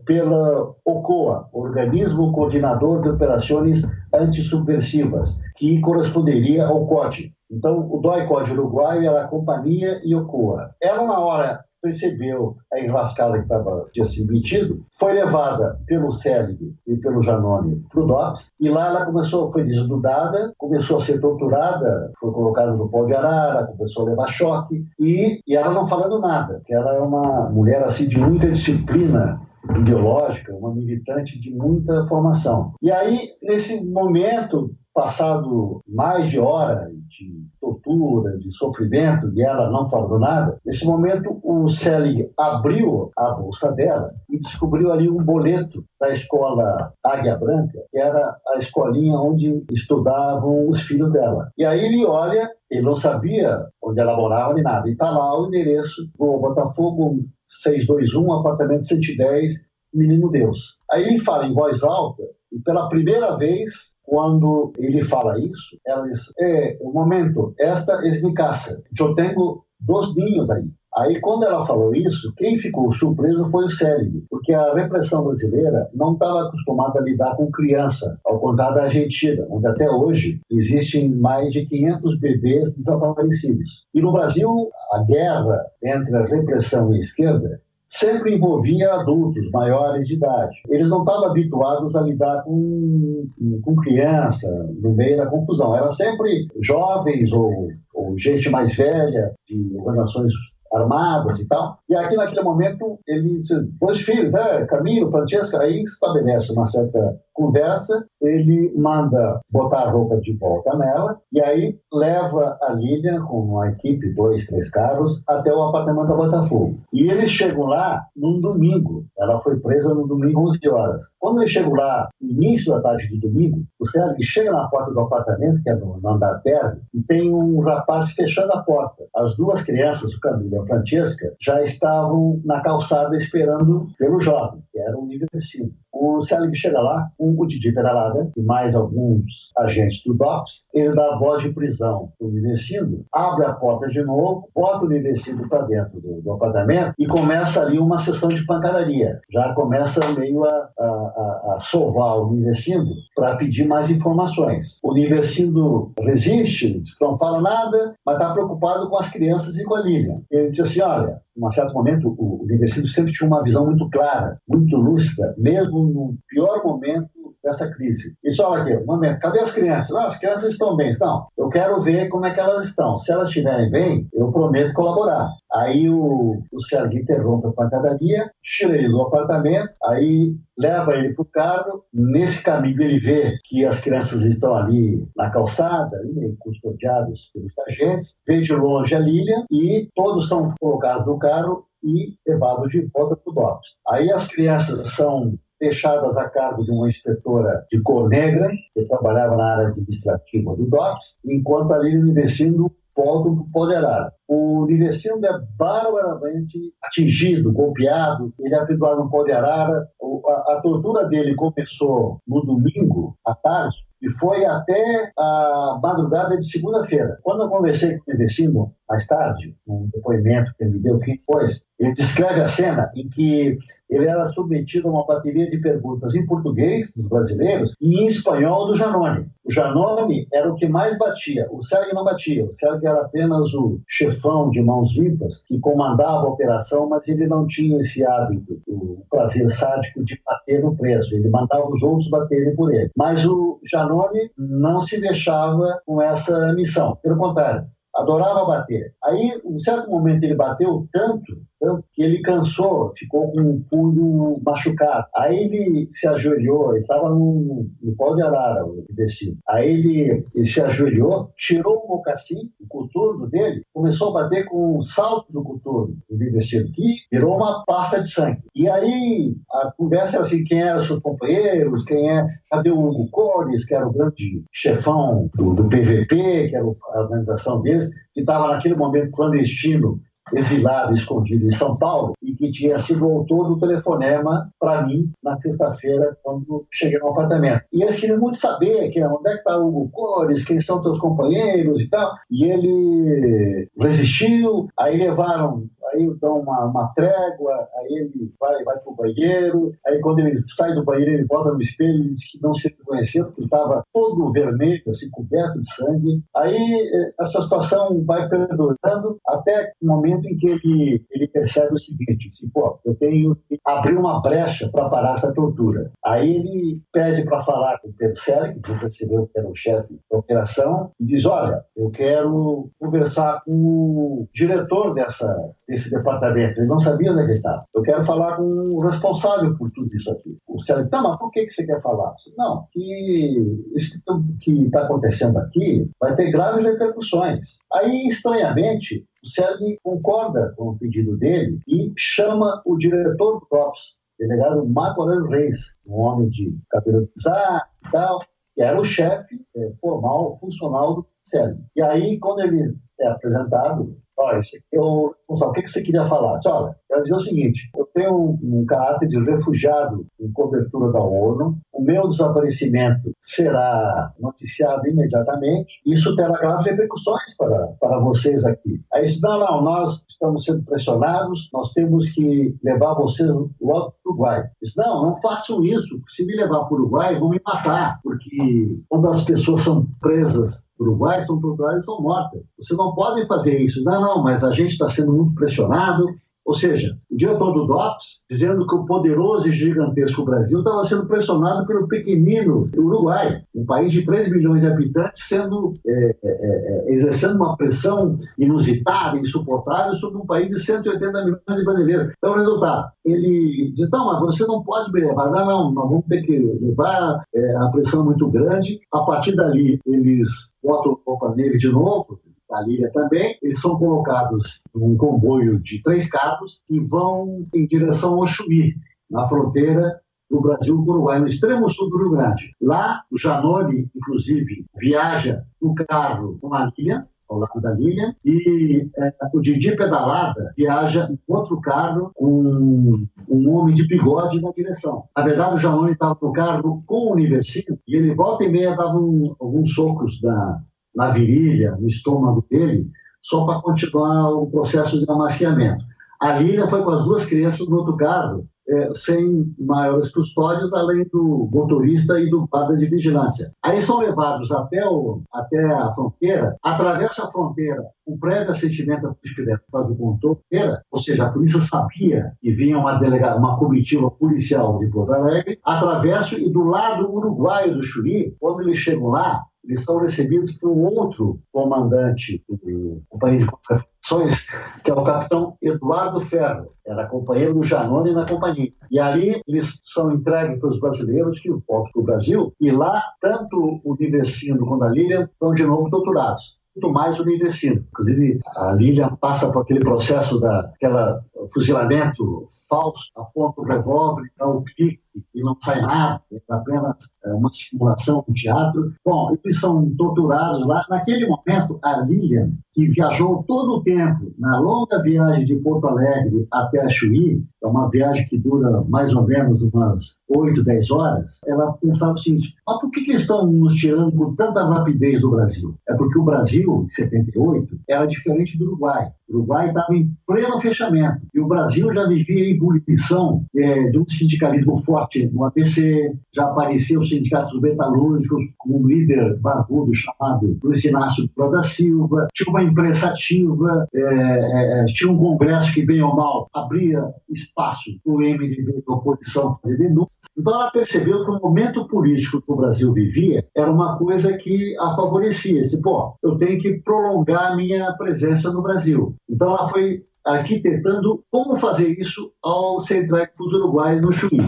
pela 0.04 0.74
OCOA, 0.84 1.48
Organismo 1.52 2.32
Coordenador 2.32 3.02
de 3.02 3.10
Operações 3.10 3.82
Antissubversivas, 4.12 5.40
que 5.56 5.80
corresponderia 5.80 6.66
ao 6.66 6.86
CODE. 6.86 7.32
Então, 7.50 7.88
o 7.90 7.98
DOI-CODE 7.98 8.52
uruguaio 8.52 9.08
era 9.08 9.24
a 9.24 9.28
companhia 9.28 10.00
e 10.04 10.14
OCOA. 10.14 10.74
Ela, 10.82 11.06
na 11.06 11.20
hora 11.20 11.64
percebeu 11.86 12.56
a 12.72 12.80
enrascada 12.80 13.34
que 13.34 13.44
estava, 13.44 13.86
tinha 13.92 14.04
sido 14.04 14.32
metido, 14.32 14.84
foi 14.92 15.12
levada 15.12 15.78
pelo 15.86 16.10
Célibe 16.10 16.74
e 16.86 16.96
pelo 16.96 17.22
Janone 17.22 17.84
para 17.90 18.00
o 18.00 18.06
DOPS, 18.06 18.52
e 18.60 18.68
lá 18.68 18.88
ela 18.88 19.06
começou, 19.06 19.52
foi 19.52 19.64
desnudada, 19.64 20.52
começou 20.58 20.96
a 20.96 21.00
ser 21.00 21.20
torturada, 21.20 22.10
foi 22.18 22.32
colocada 22.32 22.72
no 22.72 22.88
pau 22.88 23.06
de 23.06 23.14
arara, 23.14 23.66
começou 23.68 24.06
a 24.06 24.10
levar 24.10 24.26
choque, 24.26 24.84
e, 24.98 25.40
e 25.46 25.56
ela 25.56 25.72
não 25.72 25.86
falando 25.86 26.20
nada, 26.20 26.60
que 26.66 26.74
ela 26.74 26.94
é 26.94 26.98
uma 26.98 27.48
mulher 27.50 27.82
assim 27.82 28.08
de 28.08 28.18
muita 28.18 28.50
disciplina, 28.50 29.40
ideológica, 29.78 30.54
uma 30.54 30.74
militante 30.74 31.40
de 31.40 31.52
muita 31.52 32.06
formação. 32.06 32.72
E 32.80 32.90
aí, 32.90 33.18
nesse 33.42 33.84
momento, 33.84 34.70
passado 34.96 35.82
mais 35.86 36.30
de 36.30 36.40
hora 36.40 36.90
de 36.90 37.46
tortura, 37.60 38.38
de 38.38 38.50
sofrimento, 38.50 39.30
e 39.34 39.42
ela 39.42 39.70
não 39.70 39.84
falou 39.84 40.18
nada, 40.18 40.58
nesse 40.64 40.86
momento 40.86 41.38
o 41.42 41.68
Selig 41.68 42.30
abriu 42.38 43.10
a 43.18 43.34
bolsa 43.34 43.72
dela 43.72 44.10
e 44.30 44.38
descobriu 44.38 44.90
ali 44.90 45.10
um 45.10 45.22
boleto 45.22 45.84
da 46.00 46.10
escola 46.10 46.94
Águia 47.04 47.36
Branca, 47.36 47.78
que 47.90 47.98
era 47.98 48.38
a 48.48 48.56
escolinha 48.56 49.18
onde 49.18 49.62
estudavam 49.70 50.66
os 50.66 50.80
filhos 50.80 51.12
dela. 51.12 51.50
E 51.58 51.64
aí 51.64 51.84
ele 51.84 52.06
olha, 52.06 52.48
ele 52.70 52.82
não 52.82 52.96
sabia 52.96 53.54
onde 53.82 54.00
ela 54.00 54.16
morava 54.16 54.54
nem 54.54 54.64
nada, 54.64 54.88
e 54.88 54.92
está 54.92 55.10
lá 55.10 55.38
o 55.38 55.48
endereço 55.48 56.08
do 56.18 56.38
Botafogo 56.38 57.18
621, 57.46 58.32
apartamento 58.32 58.84
110, 58.84 59.52
Menino 59.92 60.30
Deus. 60.30 60.80
Aí 60.90 61.04
ele 61.04 61.18
fala 61.18 61.46
em 61.46 61.52
voz 61.52 61.82
alta, 61.82 62.22
e 62.50 62.58
pela 62.60 62.88
primeira 62.88 63.36
vez 63.36 63.95
quando 64.06 64.72
ele 64.78 65.02
fala 65.02 65.38
isso, 65.38 65.76
ela 65.84 66.04
diz, 66.04 66.32
é, 66.38 66.78
um 66.80 66.92
momento, 66.92 67.52
esta 67.58 67.92
é 68.06 68.20
minha 68.20 68.34
casa, 68.34 68.82
eu 68.98 69.14
tenho 69.14 69.62
dois 69.80 70.14
ninhos 70.14 70.48
aí. 70.48 70.68
Aí, 70.96 71.20
quando 71.20 71.44
ela 71.44 71.66
falou 71.66 71.94
isso, 71.94 72.32
quem 72.38 72.56
ficou 72.56 72.90
surpreso 72.94 73.44
foi 73.50 73.66
o 73.66 73.68
Célibe, 73.68 74.24
porque 74.30 74.54
a 74.54 74.72
repressão 74.72 75.24
brasileira 75.24 75.90
não 75.92 76.14
estava 76.14 76.48
acostumada 76.48 76.98
a 76.98 77.02
lidar 77.02 77.36
com 77.36 77.50
criança, 77.50 78.18
ao 78.24 78.40
contrário 78.40 78.76
da 78.76 78.82
Argentina, 78.84 79.46
onde 79.50 79.66
até 79.66 79.90
hoje 79.90 80.40
existem 80.50 81.14
mais 81.14 81.52
de 81.52 81.66
500 81.66 82.18
bebês 82.18 82.76
desaparecidos. 82.76 83.84
E 83.92 84.00
no 84.00 84.10
Brasil, 84.10 84.70
a 84.90 85.02
guerra 85.02 85.66
entre 85.82 86.16
a 86.16 86.24
repressão 86.24 86.90
e 86.94 86.96
a 86.96 87.00
esquerda 87.00 87.60
sempre 87.86 88.34
envolvia 88.34 88.92
adultos 88.94 89.50
maiores 89.50 90.06
de 90.06 90.14
idade. 90.14 90.56
Eles 90.68 90.88
não 90.88 91.00
estavam 91.00 91.26
habituados 91.26 91.94
a 91.94 92.02
lidar 92.02 92.42
com, 92.42 93.26
com 93.62 93.76
criança 93.76 94.48
no 94.80 94.92
meio 94.94 95.16
da 95.16 95.30
confusão. 95.30 95.76
Era 95.76 95.88
sempre 95.90 96.48
jovens 96.60 97.32
ou, 97.32 97.68
ou 97.94 98.16
gente 98.18 98.50
mais 98.50 98.74
velha 98.74 99.32
de 99.48 99.76
organizações 99.78 100.32
armadas 100.72 101.38
e 101.38 101.46
tal. 101.46 101.78
E 101.88 101.94
aqui 101.94 102.16
naquele 102.16 102.42
momento 102.42 102.98
eles, 103.06 103.46
dois 103.80 104.00
filhos, 104.00 104.34
é, 104.34 104.66
Camilo, 104.66 105.10
Francesca, 105.10 105.60
aí 105.60 105.82
estabelece 105.82 106.52
uma 106.52 106.64
certa 106.64 107.16
conversa, 107.36 108.04
ele 108.20 108.72
manda 108.76 109.40
botar 109.50 109.82
a 109.82 109.90
roupa 109.90 110.16
de 110.16 110.34
volta 110.36 110.76
nela 110.76 111.20
e 111.32 111.40
aí 111.40 111.78
leva 111.92 112.58
a 112.62 112.72
Lilian 112.72 113.22
com 113.24 113.40
uma 113.40 113.68
equipe, 113.68 114.14
dois, 114.14 114.46
três 114.46 114.70
carros, 114.70 115.22
até 115.28 115.52
o 115.52 115.62
apartamento 115.62 116.08
da 116.08 116.16
Botafogo. 116.16 116.80
E 116.92 117.10
eles 117.10 117.30
chegam 117.30 117.66
lá 117.66 118.06
num 118.16 118.40
domingo. 118.40 119.04
Ela 119.18 119.38
foi 119.40 119.60
presa 119.60 119.94
no 119.94 120.06
domingo, 120.06 120.48
11 120.48 120.68
horas. 120.68 121.02
Quando 121.18 121.40
eles 121.40 121.50
chegam 121.50 121.74
lá, 121.74 122.08
início 122.20 122.72
da 122.72 122.80
tarde 122.80 123.08
de 123.08 123.20
domingo, 123.20 123.62
o 123.78 123.86
Sérgio 123.86 124.22
chega 124.22 124.50
na 124.50 124.68
porta 124.68 124.92
do 124.92 125.00
apartamento, 125.00 125.62
que 125.62 125.70
é 125.70 125.74
no, 125.74 126.00
no 126.00 126.08
andar 126.08 126.40
térreo, 126.40 126.80
e 126.94 127.02
tem 127.02 127.32
um 127.32 127.60
rapaz 127.60 128.10
fechando 128.12 128.52
a 128.52 128.62
porta. 128.62 129.04
As 129.14 129.36
duas 129.36 129.62
crianças, 129.62 130.12
o 130.14 130.20
Camilo 130.20 130.56
e 130.56 130.58
a 130.58 130.64
Francesca, 130.64 131.34
já 131.40 131.60
estavam 131.62 132.40
na 132.44 132.62
calçada 132.62 133.16
esperando 133.16 133.88
pelo 133.98 134.18
jovem, 134.18 134.62
que 134.72 134.78
era 134.78 134.96
um 134.96 135.02
universitário. 135.02 135.74
O 135.98 136.20
Selig 136.20 136.54
chega 136.54 136.80
lá, 136.80 137.08
com 137.16 137.34
o 137.38 137.46
Didi 137.46 137.72
Pedalada 137.72 138.30
e 138.36 138.42
mais 138.42 138.76
alguns 138.76 139.52
agentes 139.56 140.02
do 140.04 140.14
DOPS, 140.14 140.68
ele 140.74 140.94
dá 140.94 141.14
a 141.14 141.18
voz 141.18 141.42
de 141.42 141.50
prisão 141.50 142.12
para 142.18 142.26
o 142.26 142.30
Universindo, 142.30 143.04
abre 143.12 143.46
a 143.46 143.52
porta 143.52 143.86
de 143.86 144.02
novo, 144.02 144.48
bota 144.54 144.84
o 144.84 144.86
Universindo 144.86 145.48
para 145.48 145.64
dentro 145.64 146.00
do, 146.00 146.20
do, 146.20 146.32
apartamento 146.32 146.92
e 146.98 147.06
começa 147.06 147.62
ali 147.62 147.78
uma 147.78 147.98
sessão 147.98 148.28
de 148.28 148.44
pancadaria. 148.44 149.20
Já 149.32 149.54
começa 149.54 150.00
meio 150.18 150.44
a, 150.44 150.68
a, 150.78 150.84
a, 150.84 151.54
a 151.54 151.58
sovar 151.58 152.18
o 152.18 152.28
Universindo 152.28 152.90
para 153.14 153.36
pedir 153.36 153.66
mais 153.66 153.90
informações. 153.90 154.78
O 154.82 154.92
Universindo 154.92 155.92
resiste, 156.00 156.82
não 157.00 157.16
fala 157.18 157.40
nada, 157.40 157.94
mas 158.04 158.16
está 158.16 158.32
preocupado 158.32 158.88
com 158.88 158.98
as 158.98 159.10
crianças 159.10 159.56
e 159.56 159.64
com 159.64 159.74
a 159.74 159.80
Lilian. 159.80 160.20
Ele 160.30 160.50
diz 160.50 160.60
assim, 160.60 160.82
olha, 160.82 161.20
um 161.36 161.50
certo 161.50 161.74
momento, 161.74 162.14
o 162.18 162.42
Universindo 162.44 162.88
sempre 162.88 163.12
tinha 163.12 163.28
uma 163.28 163.42
visão 163.42 163.66
muito 163.66 163.88
clara, 163.90 164.40
muito 164.48 164.76
lúcida, 164.76 165.34
mesmo 165.38 165.86
no 165.86 166.16
pior 166.28 166.64
momento 166.64 167.10
dessa 167.46 167.70
crise. 167.70 168.16
E 168.24 168.30
só 168.30 168.54
aqui, 168.54 168.76
um 168.76 168.84
momento, 168.84 169.20
cadê 169.20 169.38
as 169.38 169.52
crianças? 169.52 169.94
Ah, 169.94 170.08
as 170.08 170.18
crianças 170.18 170.52
estão 170.52 170.76
bem. 170.76 170.92
Não, 171.00 171.28
eu 171.38 171.48
quero 171.48 171.80
ver 171.80 172.08
como 172.08 172.26
é 172.26 172.34
que 172.34 172.40
elas 172.40 172.64
estão. 172.64 172.98
Se 172.98 173.12
elas 173.12 173.28
estiverem 173.28 173.70
bem, 173.70 174.08
eu 174.12 174.32
prometo 174.32 174.74
colaborar. 174.74 175.30
Aí 175.52 175.88
o, 175.88 176.42
o 176.52 176.60
Sérgio 176.60 177.00
interrompe 177.00 177.46
a 177.46 177.52
pancadaria, 177.52 178.30
tira 178.42 178.76
ele 178.76 178.88
do 178.88 179.00
apartamento, 179.00 179.70
aí 179.84 180.34
leva 180.58 180.94
ele 180.94 181.14
para 181.14 181.22
o 181.22 181.28
carro. 181.30 181.84
Nesse 181.94 182.42
caminho 182.42 182.82
ele 182.82 182.98
vê 182.98 183.38
que 183.44 183.64
as 183.64 183.80
crianças 183.80 184.22
estão 184.22 184.54
ali 184.54 185.06
na 185.16 185.30
calçada, 185.30 185.96
ali, 185.98 186.36
custodiados 186.40 187.30
pelos 187.32 187.56
agentes, 187.68 188.20
vê 188.26 188.40
de 188.40 188.54
longe 188.54 188.94
a 188.94 188.98
Lilian 188.98 189.44
e 189.52 189.88
todos 189.94 190.28
são 190.28 190.52
colocados 190.58 191.06
no 191.06 191.18
carro 191.18 191.64
e 191.84 192.16
levados 192.26 192.72
de 192.72 192.90
volta 192.92 193.16
para 193.16 193.32
o. 193.32 193.60
Aí 193.88 194.10
as 194.10 194.26
crianças 194.26 194.94
são 194.94 195.38
deixadas 195.60 196.16
a 196.16 196.28
cargo 196.28 196.62
de 196.62 196.70
uma 196.70 196.86
inspetora 196.86 197.66
de 197.70 197.82
cor 197.82 198.08
negra, 198.08 198.50
que 198.74 198.84
trabalhava 198.84 199.36
na 199.36 199.54
área 199.54 199.68
administrativa 199.68 200.54
do 200.56 200.66
DOPS, 200.66 201.18
enquanto 201.24 201.72
a 201.72 201.78
Lilian 201.78 202.10
investindo 202.10 202.70
voltam 202.96 203.46
para 203.52 204.12
o 204.26 204.66
Nivecindo 204.66 205.24
é 205.26 205.38
barbaramente 205.56 206.58
atingido, 206.82 207.52
golpeado, 207.52 208.32
ele 208.40 208.54
é 208.54 208.58
apelidado 208.58 209.04
no 209.04 209.10
Poderara. 209.10 209.86
A, 210.26 210.54
a 210.54 210.60
tortura 210.62 211.06
dele 211.06 211.34
começou 211.34 212.20
no 212.26 212.40
domingo 212.42 213.16
à 213.24 213.34
tarde, 213.34 213.76
e 214.06 214.10
foi 214.10 214.44
até 214.44 215.10
a 215.18 215.80
madrugada 215.82 216.38
de 216.38 216.48
segunda-feira. 216.48 217.18
Quando 217.22 217.42
eu 217.42 217.48
conversei 217.48 217.98
com 217.98 218.10
o 218.10 218.14
Nivecindo 218.14 218.72
mais 218.88 219.04
tarde, 219.06 219.52
um 219.66 219.90
depoimento 219.92 220.52
que 220.56 220.62
ele 220.62 220.74
me 220.74 220.78
deu, 220.78 221.00
que 221.00 221.16
depois, 221.16 221.66
ele 221.78 221.92
descreve 221.92 222.40
a 222.40 222.46
cena 222.46 222.88
em 222.94 223.08
que 223.08 223.58
ele 223.88 224.06
era 224.06 224.26
submetido 224.26 224.88
a 224.88 224.90
uma 224.90 225.06
bateria 225.06 225.48
de 225.48 225.58
perguntas 225.58 226.14
em 226.14 226.26
português 226.26 226.92
dos 226.94 227.08
brasileiros 227.08 227.74
e 227.80 228.00
em 228.00 228.06
espanhol 228.06 228.66
do 228.66 228.74
Janone. 228.74 229.28
O 229.44 229.52
Janone 229.52 230.26
era 230.32 230.50
o 230.50 230.56
que 230.56 230.66
mais 230.66 230.98
batia, 230.98 231.46
o 231.52 231.62
Sérgio 231.62 231.94
não 231.94 232.04
batia, 232.04 232.44
o 232.44 232.52
Sérgio 232.52 232.88
era 232.88 233.02
apenas 233.02 233.54
o 233.54 233.80
chefão 233.86 234.50
de 234.50 234.60
mãos 234.60 234.96
limpas 234.96 235.44
que 235.46 235.60
comandava 235.60 236.26
a 236.26 236.30
operação, 236.30 236.88
mas 236.88 237.06
ele 237.06 237.28
não 237.28 237.46
tinha 237.46 237.78
esse 237.78 238.04
hábito, 238.04 238.60
o 238.66 239.04
prazer 239.08 239.48
sádico 239.50 240.04
de 240.04 240.20
bater 240.24 240.62
no 240.62 240.76
preso, 240.76 241.14
ele 241.14 241.28
mandava 241.28 241.68
os 241.68 241.82
outros 241.82 242.10
baterem 242.10 242.56
por 242.56 242.74
ele. 242.74 242.90
Mas 242.96 243.24
o 243.24 243.60
Janone 243.64 243.95
não 244.36 244.80
se 244.80 245.00
deixava 245.00 245.80
com 245.86 246.00
essa 246.00 246.52
missão, 246.54 246.96
pelo 247.02 247.16
contrário, 247.16 247.66
adorava 247.94 248.44
bater. 248.44 248.94
Aí, 249.04 249.32
um 249.44 249.58
certo 249.58 249.90
momento, 249.90 250.22
ele 250.24 250.34
bateu 250.34 250.86
tanto 250.92 251.42
tanto 251.60 251.84
que 251.92 252.02
ele 252.02 252.20
cansou, 252.20 252.90
ficou 252.90 253.32
com 253.32 253.40
o 253.40 253.64
punho 253.70 254.40
machucado. 254.44 255.06
Aí 255.16 255.36
ele 255.36 255.88
se 255.90 256.06
ajoelhou, 256.06 256.72
ele 256.72 256.82
estava 256.82 257.08
no, 257.08 257.66
no 257.82 257.96
pau 257.96 258.14
de 258.14 258.22
arara, 258.22 258.64
o 258.64 258.84
destino. 258.90 259.38
Aí 259.48 259.70
ele, 259.70 260.26
ele 260.34 260.44
se 260.44 260.60
ajoelhou, 260.60 261.30
tirou 261.36 261.84
o 261.84 261.88
mocassim, 261.88 262.50
o 262.60 262.66
coturno 262.68 263.28
dele, 263.28 263.62
começou 263.72 264.10
a 264.10 264.22
bater 264.22 264.44
com 264.46 264.78
o 264.78 264.82
salto 264.82 265.32
do 265.32 265.42
coturno 265.42 265.96
do 266.10 266.16
destino, 266.16 266.70
que 266.72 266.82
virou 267.10 267.36
uma 267.36 267.64
pasta 267.64 268.00
de 268.00 268.10
sangue. 268.10 268.42
E 268.54 268.68
aí 268.68 269.34
a 269.52 269.72
conversa 269.76 270.16
era 270.16 270.26
assim, 270.26 270.44
quem 270.44 270.62
eram 270.62 270.84
seus 270.84 271.00
companheiros, 271.00 271.84
quem 271.84 272.10
é, 272.10 272.26
cadê 272.50 272.70
o 272.70 272.78
Hugo 272.78 273.08
Cores, 273.10 273.64
que 273.64 273.74
era 273.74 273.86
o 273.86 273.92
grande 273.92 274.44
chefão 274.52 275.30
do, 275.34 275.54
do 275.54 275.68
PVP, 275.68 276.48
que 276.48 276.56
era 276.56 276.64
a 276.64 277.00
organização 277.00 277.62
deles, 277.62 277.90
que 278.12 278.20
estava 278.20 278.48
naquele 278.48 278.74
momento 278.74 279.10
clandestino 279.12 280.00
exilado, 280.32 280.94
escondido 280.94 281.46
em 281.46 281.50
São 281.50 281.76
Paulo, 281.76 282.12
e 282.22 282.34
que 282.34 282.50
tinha 282.50 282.78
sido 282.78 283.06
o 283.06 283.18
autor 283.18 283.48
do 283.48 283.58
telefonema 283.58 284.50
para 284.58 284.86
mim 284.86 285.10
na 285.22 285.40
sexta-feira, 285.40 286.16
quando 286.22 286.66
cheguei 286.70 286.98
no 286.98 287.08
apartamento. 287.08 287.62
E 287.72 287.82
eles 287.82 287.96
queriam 287.96 288.18
muito 288.18 288.38
saber 288.38 288.88
que, 288.90 289.04
onde 289.04 289.30
é 289.30 289.32
que 289.32 289.38
está 289.38 289.58
o 289.58 289.68
Hugo 289.68 289.90
Cores, 289.90 290.44
quem 290.44 290.60
são 290.60 290.82
teus 290.82 290.98
companheiros 290.98 291.80
e 291.80 291.90
tal. 291.90 292.12
E 292.30 292.44
ele 292.44 293.68
resistiu, 293.78 294.68
aí 294.78 294.96
levaram 294.98 295.66
aí 295.92 296.10
dão 296.20 296.40
uma, 296.40 296.66
uma 296.66 296.92
trégua, 296.94 297.68
aí 297.78 297.94
ele 297.98 298.32
vai, 298.38 298.62
vai 298.64 298.78
para 298.78 298.92
o 298.92 298.96
banheiro, 298.96 299.72
aí 299.86 300.00
quando 300.00 300.20
ele 300.20 300.38
sai 300.54 300.74
do 300.74 300.84
banheiro, 300.84 301.12
ele 301.12 301.26
volta 301.26 301.52
no 301.52 301.60
espelho 301.60 302.04
e 302.04 302.08
diz 302.08 302.30
que 302.30 302.42
não 302.42 302.54
se 302.54 302.68
reconheceu, 302.68 303.26
porque 303.26 303.44
estava 303.44 303.82
todo 303.92 304.30
vermelho, 304.32 304.82
assim, 304.88 305.10
coberto 305.10 305.58
de 305.58 305.74
sangue. 305.74 306.22
Aí 306.34 306.56
eh, 306.56 307.12
essa 307.20 307.40
situação 307.40 308.04
vai 308.04 308.28
perdurando 308.28 309.18
até 309.26 309.72
o 309.82 309.86
momento 309.86 310.28
em 310.28 310.36
que 310.36 310.46
ele, 310.46 311.04
ele 311.10 311.28
percebe 311.28 311.74
o 311.74 311.78
seguinte, 311.78 312.28
assim, 312.28 312.48
pô, 312.50 312.78
eu 312.84 312.94
tenho 312.94 313.36
que 313.48 313.58
abrir 313.64 313.96
uma 313.96 314.20
brecha 314.20 314.68
para 314.70 314.88
parar 314.88 315.14
essa 315.14 315.32
tortura. 315.34 315.90
Aí 316.04 316.36
ele 316.36 316.80
pede 316.92 317.24
para 317.24 317.42
falar 317.42 317.78
com 317.80 317.88
o 317.88 317.92
Pedro 317.92 318.16
Selig, 318.16 318.60
que 318.60 318.78
percebeu 318.78 319.26
que 319.26 319.38
era 319.38 319.48
o 319.48 319.54
chefe 319.54 319.98
da 320.10 320.18
operação, 320.18 320.90
e 321.00 321.04
diz, 321.04 321.24
olha, 321.26 321.64
eu 321.76 321.90
quero 321.90 322.70
conversar 322.78 323.42
com 323.44 323.52
o 323.52 324.28
diretor 324.32 324.94
dessa, 324.94 325.54
desse 325.76 325.90
departamento. 325.90 326.58
Ele 326.58 326.68
não 326.68 326.78
sabia 326.78 327.12
onde 327.12 327.32
é 327.32 327.36
estava. 327.36 327.64
Eu 327.74 327.82
quero 327.82 328.02
falar 328.02 328.36
com 328.36 328.42
o 328.42 328.80
responsável 328.80 329.56
por 329.56 329.70
tudo 329.70 329.94
isso 329.94 330.10
aqui. 330.10 330.38
O 330.48 330.60
Célio, 330.60 330.88
tá, 330.88 331.02
mas 331.02 331.18
por 331.18 331.30
que, 331.30 331.44
que 331.44 331.52
você 331.52 331.66
quer 331.66 331.80
falar? 331.80 332.14
Não, 332.36 332.66
que 332.72 333.38
isso 333.74 334.00
que 334.40 334.62
está 334.62 334.84
acontecendo 334.84 335.38
aqui 335.38 335.88
vai 336.00 336.16
ter 336.16 336.30
graves 336.30 336.64
repercussões. 336.64 337.58
Aí, 337.72 338.08
estranhamente, 338.08 339.04
o 339.22 339.28
Célio 339.28 339.78
concorda 339.82 340.54
com 340.56 340.70
o 340.70 340.78
pedido 340.78 341.16
dele 341.16 341.60
e 341.68 341.92
chama 341.96 342.62
o 342.64 342.76
diretor 342.76 343.40
do 343.40 343.46
COPS, 343.46 343.96
delegado 344.18 344.66
Marco 344.66 345.02
Aurélio 345.02 345.28
Reis, 345.28 345.78
um 345.86 346.00
homem 346.00 346.28
de 346.30 346.58
cabelo 346.70 347.08
bizarro 347.14 347.66
e 347.86 347.90
tal, 347.90 348.20
que 348.54 348.62
era 348.62 348.80
o 348.80 348.84
chefe 348.84 349.38
é, 349.54 349.70
formal, 349.78 350.32
funcional 350.38 350.94
do 350.94 351.06
Célio. 351.22 351.58
E 351.76 351.82
aí, 351.82 352.18
quando 352.18 352.40
ele 352.40 352.74
é 352.98 353.08
apresentado, 353.08 353.94
Olha, 354.18 354.40
eu, 354.72 355.14
o 355.28 355.52
que, 355.52 355.62
que 355.62 355.68
você 355.68 355.82
queria 355.82 356.06
falar? 356.06 356.36
Olha, 356.46 356.74
eu 356.85 356.85
quero 356.88 357.02
dizer 357.02 357.16
o 357.16 357.20
seguinte: 357.20 357.70
eu 357.76 357.88
tenho 357.94 358.38
um, 358.42 358.64
caráter 358.66 359.08
de 359.08 359.18
refugiado 359.18 360.06
em 360.20 360.30
cobertura 360.32 360.92
da 360.92 361.00
ONU, 361.00 361.58
o 361.72 361.82
meu 361.82 362.08
desaparecimento 362.08 363.12
será 363.18 364.12
noticiado 364.18 364.86
imediatamente, 364.88 365.80
isso 365.84 366.14
terá 366.16 366.38
graves 366.38 366.66
repercussões 366.66 367.36
para, 367.36 367.68
para 367.80 368.00
vocês 368.00 368.44
aqui. 368.44 368.80
Aí 368.92 369.02
disse: 369.02 369.22
não, 369.22 369.38
não, 369.38 369.62
nós 369.62 370.06
estamos 370.08 370.44
sendo 370.44 370.64
pressionados, 370.64 371.48
nós 371.52 371.72
temos 371.72 372.10
que 372.10 372.56
levar 372.62 372.94
vocês 372.94 373.28
logo 373.28 373.52
para 373.60 373.76
o 373.76 373.92
Uruguai. 374.06 374.50
Disse: 374.62 374.78
não, 374.78 375.02
não 375.02 375.16
façam 375.16 375.64
isso, 375.64 376.00
se 376.08 376.24
me 376.24 376.36
levar 376.36 376.64
para 376.64 376.74
o 376.74 376.80
Uruguai, 376.80 377.18
vão 377.18 377.30
me 377.30 377.40
matar, 377.44 378.00
porque 378.02 378.80
quando 378.88 379.08
as 379.08 379.24
pessoas 379.24 379.62
são 379.62 379.86
presas 380.00 380.66
Uruguai 380.78 381.22
são 381.22 381.40
torturadas 381.40 381.82
e 381.82 381.86
são 381.86 382.00
mortas. 382.00 382.52
Vocês 382.58 382.76
não 382.76 382.94
podem 382.94 383.26
fazer 383.26 383.58
isso. 383.58 383.82
Não, 383.82 384.00
não, 384.00 384.22
mas 384.22 384.44
a 384.44 384.50
gente 384.50 384.72
está 384.72 384.88
sendo 384.88 385.12
muito 385.12 385.34
pressionado. 385.34 386.06
Ou 386.46 386.54
seja, 386.54 386.96
o 387.10 387.16
diretor 387.16 387.52
do 387.52 387.66
DOPS 387.66 388.24
dizendo 388.30 388.64
que 388.66 388.74
o 388.76 388.86
poderoso 388.86 389.48
e 389.48 389.52
gigantesco 389.52 390.24
Brasil 390.24 390.60
estava 390.60 390.84
sendo 390.84 391.08
pressionado 391.08 391.66
pelo 391.66 391.88
pequenino 391.88 392.70
Uruguai, 392.76 393.42
um 393.52 393.66
país 393.66 393.90
de 393.90 394.06
3 394.06 394.30
milhões 394.30 394.62
de 394.62 394.68
habitantes, 394.68 395.26
sendo 395.26 395.74
é, 395.84 395.92
é, 395.92 396.16
é, 396.24 396.92
exercendo 396.92 397.34
uma 397.36 397.56
pressão 397.56 398.16
inusitada, 398.38 399.18
insuportável 399.18 399.94
sobre 399.94 400.18
um 400.18 400.26
país 400.26 400.48
de 400.48 400.60
180 400.60 401.24
milhões 401.24 401.40
de 401.48 401.64
brasileiros. 401.64 402.12
Então, 402.16 402.32
o 402.32 402.36
resultado, 402.36 402.92
ele 403.04 403.72
diz, 403.72 403.90
não, 403.90 404.06
mas 404.06 404.20
você 404.20 404.46
não 404.46 404.62
pode 404.62 404.92
me 404.92 405.00
levar. 405.00 405.30
Não, 405.30 405.46
não, 405.46 405.72
nós 405.72 405.88
vamos 405.88 406.06
ter 406.06 406.22
que 406.22 406.38
levar, 406.38 407.24
é, 407.34 407.56
a 407.56 407.68
pressão 407.70 408.02
é 408.02 408.04
muito 408.04 408.30
grande. 408.30 408.78
A 408.92 409.00
partir 409.00 409.34
dali, 409.34 409.80
eles 409.84 410.54
botam 410.62 410.98
roupa 411.04 411.34
nele 411.34 411.56
de 411.56 411.70
novo, 411.70 412.20
da 412.56 412.62
Líria 412.62 412.90
também, 412.90 413.36
eles 413.42 413.60
são 413.60 413.76
colocados 413.76 414.62
num 414.74 414.96
comboio 414.96 415.60
de 415.60 415.82
três 415.82 416.08
carros 416.08 416.60
e 416.70 416.80
vão 416.80 417.46
em 417.54 417.66
direção 417.66 418.14
ao 418.14 418.26
Chuí, 418.26 418.74
na 419.10 419.24
fronteira 419.24 420.00
do 420.30 420.40
Brasil 420.40 420.74
com 420.84 420.90
o 420.90 420.94
Uruguai, 420.94 421.20
no 421.20 421.26
extremo 421.26 421.68
sul 421.68 421.88
do 421.88 421.98
Rio 421.98 422.10
Grande. 422.10 422.52
Lá, 422.60 423.02
o 423.10 423.18
Janone, 423.18 423.88
inclusive, 423.94 424.64
viaja 424.76 425.44
no 425.60 425.74
carro 425.74 426.38
com 426.40 426.52
a 426.52 426.72
Lilian, 426.76 427.06
ao 427.28 427.38
lado 427.38 427.60
da 427.60 427.72
Lilian, 427.72 428.14
e 428.24 428.88
é, 428.98 429.12
o 429.32 429.40
Didi 429.40 429.76
Pedalada 429.76 430.52
viaja 430.56 431.08
em 431.10 431.18
outro 431.28 431.60
carro 431.60 432.10
com 432.14 433.06
um 433.28 433.50
homem 433.50 433.74
de 433.74 433.86
bigode 433.86 434.40
na 434.40 434.50
direção. 434.50 435.04
Na 435.16 435.24
verdade, 435.24 435.54
o 435.54 435.58
Janone 435.58 435.92
estava 435.92 436.16
no 436.20 436.32
carro 436.32 436.82
com 436.86 437.08
o 437.08 437.12
Universino 437.12 437.78
e 437.86 437.96
ele 437.96 438.14
volta 438.14 438.44
e 438.44 438.48
meia 438.48 438.74
dava 438.74 438.96
um, 438.98 439.34
alguns 439.38 439.74
socos 439.74 440.20
da, 440.20 440.60
na 440.96 441.10
virilha, 441.10 441.76
no 441.78 441.86
estômago 441.86 442.44
dele, 442.50 442.90
só 443.20 443.44
para 443.44 443.60
continuar 443.60 444.30
o 444.30 444.46
processo 444.50 444.98
de 444.98 445.10
amaciamento. 445.10 445.84
A 446.20 446.38
Lília 446.38 446.66
foi 446.66 446.82
com 446.82 446.90
as 446.90 447.04
duas 447.04 447.26
crianças 447.26 447.68
no 447.68 447.76
outro 447.76 447.96
carro, 447.96 448.48
é, 448.68 448.92
sem 448.92 449.54
maiores 449.58 450.10
custódios, 450.10 450.72
além 450.74 451.04
do 451.12 451.48
motorista 451.52 452.18
e 452.18 452.28
do 452.28 452.46
guarda 452.48 452.76
de 452.76 452.86
vigilância. 452.86 453.52
Aí 453.62 453.80
são 453.80 454.00
levados 454.00 454.50
até, 454.50 454.84
o, 454.84 455.22
até 455.32 455.64
a 455.66 455.90
fronteira, 455.92 456.56
atravessa 456.62 457.24
a 457.24 457.30
fronteira 457.30 457.84
com 458.04 458.18
prévio 458.18 458.50
assentimento 458.50 459.02
da 459.02 459.14
Polícia 459.14 459.36
Federal 459.36 459.88
do 459.88 460.18
fronteira, 460.20 460.82
ou 460.90 461.00
seja, 461.00 461.26
a 461.26 461.30
polícia 461.30 461.60
sabia 461.60 462.32
que 462.40 462.50
vinha 462.52 462.78
uma, 462.78 462.98
delegada, 462.98 463.38
uma 463.38 463.58
comitiva 463.58 464.10
policial 464.10 464.78
de 464.78 464.86
Porto 464.88 465.12
Alegre, 465.12 465.60
atravessa 465.64 466.36
e 466.36 466.50
do 466.50 466.64
lado 466.64 467.08
uruguaio 467.12 467.74
do 467.74 467.82
Chuí, 467.82 468.34
quando 468.40 468.62
eles 468.62 468.76
chegam 468.76 469.08
lá, 469.08 469.44
eles 469.66 469.84
são 469.84 469.98
recebidos 469.98 470.52
por 470.52 470.70
um 470.70 470.84
outro 470.84 471.40
comandante 471.52 472.42
do 472.48 473.02
Companhia 473.08 473.40
de 473.40 473.46
Contrafações, 473.46 474.46
que 474.82 474.90
é 474.90 474.94
o 474.94 475.04
capitão 475.04 475.56
Eduardo 475.60 476.20
Ferro, 476.20 476.72
era 476.86 477.06
companheiro 477.06 477.54
do 477.54 477.64
Janone 477.64 478.12
na 478.12 478.26
companhia. 478.26 478.72
E 478.90 479.00
ali 479.00 479.42
eles 479.46 479.80
são 479.82 480.12
entregues 480.12 480.60
para 480.60 480.68
os 480.68 480.80
brasileiros 480.80 481.40
que 481.40 481.50
voltam 481.50 481.90
para 481.92 482.00
o 482.00 482.04
Brasil, 482.04 482.54
e 482.60 482.70
lá, 482.70 483.02
tanto 483.20 483.80
o 483.84 483.96
Nivecino 483.98 484.64
quanto 484.64 484.84
a 484.84 484.88
Lilian 484.88 485.28
são 485.38 485.52
de 485.52 485.64
novo 485.64 485.90
torturados 485.90 486.56
muito 486.76 486.92
mais 486.92 487.18
o 487.18 487.24
Nivecino. 487.24 487.84
Inclusive, 487.90 488.38
a 488.54 488.72
Lilian 488.74 489.16
passa 489.18 489.50
por 489.50 489.62
aquele 489.62 489.80
processo 489.80 490.38
daquela 490.38 491.24
fuzilamento 491.52 492.44
falso, 492.68 493.10
aponta 493.16 493.60
o 493.60 493.64
revólver, 493.64 494.24
dá 494.38 494.46
o 494.46 494.62
clique 494.62 495.00
e 495.34 495.42
não 495.42 495.56
sai 495.62 495.80
nada, 495.80 496.22
é 496.30 496.38
apenas 496.50 496.96
é, 497.24 497.32
uma 497.32 497.50
simulação, 497.50 498.24
um 498.28 498.32
teatro. 498.32 498.92
Bom, 499.04 499.36
eles 499.44 499.58
são 499.58 499.88
torturados 499.96 500.66
lá. 500.66 500.84
Naquele 500.90 501.26
momento, 501.26 501.78
a 501.82 502.00
Lilian, 502.00 502.52
que 502.72 502.88
viajou 502.88 503.42
todo 503.44 503.76
o 503.76 503.82
tempo 503.82 504.32
na 504.38 504.58
longa 504.60 505.00
viagem 505.00 505.46
de 505.46 505.56
Porto 505.56 505.86
Alegre 505.86 506.46
até 506.52 506.86
Chuí, 506.88 507.42
é 507.62 507.66
uma 507.66 507.88
viagem 507.88 508.26
que 508.28 508.38
dura 508.38 508.82
mais 508.88 509.14
ou 509.14 509.26
menos 509.26 509.62
umas 509.62 510.20
8, 510.28 510.62
10 510.62 510.90
horas, 510.90 511.40
ela 511.46 511.72
pensava 511.72 512.12
o 512.12 512.18
seguinte, 512.18 512.54
mas 512.66 512.80
por 512.80 512.90
que, 512.90 513.02
que 513.02 513.12
estão 513.12 513.46
nos 513.46 513.74
tirando 513.74 514.12
com 514.12 514.34
tanta 514.34 514.64
rapidez 514.64 515.20
do 515.20 515.30
Brasil? 515.30 515.74
É 515.88 515.94
porque 515.94 516.18
o 516.18 516.24
Brasil, 516.24 516.82
em 516.84 516.88
78, 516.88 517.78
era 517.88 518.06
diferente 518.06 518.58
do 518.58 518.66
Uruguai. 518.66 519.10
O 519.28 519.36
Uruguai 519.36 519.68
estava 519.68 519.94
em 519.94 520.14
pleno 520.26 520.58
fechamento 520.58 521.26
e 521.36 521.40
o 521.40 521.46
Brasil 521.46 521.92
já 521.92 522.06
vivia 522.06 522.48
em 522.48 522.54
ebulição 522.54 523.44
é, 523.54 523.90
de 523.90 523.98
um 523.98 524.08
sindicalismo 524.08 524.78
forte 524.78 525.26
no 525.26 525.44
ABC, 525.44 526.14
já 526.34 526.46
apareciam 526.46 527.02
os 527.02 527.10
sindicatos 527.10 527.60
metalúrgicos 527.60 528.42
com 528.56 528.78
um 528.78 528.86
líder 528.86 529.38
barbudo 529.38 529.92
chamado 529.92 530.58
Luiz 530.62 530.82
Inácio 530.82 531.28
Lula 531.36 531.52
da 531.52 531.62
Silva, 531.62 532.28
tinha 532.32 532.48
uma 532.48 532.62
imprensa 532.62 533.08
ativa, 533.08 533.86
é, 533.94 534.00
é, 534.00 534.80
é, 534.80 534.84
tinha 534.86 535.12
um 535.12 535.18
congresso 535.18 535.74
que, 535.74 535.84
bem 535.84 536.00
ou 536.00 536.16
mal, 536.16 536.48
abria 536.54 537.04
espaço 537.28 537.90
para 538.02 538.12
o 538.12 538.18
MDB 538.18 538.82
da 538.86 538.94
oposição 538.94 539.54
fazer 539.62 539.76
denúncia. 539.76 540.22
Então 540.38 540.54
ela 540.54 540.70
percebeu 540.70 541.22
que 541.22 541.30
o 541.30 541.40
momento 541.40 541.86
político 541.86 542.40
que 542.40 542.52
o 542.52 542.56
Brasil 542.56 542.92
vivia 542.94 543.46
era 543.54 543.70
uma 543.70 543.98
coisa 543.98 544.36
que 544.38 544.74
a 544.80 544.96
favorecia. 544.96 545.60
Disse, 545.60 545.82
pô, 545.82 546.16
eu 546.22 546.38
tenho 546.38 546.58
que 546.58 546.80
prolongar 546.80 547.52
a 547.52 547.56
minha 547.56 547.92
presença 547.92 548.50
no 548.50 548.62
Brasil. 548.62 549.14
Então 549.28 549.48
ela 549.48 549.68
foi 549.68 550.02
arquitetando 550.26 551.22
como 551.30 551.54
fazer 551.54 551.88
isso 551.88 552.32
ao 552.42 552.78
ser 552.78 553.04
entregue 553.04 553.32
para 553.36 553.46
os 553.46 553.52
uruguaios 553.52 554.02
no 554.02 554.12
Chuí. 554.12 554.40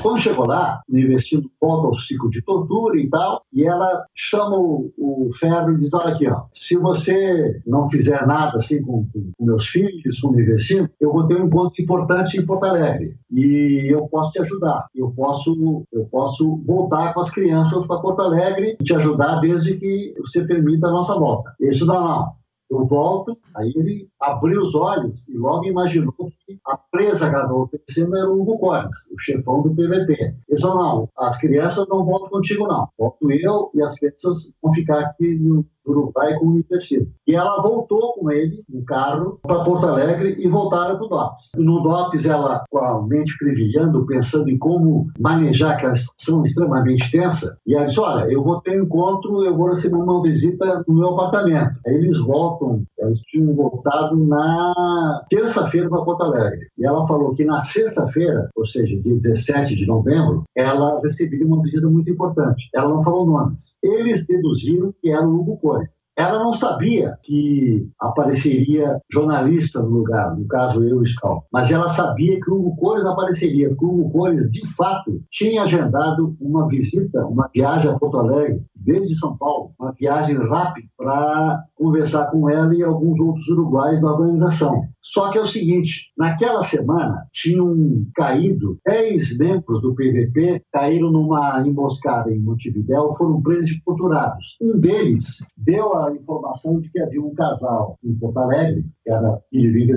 Quando 0.00 0.18
chegou 0.18 0.46
lá, 0.46 0.80
o 0.88 0.98
investindo 0.98 1.50
volta 1.60 1.88
ao 1.88 1.98
ciclo 1.98 2.28
de 2.28 2.42
tortura 2.42 2.98
e 2.98 3.08
tal, 3.08 3.42
e 3.52 3.64
ela 3.64 4.04
chama 4.14 4.56
o, 4.56 4.92
o 4.96 5.28
Ferro 5.32 5.72
e 5.72 5.76
diz, 5.76 5.92
olha 5.94 6.14
aqui, 6.14 6.28
ó, 6.28 6.44
se 6.52 6.76
você 6.76 7.60
não 7.66 7.88
fizer 7.88 8.26
nada 8.26 8.56
assim 8.56 8.82
com, 8.82 9.06
com, 9.12 9.30
com 9.36 9.44
meus 9.44 9.66
filhos, 9.66 10.20
com 10.20 10.28
o 10.28 10.40
investindo, 10.40 10.88
eu 11.00 11.12
vou 11.12 11.26
ter 11.26 11.36
um 11.36 11.46
encontro 11.46 11.82
importante 11.82 12.38
em 12.38 12.46
Porto 12.46 12.64
Alegre 12.64 13.16
e 13.30 13.92
eu 13.92 14.06
posso 14.08 14.30
te 14.32 14.40
ajudar. 14.40 14.86
Eu 14.94 15.10
posso, 15.10 15.84
eu 15.92 16.04
posso 16.06 16.62
voltar 16.64 17.12
com 17.14 17.20
as 17.20 17.30
crianças 17.30 17.86
para 17.86 18.00
Porto 18.00 18.22
Alegre 18.22 18.76
e 18.80 18.84
te 18.84 18.94
ajudar 18.94 19.40
desde 19.40 19.76
que 19.76 20.14
você 20.18 20.46
permita 20.46 20.88
a 20.88 20.92
nossa 20.92 21.14
volta. 21.14 21.54
Isso 21.60 21.86
dá 21.86 22.00
não. 22.00 22.43
Eu 22.70 22.86
volto, 22.86 23.38
aí 23.54 23.72
ele 23.76 24.08
abriu 24.20 24.60
os 24.60 24.74
olhos 24.74 25.28
e 25.28 25.36
logo 25.36 25.66
imaginou 25.66 26.14
que 26.46 26.58
a 26.66 26.76
presa 26.76 27.30
que 27.30 27.36
estava 27.36 27.54
oferecendo 27.54 28.16
era 28.16 28.30
o 28.30 28.40
Hugo 28.40 28.58
Cores, 28.58 29.10
o 29.12 29.18
chefão 29.18 29.62
do 29.62 29.74
PVP. 29.74 30.34
Ele 30.48 30.60
falou, 30.60 30.76
não, 30.76 31.08
as 31.16 31.38
crianças 31.38 31.86
não 31.88 32.04
voltam 32.04 32.30
contigo 32.30 32.66
não, 32.66 32.88
volto 32.98 33.30
eu 33.30 33.70
e 33.74 33.82
as 33.82 33.98
crianças 33.98 34.54
vão 34.62 34.72
ficar 34.72 35.00
aqui 35.00 35.38
no 35.38 35.64
Uruguai 35.86 36.38
com 36.38 36.46
o 36.46 36.62
tecido. 36.62 37.08
E 37.26 37.34
ela 37.34 37.60
voltou 37.60 38.14
com 38.14 38.30
ele 38.30 38.62
no 38.68 38.84
carro 38.84 39.38
para 39.42 39.64
Porto 39.64 39.86
Alegre 39.86 40.36
e 40.38 40.48
voltaram 40.48 40.96
para 40.96 41.06
o 41.06 41.08
DOPS. 41.08 41.50
No 41.56 41.82
DOPS, 41.82 42.26
ela, 42.26 42.64
com 42.70 42.78
a 42.78 43.02
mente 43.06 43.36
previlhando, 43.38 44.06
pensando 44.06 44.48
em 44.50 44.58
como 44.58 45.08
manejar 45.18 45.72
aquela 45.72 45.94
situação 45.94 46.44
extremamente 46.44 47.10
tensa, 47.10 47.58
e 47.66 47.74
ela 47.74 47.84
disse: 47.84 48.00
Olha, 48.00 48.30
eu 48.30 48.42
vou 48.42 48.60
ter 48.60 48.80
um 48.80 48.84
encontro, 48.84 49.44
eu 49.44 49.56
vou 49.56 49.68
receber 49.68 49.96
uma 49.96 50.22
visita 50.22 50.84
no 50.86 50.94
meu 50.94 51.08
apartamento. 51.08 51.78
Aí 51.86 51.94
eles 51.94 52.18
voltam, 52.18 52.82
eles 52.98 53.20
tinham 53.20 53.54
voltado 53.54 54.16
na 54.16 55.24
terça-feira 55.28 55.88
para 55.88 56.04
Porto 56.04 56.22
Alegre. 56.22 56.68
E 56.78 56.86
ela 56.86 57.06
falou 57.06 57.34
que 57.34 57.44
na 57.44 57.60
sexta-feira, 57.60 58.48
ou 58.54 58.64
seja, 58.64 58.96
dia 59.00 59.12
17 59.12 59.76
de 59.76 59.86
novembro, 59.86 60.44
ela 60.56 61.00
receberia 61.00 61.46
uma 61.46 61.62
visita 61.62 61.88
muito 61.88 62.10
importante. 62.10 62.68
Ela 62.74 62.88
não 62.88 63.02
falou 63.02 63.26
nomes. 63.26 63.76
Eles 63.82 64.26
deduziram 64.26 64.92
que 65.02 65.10
era 65.10 65.26
o 65.26 65.40
Hugo. 65.40 65.73
choice 65.74 66.04
Ela 66.16 66.38
não 66.38 66.52
sabia 66.52 67.18
que 67.22 67.88
apareceria 68.00 68.98
jornalista 69.12 69.82
no 69.82 69.88
lugar, 69.88 70.36
no 70.36 70.46
caso 70.46 70.82
eu 70.82 71.02
e 71.02 71.06
Scal, 71.06 71.44
mas 71.52 71.70
ela 71.70 71.88
sabia 71.88 72.40
que 72.40 72.50
o 72.50 72.54
Hugo 72.54 72.76
Cores 72.76 73.04
apareceria, 73.04 73.74
que 73.74 73.84
o 73.84 73.88
Hugo 73.88 74.10
Cores, 74.10 74.48
de 74.50 74.66
fato, 74.74 75.20
tinha 75.28 75.62
agendado 75.62 76.36
uma 76.40 76.68
visita, 76.68 77.26
uma 77.26 77.50
viagem 77.52 77.90
a 77.90 77.98
Porto 77.98 78.18
Alegre, 78.18 78.62
desde 78.76 79.14
São 79.16 79.36
Paulo, 79.36 79.72
uma 79.78 79.92
viagem 79.92 80.36
rápida 80.36 80.86
para 80.96 81.64
conversar 81.74 82.30
com 82.30 82.48
ela 82.48 82.74
e 82.74 82.82
alguns 82.82 83.18
outros 83.18 83.46
uruguais 83.48 84.00
da 84.00 84.12
organização. 84.12 84.82
Só 85.00 85.30
que 85.30 85.36
é 85.36 85.42
o 85.42 85.46
seguinte, 85.46 86.12
naquela 86.16 86.62
semana 86.62 87.26
tinham 87.30 88.06
caído 88.14 88.78
10 88.86 89.38
membros 89.38 89.82
do 89.82 89.94
PVP, 89.94 90.62
caíram 90.72 91.10
numa 91.10 91.62
emboscada 91.66 92.32
em 92.32 92.40
Montevidéu, 92.40 93.10
foram 93.10 93.42
presos 93.42 93.72
e 93.72 93.82
torturados. 93.84 94.56
Um 94.62 94.78
deles 94.80 95.44
deu 95.56 95.94
a 95.94 96.03
informação 96.12 96.80
de 96.80 96.90
que 96.90 97.00
havia 97.00 97.20
um 97.20 97.34
casal 97.34 97.98
em 98.04 98.14
Porto 98.14 98.38
Alegre, 98.38 98.84
que 99.04 99.10
era 99.10 99.38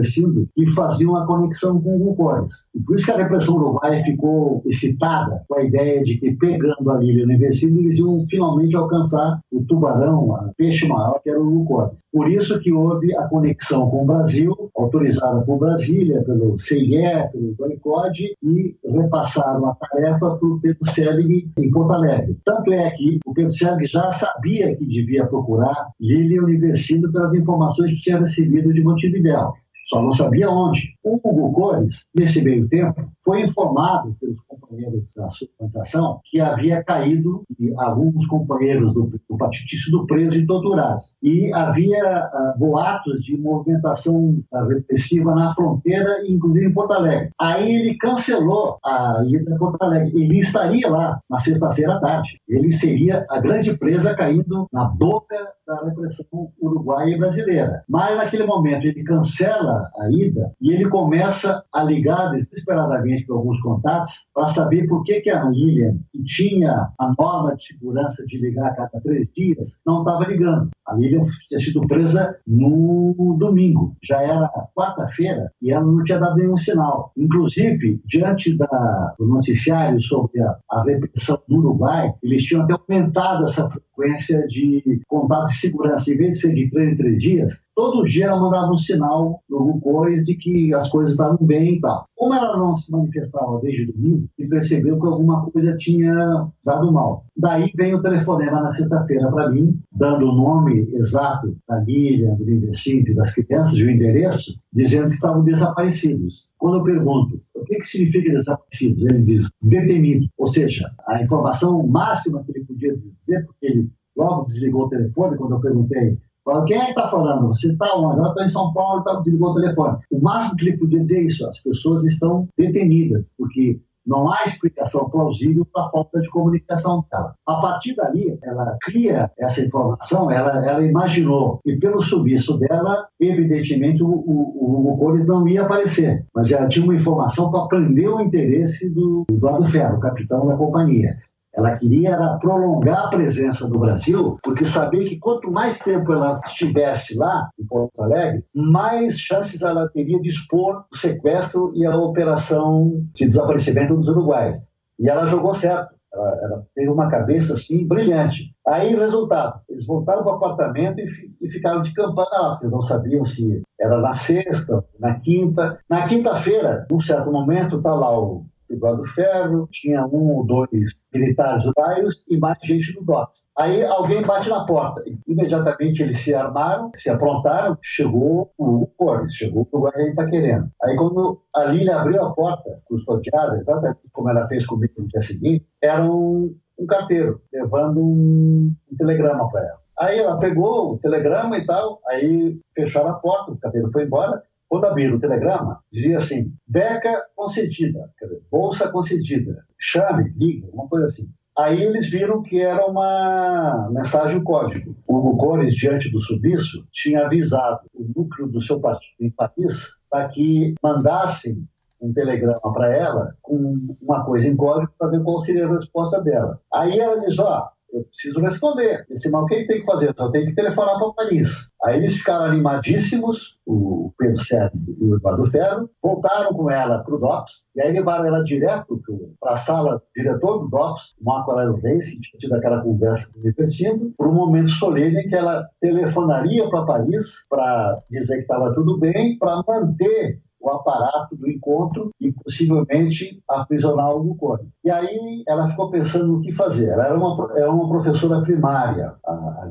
filho 0.04 0.48
e 0.56 0.66
fazia 0.68 1.10
uma 1.10 1.26
conexão 1.26 1.82
com 1.82 1.98
o 1.98 2.16
Cores. 2.16 2.70
E 2.76 2.80
por 2.80 2.96
isso 2.96 3.06
que 3.06 3.12
a 3.12 3.18
repressão 3.18 3.56
uruguaia 3.56 4.04
ficou 4.04 4.62
excitada 4.66 5.44
com 5.48 5.56
a 5.56 5.64
ideia 5.64 6.04
de 6.04 6.18
que, 6.18 6.32
pegando 6.34 6.92
a 6.92 6.98
Lilian 6.98 7.34
Inversindo, 7.34 7.80
eles 7.80 7.98
iam 7.98 8.24
finalmente 8.26 8.76
alcançar 8.76 9.40
o 9.52 9.64
tubarão, 9.64 10.30
o 10.30 10.54
peixe 10.58 10.88
maior, 10.88 11.20
que 11.24 11.30
era 11.30 11.42
o 11.42 11.66
Cores. 11.66 12.02
Por 12.12 12.30
isso 12.30 12.60
que 12.60 12.74
houve 12.74 13.16
a 13.16 13.28
conexão 13.28 13.90
com 13.90 14.04
o 14.04 14.06
Brasil, 14.06 14.54
autorizada 14.76 15.42
por 15.42 15.60
Brasília, 15.60 16.24
pelo 16.24 16.58
CIE, 16.58 17.30
pelo 17.32 17.56
DOICOD, 17.56 18.36
e 18.44 18.76
repassaram 18.86 19.66
a 19.68 19.76
tarefa 19.76 20.36
para 20.36 20.48
o 20.48 20.60
Pedro 20.60 20.86
Selig 20.86 21.52
em 21.58 21.72
Porto 21.72 21.94
Alegre. 21.94 22.38
Tanto 22.46 22.72
é 22.72 22.90
que 22.92 23.20
o 23.26 23.34
Pedro 23.34 23.52
Selig 23.52 23.88
já 23.88 24.12
sabia 24.12 24.76
que 24.76 24.86
devia 24.86 25.26
procurar 25.26 25.90
Lilian 26.00 26.50
investindo 26.50 27.12
pelas 27.12 27.34
informações 27.34 27.92
que 27.92 28.02
tinha 28.02 28.20
recebido 28.20 28.74
de 28.74 28.82
Montevideo 28.82 29.54
só 29.88 30.02
não 30.02 30.12
sabia 30.12 30.50
onde. 30.50 30.96
O 31.02 31.16
Hugo 31.16 31.54
Cores, 31.54 32.10
nesse 32.14 32.44
meio 32.44 32.68
tempo, 32.68 33.10
foi 33.24 33.42
informado 33.42 34.16
pelos 34.20 34.40
companheiros 34.42 35.14
da 35.16 35.30
sua 35.30 35.48
organização 35.54 36.20
que 36.26 36.42
havia 36.42 36.84
caído 36.84 37.44
e 37.58 37.74
alguns 37.78 38.28
companheiros 38.28 38.94
do, 38.94 39.04
do 39.04 39.50
tinham 39.50 39.82
sido 39.82 40.06
presos 40.06 40.36
e 40.36 40.46
torturados. 40.46 41.16
E 41.24 41.54
havia 41.54 42.26
uh, 42.26 42.60
boatos 42.60 43.24
de 43.24 43.38
movimentação 43.38 44.44
uh, 44.52 44.68
repressiva 44.68 45.34
na 45.34 45.54
fronteira, 45.54 46.22
inclusive 46.28 46.66
em 46.66 46.74
Porto 46.74 46.92
Alegre. 46.92 47.30
Aí 47.40 47.74
ele 47.74 47.98
cancelou 47.98 48.78
a 48.84 49.24
ida 49.26 49.56
a 49.56 49.58
Porto 49.58 49.82
Alegre. 49.82 50.12
Ele 50.22 50.38
estaria 50.38 50.90
lá 50.90 51.22
na 51.30 51.40
sexta-feira 51.40 51.96
à 51.96 52.00
tarde. 52.02 52.42
Ele 52.46 52.74
seria 52.74 53.26
a 53.30 53.40
grande 53.40 53.78
presa 53.78 54.14
caindo 54.14 54.68
na 54.74 54.84
boca 54.84 55.57
da 55.68 55.84
repressão 55.84 56.52
uruguaia 56.62 57.14
e 57.14 57.18
brasileira. 57.18 57.84
Mas 57.90 58.16
naquele 58.16 58.46
momento 58.46 58.86
ele 58.86 59.04
cancela 59.04 59.92
a 60.00 60.10
ida 60.10 60.54
e 60.62 60.72
ele 60.72 60.88
começa 60.88 61.64
a 61.74 61.84
ligar 61.84 62.32
desesperadamente 62.32 63.26
para 63.26 63.36
alguns 63.36 63.62
contatos 63.62 64.32
para 64.34 64.48
saber 64.48 64.88
por 64.88 65.04
que, 65.04 65.20
que 65.20 65.30
a 65.30 65.46
William, 65.46 65.98
que 66.12 66.24
tinha 66.24 66.90
a 66.98 67.14
norma 67.20 67.54
de 67.54 67.66
segurança 67.66 68.26
de 68.26 68.38
ligar 68.38 68.72
a 68.72 68.76
cada 68.76 69.02
três 69.02 69.28
dias, 69.36 69.82
não 69.86 70.00
estava 70.00 70.26
ligando. 70.26 70.70
A 70.88 70.96
William 70.96 71.22
tinha 71.48 71.60
sido 71.60 71.86
presa 71.88 72.38
no 72.48 73.36
domingo, 73.38 73.96
já 74.02 74.22
era 74.22 74.50
quarta-feira 74.76 75.52
e 75.62 75.72
ela 75.72 75.86
não 75.86 76.04
tinha 76.04 76.20
dado 76.20 76.38
nenhum 76.38 76.56
sinal. 76.56 77.12
Inclusive, 77.18 78.02
diante 78.06 78.58
da, 78.58 79.14
do 79.20 79.28
noticiário 79.28 80.02
sobre 80.04 80.42
a, 80.42 80.58
a 80.72 80.84
repressão 80.84 81.38
do 81.48 81.58
Uruguai, 81.58 82.14
eles 82.24 82.44
tinham 82.44 82.64
até 82.64 82.74
aumentado 82.74 83.44
essa 83.44 83.70
frequência 83.70 84.46
de 84.48 85.02
contatos 85.08 85.50
de 85.50 85.60
segurança. 85.60 86.12
Em 86.12 86.18
vez 86.18 86.36
de 86.36 86.42
ser 86.42 86.54
de 86.54 86.70
três 86.70 86.94
em 86.94 86.98
três 86.98 87.22
dias, 87.22 87.68
todo 87.76 88.06
dia 88.06 88.26
ela 88.26 88.40
mandava 88.40 88.72
um 88.72 88.76
sinal 88.76 89.42
no 89.50 89.80
Google 89.80 90.08
de 90.08 90.36
que 90.36 90.74
as 90.74 90.90
coisas 90.90 91.14
estavam 91.14 91.38
bem 91.42 91.76
e 91.76 91.82
tal. 91.82 92.06
Como 92.16 92.34
ela 92.34 92.58
não 92.58 92.74
se 92.76 92.92
manifestava 92.92 93.60
desde 93.62 93.92
domingo, 93.92 94.28
e 94.38 94.48
percebeu 94.48 95.00
que 95.00 95.06
alguma 95.06 95.46
coisa 95.50 95.76
tinha 95.78 96.48
dado 96.64 96.92
mal. 96.92 97.26
Daí 97.36 97.72
vem 97.76 97.94
o 97.94 98.02
telefonema 98.02 98.62
na 98.62 98.70
sexta-feira 98.70 99.30
para 99.32 99.50
mim, 99.50 99.80
dando 99.92 100.30
o 100.30 100.36
nome 100.36 100.77
exato 100.94 101.58
da 101.68 101.80
Lília, 101.80 102.36
do 102.36 102.50
Investimento 102.50 103.12
e 103.12 103.16
das 103.16 103.34
crianças, 103.34 103.74
e 103.74 103.84
o 103.84 103.90
endereço, 103.90 104.60
dizendo 104.72 105.10
que 105.10 105.16
estavam 105.16 105.44
desaparecidos. 105.44 106.52
Quando 106.58 106.78
eu 106.78 106.84
pergunto 106.84 107.42
o 107.56 107.64
que, 107.64 107.76
que 107.76 107.86
significa 107.86 108.32
desaparecidos, 108.32 109.04
ele 109.06 109.22
diz 109.22 109.50
detenido. 109.62 110.28
Ou 110.38 110.48
seja, 110.48 110.90
a 111.08 111.22
informação 111.22 111.86
máxima 111.88 112.44
que 112.44 112.52
ele 112.52 112.66
podia 112.66 112.96
dizer, 112.96 113.46
porque 113.46 113.66
ele 113.66 113.90
logo 114.16 114.44
desligou 114.44 114.86
o 114.86 114.90
telefone 114.90 115.38
quando 115.38 115.54
eu 115.54 115.60
perguntei 115.60 116.18
quem 116.66 116.78
é 116.78 116.86
que 116.86 116.90
está 116.92 117.10
falando? 117.10 117.48
Você 117.48 117.72
está 117.74 117.94
onde? 117.98 118.20
Eu 118.20 118.28
estou 118.28 118.44
em 118.44 118.50
São 118.50 118.74
Paulo, 118.74 119.04
tá, 119.04 119.20
desligou 119.20 119.52
o 119.52 119.56
telefone. 119.56 119.98
O 120.10 120.22
máximo 120.22 120.56
que 120.56 120.70
ele 120.70 120.78
podia 120.78 121.00
dizer 121.00 121.18
é 121.20 121.24
isso: 121.24 121.46
as 121.46 121.62
pessoas 121.62 122.06
estão 122.06 122.48
detenidas, 122.58 123.36
porque 123.38 123.80
não 124.08 124.32
há 124.32 124.46
explicação 124.46 125.10
plausível 125.10 125.66
para 125.72 125.86
a 125.86 125.90
falta 125.90 126.20
de 126.20 126.30
comunicação 126.30 127.06
dela. 127.12 127.36
A 127.46 127.56
partir 127.56 127.96
dali, 127.96 128.40
ela 128.42 128.78
cria 128.82 129.30
essa 129.38 129.62
informação, 129.62 130.32
ela, 130.32 130.66
ela 130.66 130.84
imaginou 130.84 131.60
que 131.64 131.76
pelo 131.76 132.02
sumiço 132.02 132.58
dela, 132.58 133.08
evidentemente, 133.20 134.02
o, 134.02 134.08
o, 134.08 134.94
o 134.94 134.98
Cores 134.98 135.28
não 135.28 135.48
ia 135.48 135.64
aparecer, 135.64 136.26
mas 136.34 136.52
ela 136.52 136.68
tinha 136.68 136.86
uma 136.86 136.96
informação 136.96 137.52
para 137.52 137.68
prender 137.68 138.10
o 138.10 138.22
interesse 138.22 138.94
do 138.94 139.26
Eduardo 139.30 139.66
Ferro, 139.66 140.00
capitão 140.00 140.46
da 140.46 140.56
companhia. 140.56 141.18
Ela 141.58 141.76
queria 141.76 142.12
era 142.12 142.38
prolongar 142.38 143.06
a 143.06 143.10
presença 143.10 143.68
do 143.68 143.80
Brasil, 143.80 144.38
porque 144.44 144.64
sabia 144.64 145.04
que 145.04 145.18
quanto 145.18 145.50
mais 145.50 145.80
tempo 145.80 146.14
ela 146.14 146.40
estivesse 146.46 147.16
lá, 147.16 147.50
em 147.60 147.66
Porto 147.66 148.00
Alegre, 148.00 148.46
mais 148.54 149.20
chances 149.20 149.64
ela 149.64 149.90
teria 149.90 150.22
de 150.22 150.30
expor 150.30 150.86
o 150.94 150.96
sequestro 150.96 151.72
e 151.76 151.84
a 151.84 151.98
operação 151.98 153.04
de 153.12 153.26
desaparecimento 153.26 153.96
dos 153.96 154.08
uruguaios. 154.08 154.58
E 155.00 155.10
ela 155.10 155.26
jogou 155.26 155.54
certo. 155.54 155.98
Ela, 156.14 156.40
ela 156.44 156.64
teve 156.76 156.90
uma 156.90 157.10
cabeça 157.10 157.54
assim 157.54 157.88
brilhante. 157.88 158.54
Aí, 158.66 158.96
resultado, 158.96 159.60
eles 159.68 159.86
voltaram 159.86 160.24
para 160.24 160.34
o 160.34 160.36
apartamento 160.36 161.00
e, 161.00 161.06
e, 161.42 161.50
ficaram 161.50 161.82
de 161.82 161.94
campana 161.94 162.30
lá, 162.32 162.50
porque 162.52 162.66
eles 162.66 162.74
não 162.74 162.84
sabiam 162.84 163.26
se 163.26 163.62
era 163.80 164.00
na 164.00 164.14
sexta, 164.14 164.84
na 165.00 165.16
quinta. 165.20 165.80
Na 165.90 166.08
quinta-feira, 166.08 166.86
num 166.90 167.02
certo 167.02 167.32
momento, 167.32 167.78
está 167.78 167.94
lá 167.94 168.18
o 168.18 168.46
do 168.70 169.06
Ferro, 169.06 169.68
tinha 169.72 170.06
um 170.06 170.38
ou 170.38 170.46
dois 170.46 171.10
militares 171.14 171.64
uruguaios 171.66 172.26
e 172.30 172.38
mais 172.38 172.58
gente 172.64 172.96
no 172.96 173.06
DOPS. 173.06 173.48
Aí 173.58 173.84
alguém 173.86 174.22
bate 174.22 174.50
na 174.50 174.66
porta. 174.66 175.04
Imediatamente 175.28 176.04
eles 176.04 176.20
se 176.20 176.34
armaram, 176.34 176.92
se 176.94 177.10
aprontaram, 177.10 177.78
chegou 177.82 178.52
o 178.58 178.88
Cores, 178.98 179.34
chegou 179.34 179.68
o 179.72 179.92
que 179.92 180.02
está 180.02 180.26
querendo. 180.28 180.70
Aí 180.84 180.96
quando 180.96 181.42
a 181.56 181.66
Lília 181.66 181.98
abriu 181.98 182.22
a 182.24 182.34
porta, 182.34 182.82
custodiada, 182.86 183.56
exatamente 183.56 184.00
como 184.12 184.30
ela 184.30 184.48
fez 184.48 184.66
comigo 184.66 184.94
no 184.98 185.08
dia 185.08 185.22
seguinte, 185.22 185.66
era 185.82 186.04
um, 186.04 186.56
um 186.80 186.86
carteiro 186.86 187.42
levando 187.52 188.00
um, 188.00 188.76
um 188.92 188.96
telegrama 188.96 189.50
para 189.50 189.62
ela. 189.62 189.88
Aí 190.00 190.20
ela 190.20 190.38
pegou 190.38 190.94
o 190.94 190.98
telegrama 191.00 191.58
e 191.58 191.66
tal, 191.66 192.00
aí 192.08 192.60
fecharam 192.76 193.10
a 193.10 193.14
porta, 193.14 193.52
o 193.52 193.58
carteiro 193.58 193.92
foi 193.92 194.04
embora, 194.04 194.44
Quando 194.70 194.86
abriram 194.86 195.16
o 195.16 195.20
telegrama, 195.20 195.82
dizia 195.92 196.18
assim: 196.18 196.54
beca 196.68 197.26
concedida, 197.36 198.12
quer 198.18 198.26
dizer, 198.26 198.42
bolsa 198.52 198.92
concedida, 198.92 199.66
chame, 199.78 200.34
ligue, 200.36 200.70
uma 200.74 200.88
coisa 200.88 201.06
assim. 201.06 201.30
Aí 201.58 201.82
eles 201.82 202.08
viram 202.08 202.44
que 202.44 202.62
era 202.62 202.86
uma 202.86 203.90
mensagem 203.92 204.44
código. 204.44 204.96
O 205.08 205.18
Hugo 205.18 205.38
Cores, 205.38 205.74
diante 205.74 206.12
do 206.12 206.20
subiço, 206.20 206.86
tinha 206.92 207.26
avisado 207.26 207.82
o 207.96 208.06
núcleo 208.16 208.48
do 208.48 208.62
seu 208.62 208.80
partido 208.80 209.16
em 209.22 209.32
Paris 209.32 210.00
para 210.08 210.30
que 210.30 210.76
mandassem 210.84 211.68
um 212.00 212.14
telegrama 212.14 212.74
para 212.74 212.96
ela 212.96 213.36
com 213.42 213.96
uma 214.00 214.24
coisa 214.24 214.48
em 214.48 214.56
código 214.56 214.92
para 215.00 215.10
ver 215.10 215.24
qual 215.24 215.42
seria 215.42 215.66
a 215.66 215.72
resposta 215.72 216.24
dela. 216.24 216.62
Aí 216.72 217.00
ela 217.00 217.20
diz: 217.20 217.40
Ó, 217.40 217.70
eu 217.92 218.04
preciso 218.04 218.40
responder. 218.40 219.06
Esse 219.10 219.30
mal, 219.30 219.44
o 219.44 219.46
que 219.46 219.56
ele 219.56 219.68
tem 219.68 219.80
que 219.80 219.86
fazer? 219.86 220.14
Eu 220.18 220.32
tenho 220.32 220.46
que 220.48 220.56
telefonar 220.56 220.98
para 220.98 221.14
Paris. 221.14 221.72
Aí 221.84 221.98
eles 221.98 222.18
ficaram 222.18 222.46
animadíssimos, 222.46 223.58
o 223.66 224.12
Pedro 224.18 224.38
Sérgio 224.38 224.80
e 225.00 225.06
o 225.06 225.16
Eduardo 225.16 225.46
Ferro, 225.46 225.90
voltaram 226.02 226.54
com 226.54 226.70
ela 226.72 227.04
para 227.04 227.16
o 227.16 227.20
DOPS, 227.20 227.68
e 227.76 227.82
aí 227.82 227.92
levaram 227.92 228.26
ela 228.26 228.44
direto 228.44 229.00
para 229.40 229.54
a 229.54 229.58
sala 229.58 230.02
diretor 230.16 230.60
do 230.60 230.70
DOPS, 230.70 231.16
Marco 231.22 231.52
Aurélio 231.52 231.80
Reis, 231.82 232.06
que 232.06 232.20
tinha 232.20 232.40
tido 232.40 232.56
aquela 232.56 232.82
conversa 232.82 233.32
com 233.32 233.40
o 233.40 233.44
Depressindo, 233.44 234.14
por 234.18 234.28
um 234.28 234.34
momento 234.34 234.70
solene 234.70 235.22
em 235.22 235.28
que 235.28 235.36
ela 235.36 235.68
telefonaria 235.80 236.70
para 236.70 236.86
Paris 236.86 237.46
para 237.50 238.02
dizer 238.10 238.36
que 238.36 238.42
estava 238.42 238.74
tudo 238.74 239.00
bem, 239.00 239.38
para 239.38 239.62
manter 239.68 240.42
o 240.68 240.76
aparato 240.76 241.36
do 241.36 241.50
encontro 241.50 242.12
e 242.20 242.32
possivelmente 242.32 243.42
aprisionar 243.48 244.16
o 244.16 244.34
Gomes. 244.36 244.76
E 244.84 244.90
aí 244.90 245.44
ela 245.48 245.68
ficou 245.68 245.90
pensando 245.90 246.28
no 246.28 246.42
que 246.42 246.52
fazer. 246.52 246.90
Ela 246.90 247.06
era 247.06 247.18
uma, 247.18 247.52
era 247.56 247.72
uma 247.72 247.88
professora 247.90 248.42
primária, 248.42 249.14
a, 249.26 249.32
a 249.32 249.68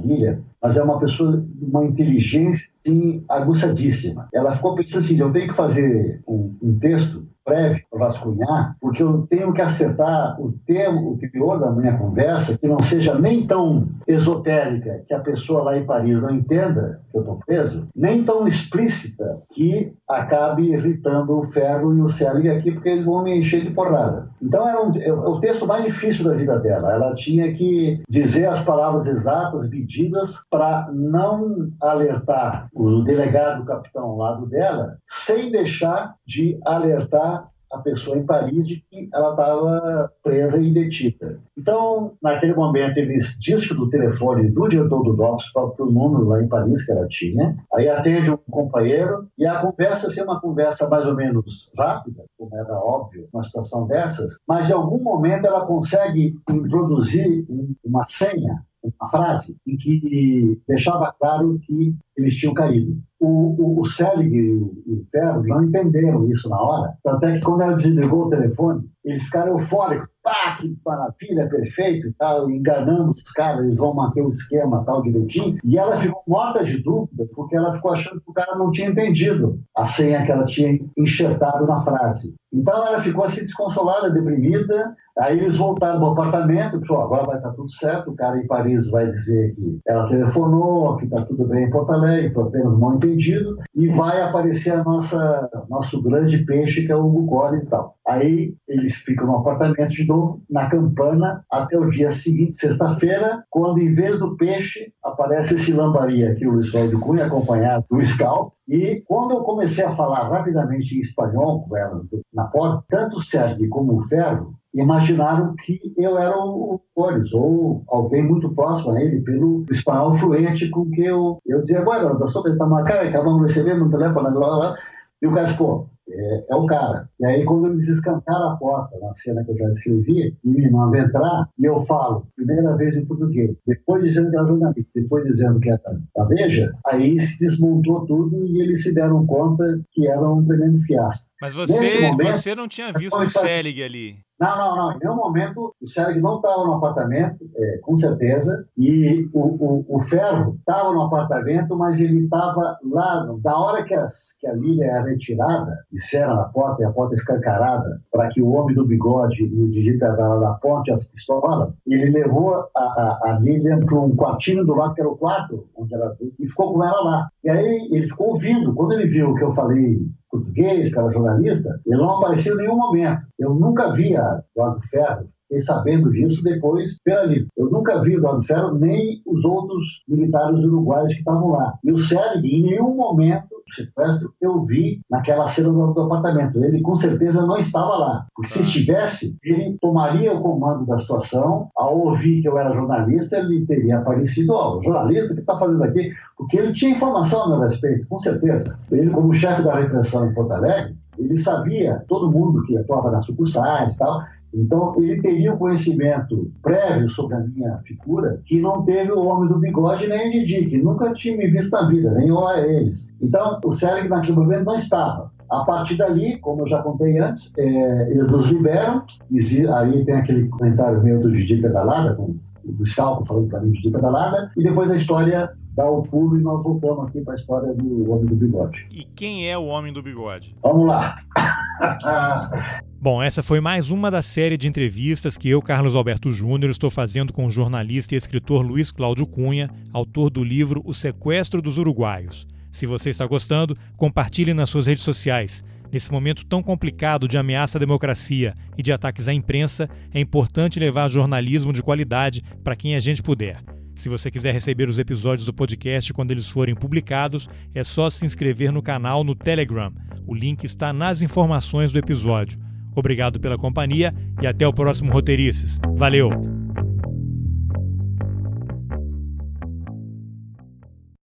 mas 0.63 0.77
é 0.77 0.83
uma 0.83 0.99
pessoa 0.99 1.37
de 1.37 1.65
uma 1.65 1.85
inteligência 1.85 2.71
sim, 2.73 3.25
aguçadíssima. 3.29 4.29
Ela 4.33 4.53
ficou 4.53 4.75
pensando 4.75 5.05
assim: 5.05 5.19
eu 5.19 5.33
tenho 5.33 5.49
que 5.49 5.55
fazer 5.55 6.23
um, 6.27 6.57
um 6.63 6.79
texto 6.79 7.27
prévio 7.47 7.81
para 7.89 8.01
vasculhar, 8.01 8.77
porque 8.81 9.03
eu 9.03 9.25
tenho 9.29 9.53
que 9.53 9.63
acertar 9.63 10.37
o 10.41 10.53
termo, 10.67 11.13
o 11.13 11.19
teor 11.19 11.61
da 11.61 11.71
minha 11.71 11.97
conversa, 11.97 12.59
que 12.59 12.67
não 12.67 12.83
seja 12.83 13.17
nem 13.17 13.47
tão 13.47 13.87
esotérica 14.07 15.05
que 15.07 15.15
a 15.15 15.21
pessoa 15.21 15.63
lá 15.63 15.79
em 15.79 15.87
Paris 15.87 16.21
não 16.21 16.33
entenda 16.33 17.01
que 17.11 17.17
eu 17.17 17.21
estou 17.21 17.39
preso, 17.47 17.89
nem 17.95 18.25
tão 18.25 18.47
explícita 18.49 19.41
que 19.55 19.95
acabe 20.09 20.73
irritando 20.73 21.39
o 21.39 21.45
Ferro 21.45 21.97
e 21.97 22.03
o 22.03 22.09
Selig 22.09 22.51
aqui, 22.51 22.73
porque 22.73 22.89
eles 22.89 23.05
vão 23.05 23.23
me 23.23 23.39
encher 23.39 23.63
de 23.63 23.71
porrada. 23.71 24.29
Então 24.43 24.69
era 24.69 24.83
um, 24.83 24.95
é, 24.97 25.07
é 25.07 25.13
o 25.13 25.39
texto 25.39 25.67
mais 25.67 25.85
difícil 25.85 26.25
da 26.25 26.35
vida 26.35 26.59
dela. 26.59 26.93
Ela 26.93 27.15
tinha 27.15 27.53
que 27.53 28.03
dizer 28.09 28.47
as 28.47 28.63
palavras 28.65 29.07
exatas, 29.07 29.71
medidas, 29.71 30.41
para 30.51 30.91
não 30.93 31.71
alertar 31.81 32.69
o 32.75 33.03
delegado, 33.03 33.63
o 33.63 33.67
capitão 33.67 34.05
ao 34.05 34.17
lado 34.17 34.47
dela, 34.47 34.99
sem 35.07 35.51
deixar 35.51 36.17
de 36.27 36.59
alertar 36.65 37.36
a 37.73 37.79
pessoa 37.79 38.17
em 38.17 38.25
Paris 38.25 38.67
de 38.67 38.77
que 38.89 39.09
ela 39.13 39.31
estava 39.31 40.13
presa 40.23 40.59
e 40.59 40.73
detida. 40.73 41.41
Então, 41.57 42.13
naquele 42.23 42.55
momento, 42.55 42.99
eles 42.99 43.39
disse 43.41 43.75
do 43.75 43.89
telefone 43.89 44.51
do 44.51 44.69
diretor 44.69 45.03
do 45.03 45.15
DOPS 45.15 45.53
para 45.53 45.85
o 45.85 45.91
número 45.91 46.27
lá 46.27 46.43
em 46.43 46.49
Paris 46.49 46.85
que 46.85 46.93
ela 46.93 47.07
tinha, 47.09 47.57
aí 47.75 47.89
atende 47.89 48.31
um 48.31 48.37
companheiro 48.37 49.29
e 49.39 49.47
a 49.47 49.61
conversa 49.61 50.13
foi 50.13 50.23
uma 50.23 50.41
conversa 50.41 50.89
mais 50.89 51.07
ou 51.07 51.15
menos 51.15 51.73
rápida, 51.77 52.25
como 52.39 52.55
era 52.57 52.79
óbvio, 52.79 53.29
uma 53.33 53.43
situação 53.43 53.87
dessas, 53.87 54.37
mas 54.47 54.71
em 54.71 54.75
algum 54.75 55.03
momento 55.03 55.47
ela 55.47 55.67
consegue 55.67 56.39
introduzir 56.49 57.47
uma 57.85 58.05
senha 58.07 58.65
uma 59.01 59.09
frase 59.09 59.57
em 59.67 59.77
que 59.77 60.61
deixava 60.69 61.13
claro 61.19 61.59
que 61.63 61.95
eles 62.17 62.37
tinham 62.37 62.55
caído. 62.55 62.97
O, 63.27 63.57
o, 63.59 63.81
o 63.81 63.85
Selig 63.85 64.33
e 64.33 64.55
o, 64.55 65.03
Ferro 65.11 65.43
não 65.45 65.65
entenderam 65.65 66.29
isso 66.29 66.49
na 66.49 66.61
hora, 66.61 66.95
tanto 67.03 67.27
é 67.27 67.33
que 67.33 67.45
quando 67.45 67.63
ela 67.63 67.73
desligou 67.73 68.27
o 68.27 68.29
telefone, 68.29 68.89
eles 69.05 69.25
ficaram 69.25 69.53
eufóricos, 69.53 70.11
pá, 70.27 70.57
que 70.61 70.77
maravilha, 70.85 71.49
perfeito 71.49 72.09
e 72.09 72.13
tal, 72.15 72.51
enganando 72.51 73.13
os 73.13 73.23
caras, 73.31 73.65
eles 73.65 73.79
vão 73.79 73.95
manter 73.95 74.23
o 74.23 74.29
esquema 74.29 74.85
tal 74.85 75.01
direitinho, 75.01 75.57
e 75.63 75.79
ela 75.79 75.97
ficou 75.97 76.21
morta 76.27 76.65
de 76.65 76.83
dúvida, 76.83 77.29
porque 77.33 77.55
ela 77.55 77.73
ficou 77.73 77.93
achando 77.93 78.21
que 78.21 78.31
o 78.31 78.35
cara 78.35 78.59
não 78.59 78.73
tinha 78.73 78.89
entendido 78.89 79.61
a 79.77 79.87
senha 79.87 80.27
que 80.27 80.33
ela 80.33 80.45
tinha 80.45 80.81
enxertado 80.97 81.65
na 81.65 81.79
frase. 81.79 82.35
Então 82.53 82.85
ela 82.85 82.99
ficou 82.99 83.25
assim 83.25 83.43
desconsolada, 83.43 84.11
deprimida, 84.11 84.97
Aí 85.19 85.39
eles 85.39 85.57
voltaram 85.57 85.99
para 85.99 86.09
o 86.09 86.13
apartamento, 86.13 86.79
pessoal, 86.79 87.05
agora 87.05 87.27
vai 87.27 87.37
estar 87.39 87.51
tudo 87.53 87.71
certo, 87.71 88.11
o 88.11 88.15
cara 88.15 88.39
em 88.39 88.47
Paris 88.47 88.91
vai 88.91 89.07
dizer 89.07 89.55
que 89.55 89.81
ela 89.87 90.07
telefonou, 90.07 90.99
que 90.99 91.07
está 91.07 91.23
tudo 91.25 91.47
bem 91.47 91.65
em 91.65 91.71
Porto 91.71 91.91
Alegre, 91.93 92.35
foi 92.35 92.45
apenas 92.45 92.79
mal 92.79 92.97
entendido, 92.97 93.57
e 93.75 93.89
vai 93.89 94.21
aparecer 94.21 94.75
a 94.75 94.85
nossa 94.85 95.49
nosso 95.71 96.03
grande 96.03 96.45
peixe, 96.45 96.85
que 96.85 96.93
é 96.93 96.97
o 96.97 97.07
Hugo 97.07 97.55
e 97.55 97.65
tal. 97.65 97.97
Aí 98.07 98.55
eles 98.69 98.97
ficam 98.97 99.27
no 99.27 99.39
apartamento 99.39 99.89
de 99.89 100.05
novo, 100.17 100.43
na 100.49 100.69
campana, 100.69 101.45
até 101.51 101.79
o 101.79 101.89
dia 101.89 102.11
seguinte, 102.11 102.55
sexta-feira, 102.55 103.45
quando 103.51 103.79
em 103.79 103.95
vez 103.95 104.19
do 104.19 104.37
peixe 104.37 104.93
aparece 105.05 105.55
esse 105.55 105.73
lambaria 105.73 106.33
aqui, 106.33 106.47
o 106.47 106.53
Luiz 106.53 106.71
Cláudio 106.71 107.01
Cunha, 107.01 107.27
acompanhado 107.27 107.85
do 107.91 108.05
Scal, 108.05 108.55
e 108.69 109.03
quando 109.07 109.33
eu 109.33 109.41
comecei 109.43 109.85
a 109.85 109.91
falar 109.91 110.29
rapidamente 110.29 110.97
em 110.97 111.01
espanhol 111.01 111.67
com 111.69 111.77
ela 111.77 112.03
na 112.33 112.47
porta, 112.47 112.85
tanto 112.89 113.19
o 113.19 113.23
Sérgio 113.23 113.69
como 113.69 113.97
o 113.97 114.03
Ferro 114.03 114.55
imaginaram 114.75 115.55
que 115.55 115.81
eu 115.97 116.19
era 116.19 116.37
o 116.37 116.81
Boris, 116.95 117.33
ou 117.33 117.83
alguém 117.89 118.27
muito 118.27 118.55
próximo 118.55 118.93
a 118.93 119.01
ele, 119.01 119.23
pelo 119.23 119.65
espanhol 119.71 120.13
fluente 120.13 120.69
com 120.71 120.91
que 120.91 121.05
eu, 121.05 121.39
eu 121.47 121.63
dizia, 121.63 121.83
bueno, 121.83 122.19
nós 122.19 122.35
estamos 122.35 122.79
acá, 122.79 123.01
acabamos 123.03 123.41
de 123.41 123.49
receber 123.49 123.79
no 123.79 123.89
telefone, 123.89 124.31
blá, 124.31 124.47
blá, 124.47 124.57
blá. 124.59 124.79
e 125.23 125.27
o 125.27 125.33
cara 125.33 125.45
disse, 125.45 125.57
pô, 125.57 125.87
é, 126.09 126.45
é 126.51 126.55
o 126.55 126.67
cara. 126.67 127.09
E 127.21 127.27
aí, 127.27 127.45
quando 127.45 127.67
eles 127.67 127.89
escancaram 127.89 128.51
a 128.51 128.57
porta, 128.57 128.99
na 128.99 129.13
cena 129.13 129.45
que 129.45 129.53
eu 129.53 129.57
já 129.57 129.69
escrevi, 129.69 130.37
e 130.45 130.49
me 130.49 130.71
mandam 130.71 131.01
entrar, 131.01 131.49
e 131.59 131.65
eu 131.65 131.79
falo, 131.81 132.27
primeira 132.37 132.77
vez 132.77 132.97
em 132.97 133.05
português, 133.05 133.57
depois 133.67 134.05
dizendo 134.05 134.31
que 134.31 134.37
era 134.37 134.47
jornalista, 134.47 135.01
depois 135.01 135.25
dizendo 135.25 135.61
que 135.61 135.71
era 135.71 135.81
da 136.15 136.29
Veja, 136.29 136.73
aí 136.87 137.19
se 137.19 137.39
desmontou 137.39 138.05
tudo 138.07 138.47
e 138.47 138.61
eles 138.63 138.83
se 138.83 138.95
deram 138.95 139.27
conta 139.27 139.65
que 139.93 140.07
era 140.09 140.29
um 140.29 140.45
tremendo 140.45 140.79
fiasco. 140.79 141.29
Mas 141.41 141.55
você, 141.55 142.01
momento, 142.01 142.33
você 142.33 142.55
não 142.55 142.67
tinha 142.67 142.93
visto 142.93 143.17
o 143.17 143.27
Selig 143.27 143.83
ali? 143.83 144.26
Não, 144.39 144.57
não, 144.57 144.77
não. 144.77 144.93
Em 144.93 144.99
nenhum 144.99 145.17
momento 145.17 145.75
o 145.81 145.87
Sérgio 145.87 146.21
não 146.21 146.37
estava 146.37 146.65
no 146.65 146.75
apartamento, 146.75 147.49
é, 147.57 147.79
com 147.79 147.95
certeza. 147.95 148.67
E 148.77 149.29
o, 149.33 149.41
o, 149.41 149.97
o 149.97 150.01
Ferro 150.01 150.57
estava 150.59 150.93
no 150.93 151.03
apartamento, 151.03 151.77
mas 151.77 152.01
ele 152.01 152.25
estava 152.25 152.79
lá. 152.85 153.27
Da 153.41 153.59
hora 153.59 153.83
que, 153.83 153.95
as, 153.95 154.37
que 154.41 154.47
a 154.47 154.53
Lília 154.53 154.85
é 154.85 155.03
retirada, 155.03 155.79
de 155.91 156.01
cera 156.01 156.35
na 156.35 156.45
porta 156.45 156.83
e 156.83 156.85
a 156.85 156.91
porta 156.91 157.15
escancarada, 157.15 158.01
para 158.13 158.29
que 158.29 158.43
o 158.43 158.51
homem 158.51 158.75
do 158.75 158.87
bigode 158.87 159.45
e 159.45 159.63
o 159.63 159.69
Didi 159.69 159.99
Pedala 159.99 160.41
da 160.41 160.55
ponte 160.55 160.93
as 160.93 161.09
pistolas, 161.09 161.81
ele 161.87 162.11
levou 162.11 162.55
a, 162.55 162.81
a, 162.81 163.33
a 163.33 163.41
para 163.87 164.01
um 164.01 164.15
quartinho 164.17 164.65
do 164.65 164.75
lado, 164.75 164.95
que 164.95 165.01
era 165.01 165.11
o 165.11 165.17
quarto, 165.17 165.67
onde 165.77 165.95
ela 165.95 166.17
e 166.39 166.47
ficou 166.47 166.75
com 166.75 166.85
ela 166.85 167.01
lá. 167.03 167.29
E 167.45 167.51
aí 167.51 167.89
ele 167.91 168.07
ficou 168.07 168.29
ouvindo. 168.29 168.75
Quando 168.75 168.93
ele 168.93 169.07
viu 169.07 169.35
que 169.35 169.45
eu 169.45 169.53
falei 169.53 170.01
português, 170.39 170.93
que 170.93 170.99
era 170.99 171.11
jornalista, 171.11 171.81
ele 171.87 171.97
não 171.97 172.11
apareceu 172.11 172.55
em 172.55 172.59
nenhum 172.59 172.77
momento. 172.77 173.23
Eu 173.39 173.55
nunca 173.55 173.91
via 173.91 174.43
Eduardo 174.55 174.83
Ferro, 174.89 175.25
fiquei 175.47 175.61
sabendo 175.61 176.11
disso 176.11 176.43
depois 176.43 176.99
pela 177.03 177.25
livro. 177.25 177.49
Eu 177.57 177.71
nunca 177.71 178.01
vi 178.03 178.17
o 178.17 178.19
Eduardo 178.19 178.43
Ferro 178.43 178.75
nem 178.75 179.23
os 179.25 179.45
outros 179.45 180.03
militares 180.09 180.59
uruguaios 180.59 181.13
que 181.13 181.21
estavam 181.21 181.51
lá. 181.51 181.79
E 181.83 181.93
o 181.93 181.99
Sérgio, 181.99 182.45
em 182.45 182.63
nenhum 182.63 182.97
momento 182.97 183.49
do 183.49 183.75
sequestro, 183.75 184.33
eu 184.41 184.61
vi 184.63 185.01
naquela 185.11 185.47
cena 185.49 185.71
do, 185.71 185.93
do, 185.93 186.03
apartamento. 186.03 186.63
Ele 186.63 186.83
com 186.83 186.95
certeza 186.95 187.47
não 187.47 187.57
estava 187.57 187.97
lá. 187.97 188.27
Porque 188.35 188.51
se 188.51 188.61
estivesse, 188.61 189.37
ele 189.43 189.77
tomaria 189.81 190.35
o 190.35 190.41
comando 190.41 190.85
da 190.85 190.99
situação. 190.99 191.71
Ao 191.77 191.99
ouvir 191.99 192.43
que 192.43 192.49
eu 192.49 192.59
era 192.59 192.73
jornalista, 192.73 193.39
ele 193.39 193.65
teria 193.67 193.99
aparecido, 193.99 194.53
ó, 194.53 194.77
oh, 194.77 194.83
jornalista, 194.83 195.33
o 195.33 195.35
que 195.35 195.41
está 195.41 195.57
fazendo 195.57 195.83
aqui? 195.83 196.11
Porque 196.37 196.59
ele 196.59 196.73
tinha 196.73 196.93
informação 196.93 197.45
a 197.45 197.49
meu 197.49 197.61
respeito, 197.61 198.07
com 198.09 198.19
certeza. 198.19 198.79
Ele, 198.91 199.11
como 199.11 199.33
chefe 199.33 199.63
da 199.63 199.79
repressão 199.79 200.27
em 200.27 200.35
Porto 200.35 200.53
Alegre, 200.53 200.97
ele 201.19 201.37
sabia, 201.37 202.05
todo 202.09 202.31
mundo 202.31 202.63
que 202.63 202.77
atuava 202.77 203.11
nas 203.11 203.25
sucursais 203.25 203.95
e 203.95 203.99
tal, 203.99 204.23
então, 204.57 204.95
ele 204.97 205.21
teria 205.21 205.53
o 205.53 205.59
conhecimento 205.59 206.51
prévio 206.63 207.09
sobre 207.09 207.37
a 207.37 207.41
minha 207.41 207.79
figura 207.83 208.41
que 208.45 208.59
não 208.59 208.83
teve 208.85 209.13
o 209.13 209.27
homem 209.27 209.49
do 209.49 209.59
bigode 209.59 210.07
nem 210.07 210.29
o 210.29 210.33
Didi, 210.33 210.67
que 210.67 210.79
nunca 210.79 211.13
tinha 211.13 211.37
me 211.37 211.47
visto 211.49 211.73
na 211.73 211.89
vida, 211.89 212.11
nem 212.13 212.29
eu 212.29 212.47
a 212.47 212.61
eles. 212.61 213.15
Então, 213.21 213.61
o 213.63 213.71
Selig 213.71 214.09
naquele 214.09 214.39
momento 214.39 214.65
não 214.65 214.77
estava. 214.77 215.31
A 215.51 215.65
partir 215.65 215.97
dali, 215.97 216.39
como 216.39 216.63
eu 216.63 216.67
já 216.67 216.83
contei 216.83 217.19
antes, 217.19 217.57
é, 217.59 218.11
eles 218.11 218.29
nos 218.29 218.51
liberam. 218.51 219.05
E 219.31 219.39
aí 219.69 220.05
tem 220.05 220.15
aquele 220.15 220.49
comentário 220.49 221.03
meu 221.05 221.21
do 221.21 221.31
Didi 221.31 221.59
Pedalada, 221.59 222.15
com 222.15 222.35
o 222.65 222.87
Scalco 222.87 223.25
falando 223.25 223.49
para 223.49 223.61
mim 223.61 223.73
Didi 223.73 223.91
Pedalada, 223.91 224.51
e 224.57 224.63
depois 224.63 224.91
a 224.91 224.97
história 224.97 225.51
dá 225.77 225.89
o 225.89 226.03
pulo 226.03 226.39
e 226.39 226.43
nós 226.43 226.63
voltamos 226.63 227.07
aqui 227.07 227.21
para 227.21 227.35
a 227.35 227.37
história 227.37 227.75
do 227.75 228.11
Homem 228.11 228.25
do 228.25 228.35
Bigode. 228.35 228.89
E 228.91 229.05
quem 229.05 229.49
é 229.49 229.57
o 229.57 229.67
Homem 229.67 229.93
do 229.93 230.03
Bigode? 230.03 230.57
Vamos 230.63 230.89
lá. 230.89 231.19
Bom, 232.99 233.23
essa 233.23 233.43
foi 233.43 233.61
mais 233.61 233.91
uma 233.91 234.11
da 234.11 234.23
série 234.23 234.57
de 234.57 234.67
entrevistas 234.67 235.37
que 235.37 235.51
eu, 235.51 235.61
Carlos 235.61 235.95
Alberto 235.95 236.33
Júnior, 236.33 236.71
estou 236.71 236.91
fazendo 236.91 237.31
com 237.31 237.45
o 237.45 237.51
jornalista 237.51 238.15
e 238.15 238.19
escritor 238.19 238.65
Luiz 238.65 238.91
Cláudio 238.91 239.27
Cunha, 239.27 239.71
autor 239.93 240.31
do 240.31 240.43
livro 240.43 240.81
O 240.83 240.95
Sequestro 240.95 241.61
dos 241.61 241.77
Uruguaios 241.77 242.47
Se 242.71 242.87
você 242.87 243.11
está 243.11 243.27
gostando, 243.27 243.77
compartilhe 243.99 244.55
nas 244.55 244.71
suas 244.71 244.87
redes 244.87 245.05
sociais. 245.05 245.63
Nesse 245.93 246.11
momento 246.11 246.47
tão 246.47 246.63
complicado 246.63 247.29
de 247.29 247.37
ameaça 247.37 247.77
à 247.77 247.81
democracia 247.81 248.55
e 248.79 248.83
de 248.83 248.91
ataques 248.91 249.29
à 249.29 249.33
imprensa, 249.33 249.91
é 250.13 250.19
importante 250.19 250.81
levar 250.81 251.09
jornalismo 251.09 251.75
de 251.75 251.83
qualidade 251.83 252.43
para 252.65 252.75
quem 252.75 252.97
a 252.97 253.01
gente 253.01 253.23
puder. 253.23 253.63
Se 253.95 254.09
você 254.09 254.31
quiser 254.31 254.53
receber 254.53 254.89
os 254.89 254.99
episódios 254.99 255.47
do 255.47 255.55
podcast 255.55 256.13
quando 256.15 256.31
eles 256.31 256.49
forem 256.49 256.75
publicados, 256.75 257.47
é 257.75 257.85
só 257.85 258.09
se 258.09 258.25
inscrever 258.25 258.73
no 258.73 258.83
canal 258.83 259.23
no 259.23 259.35
Telegram. 259.35 259.93
O 260.27 260.35
link 260.35 260.65
está 260.65 260.95
nas 260.95 261.23
informações 261.23 261.93
do 261.93 261.99
episódio. 261.99 262.66
Obrigado 262.97 263.39
pela 263.39 263.59
companhia 263.59 264.13
e 264.41 264.47
até 264.47 264.67
o 264.67 264.73
próximo 264.73 265.13
Roteirices. 265.13 265.79
Valeu! 265.97 266.31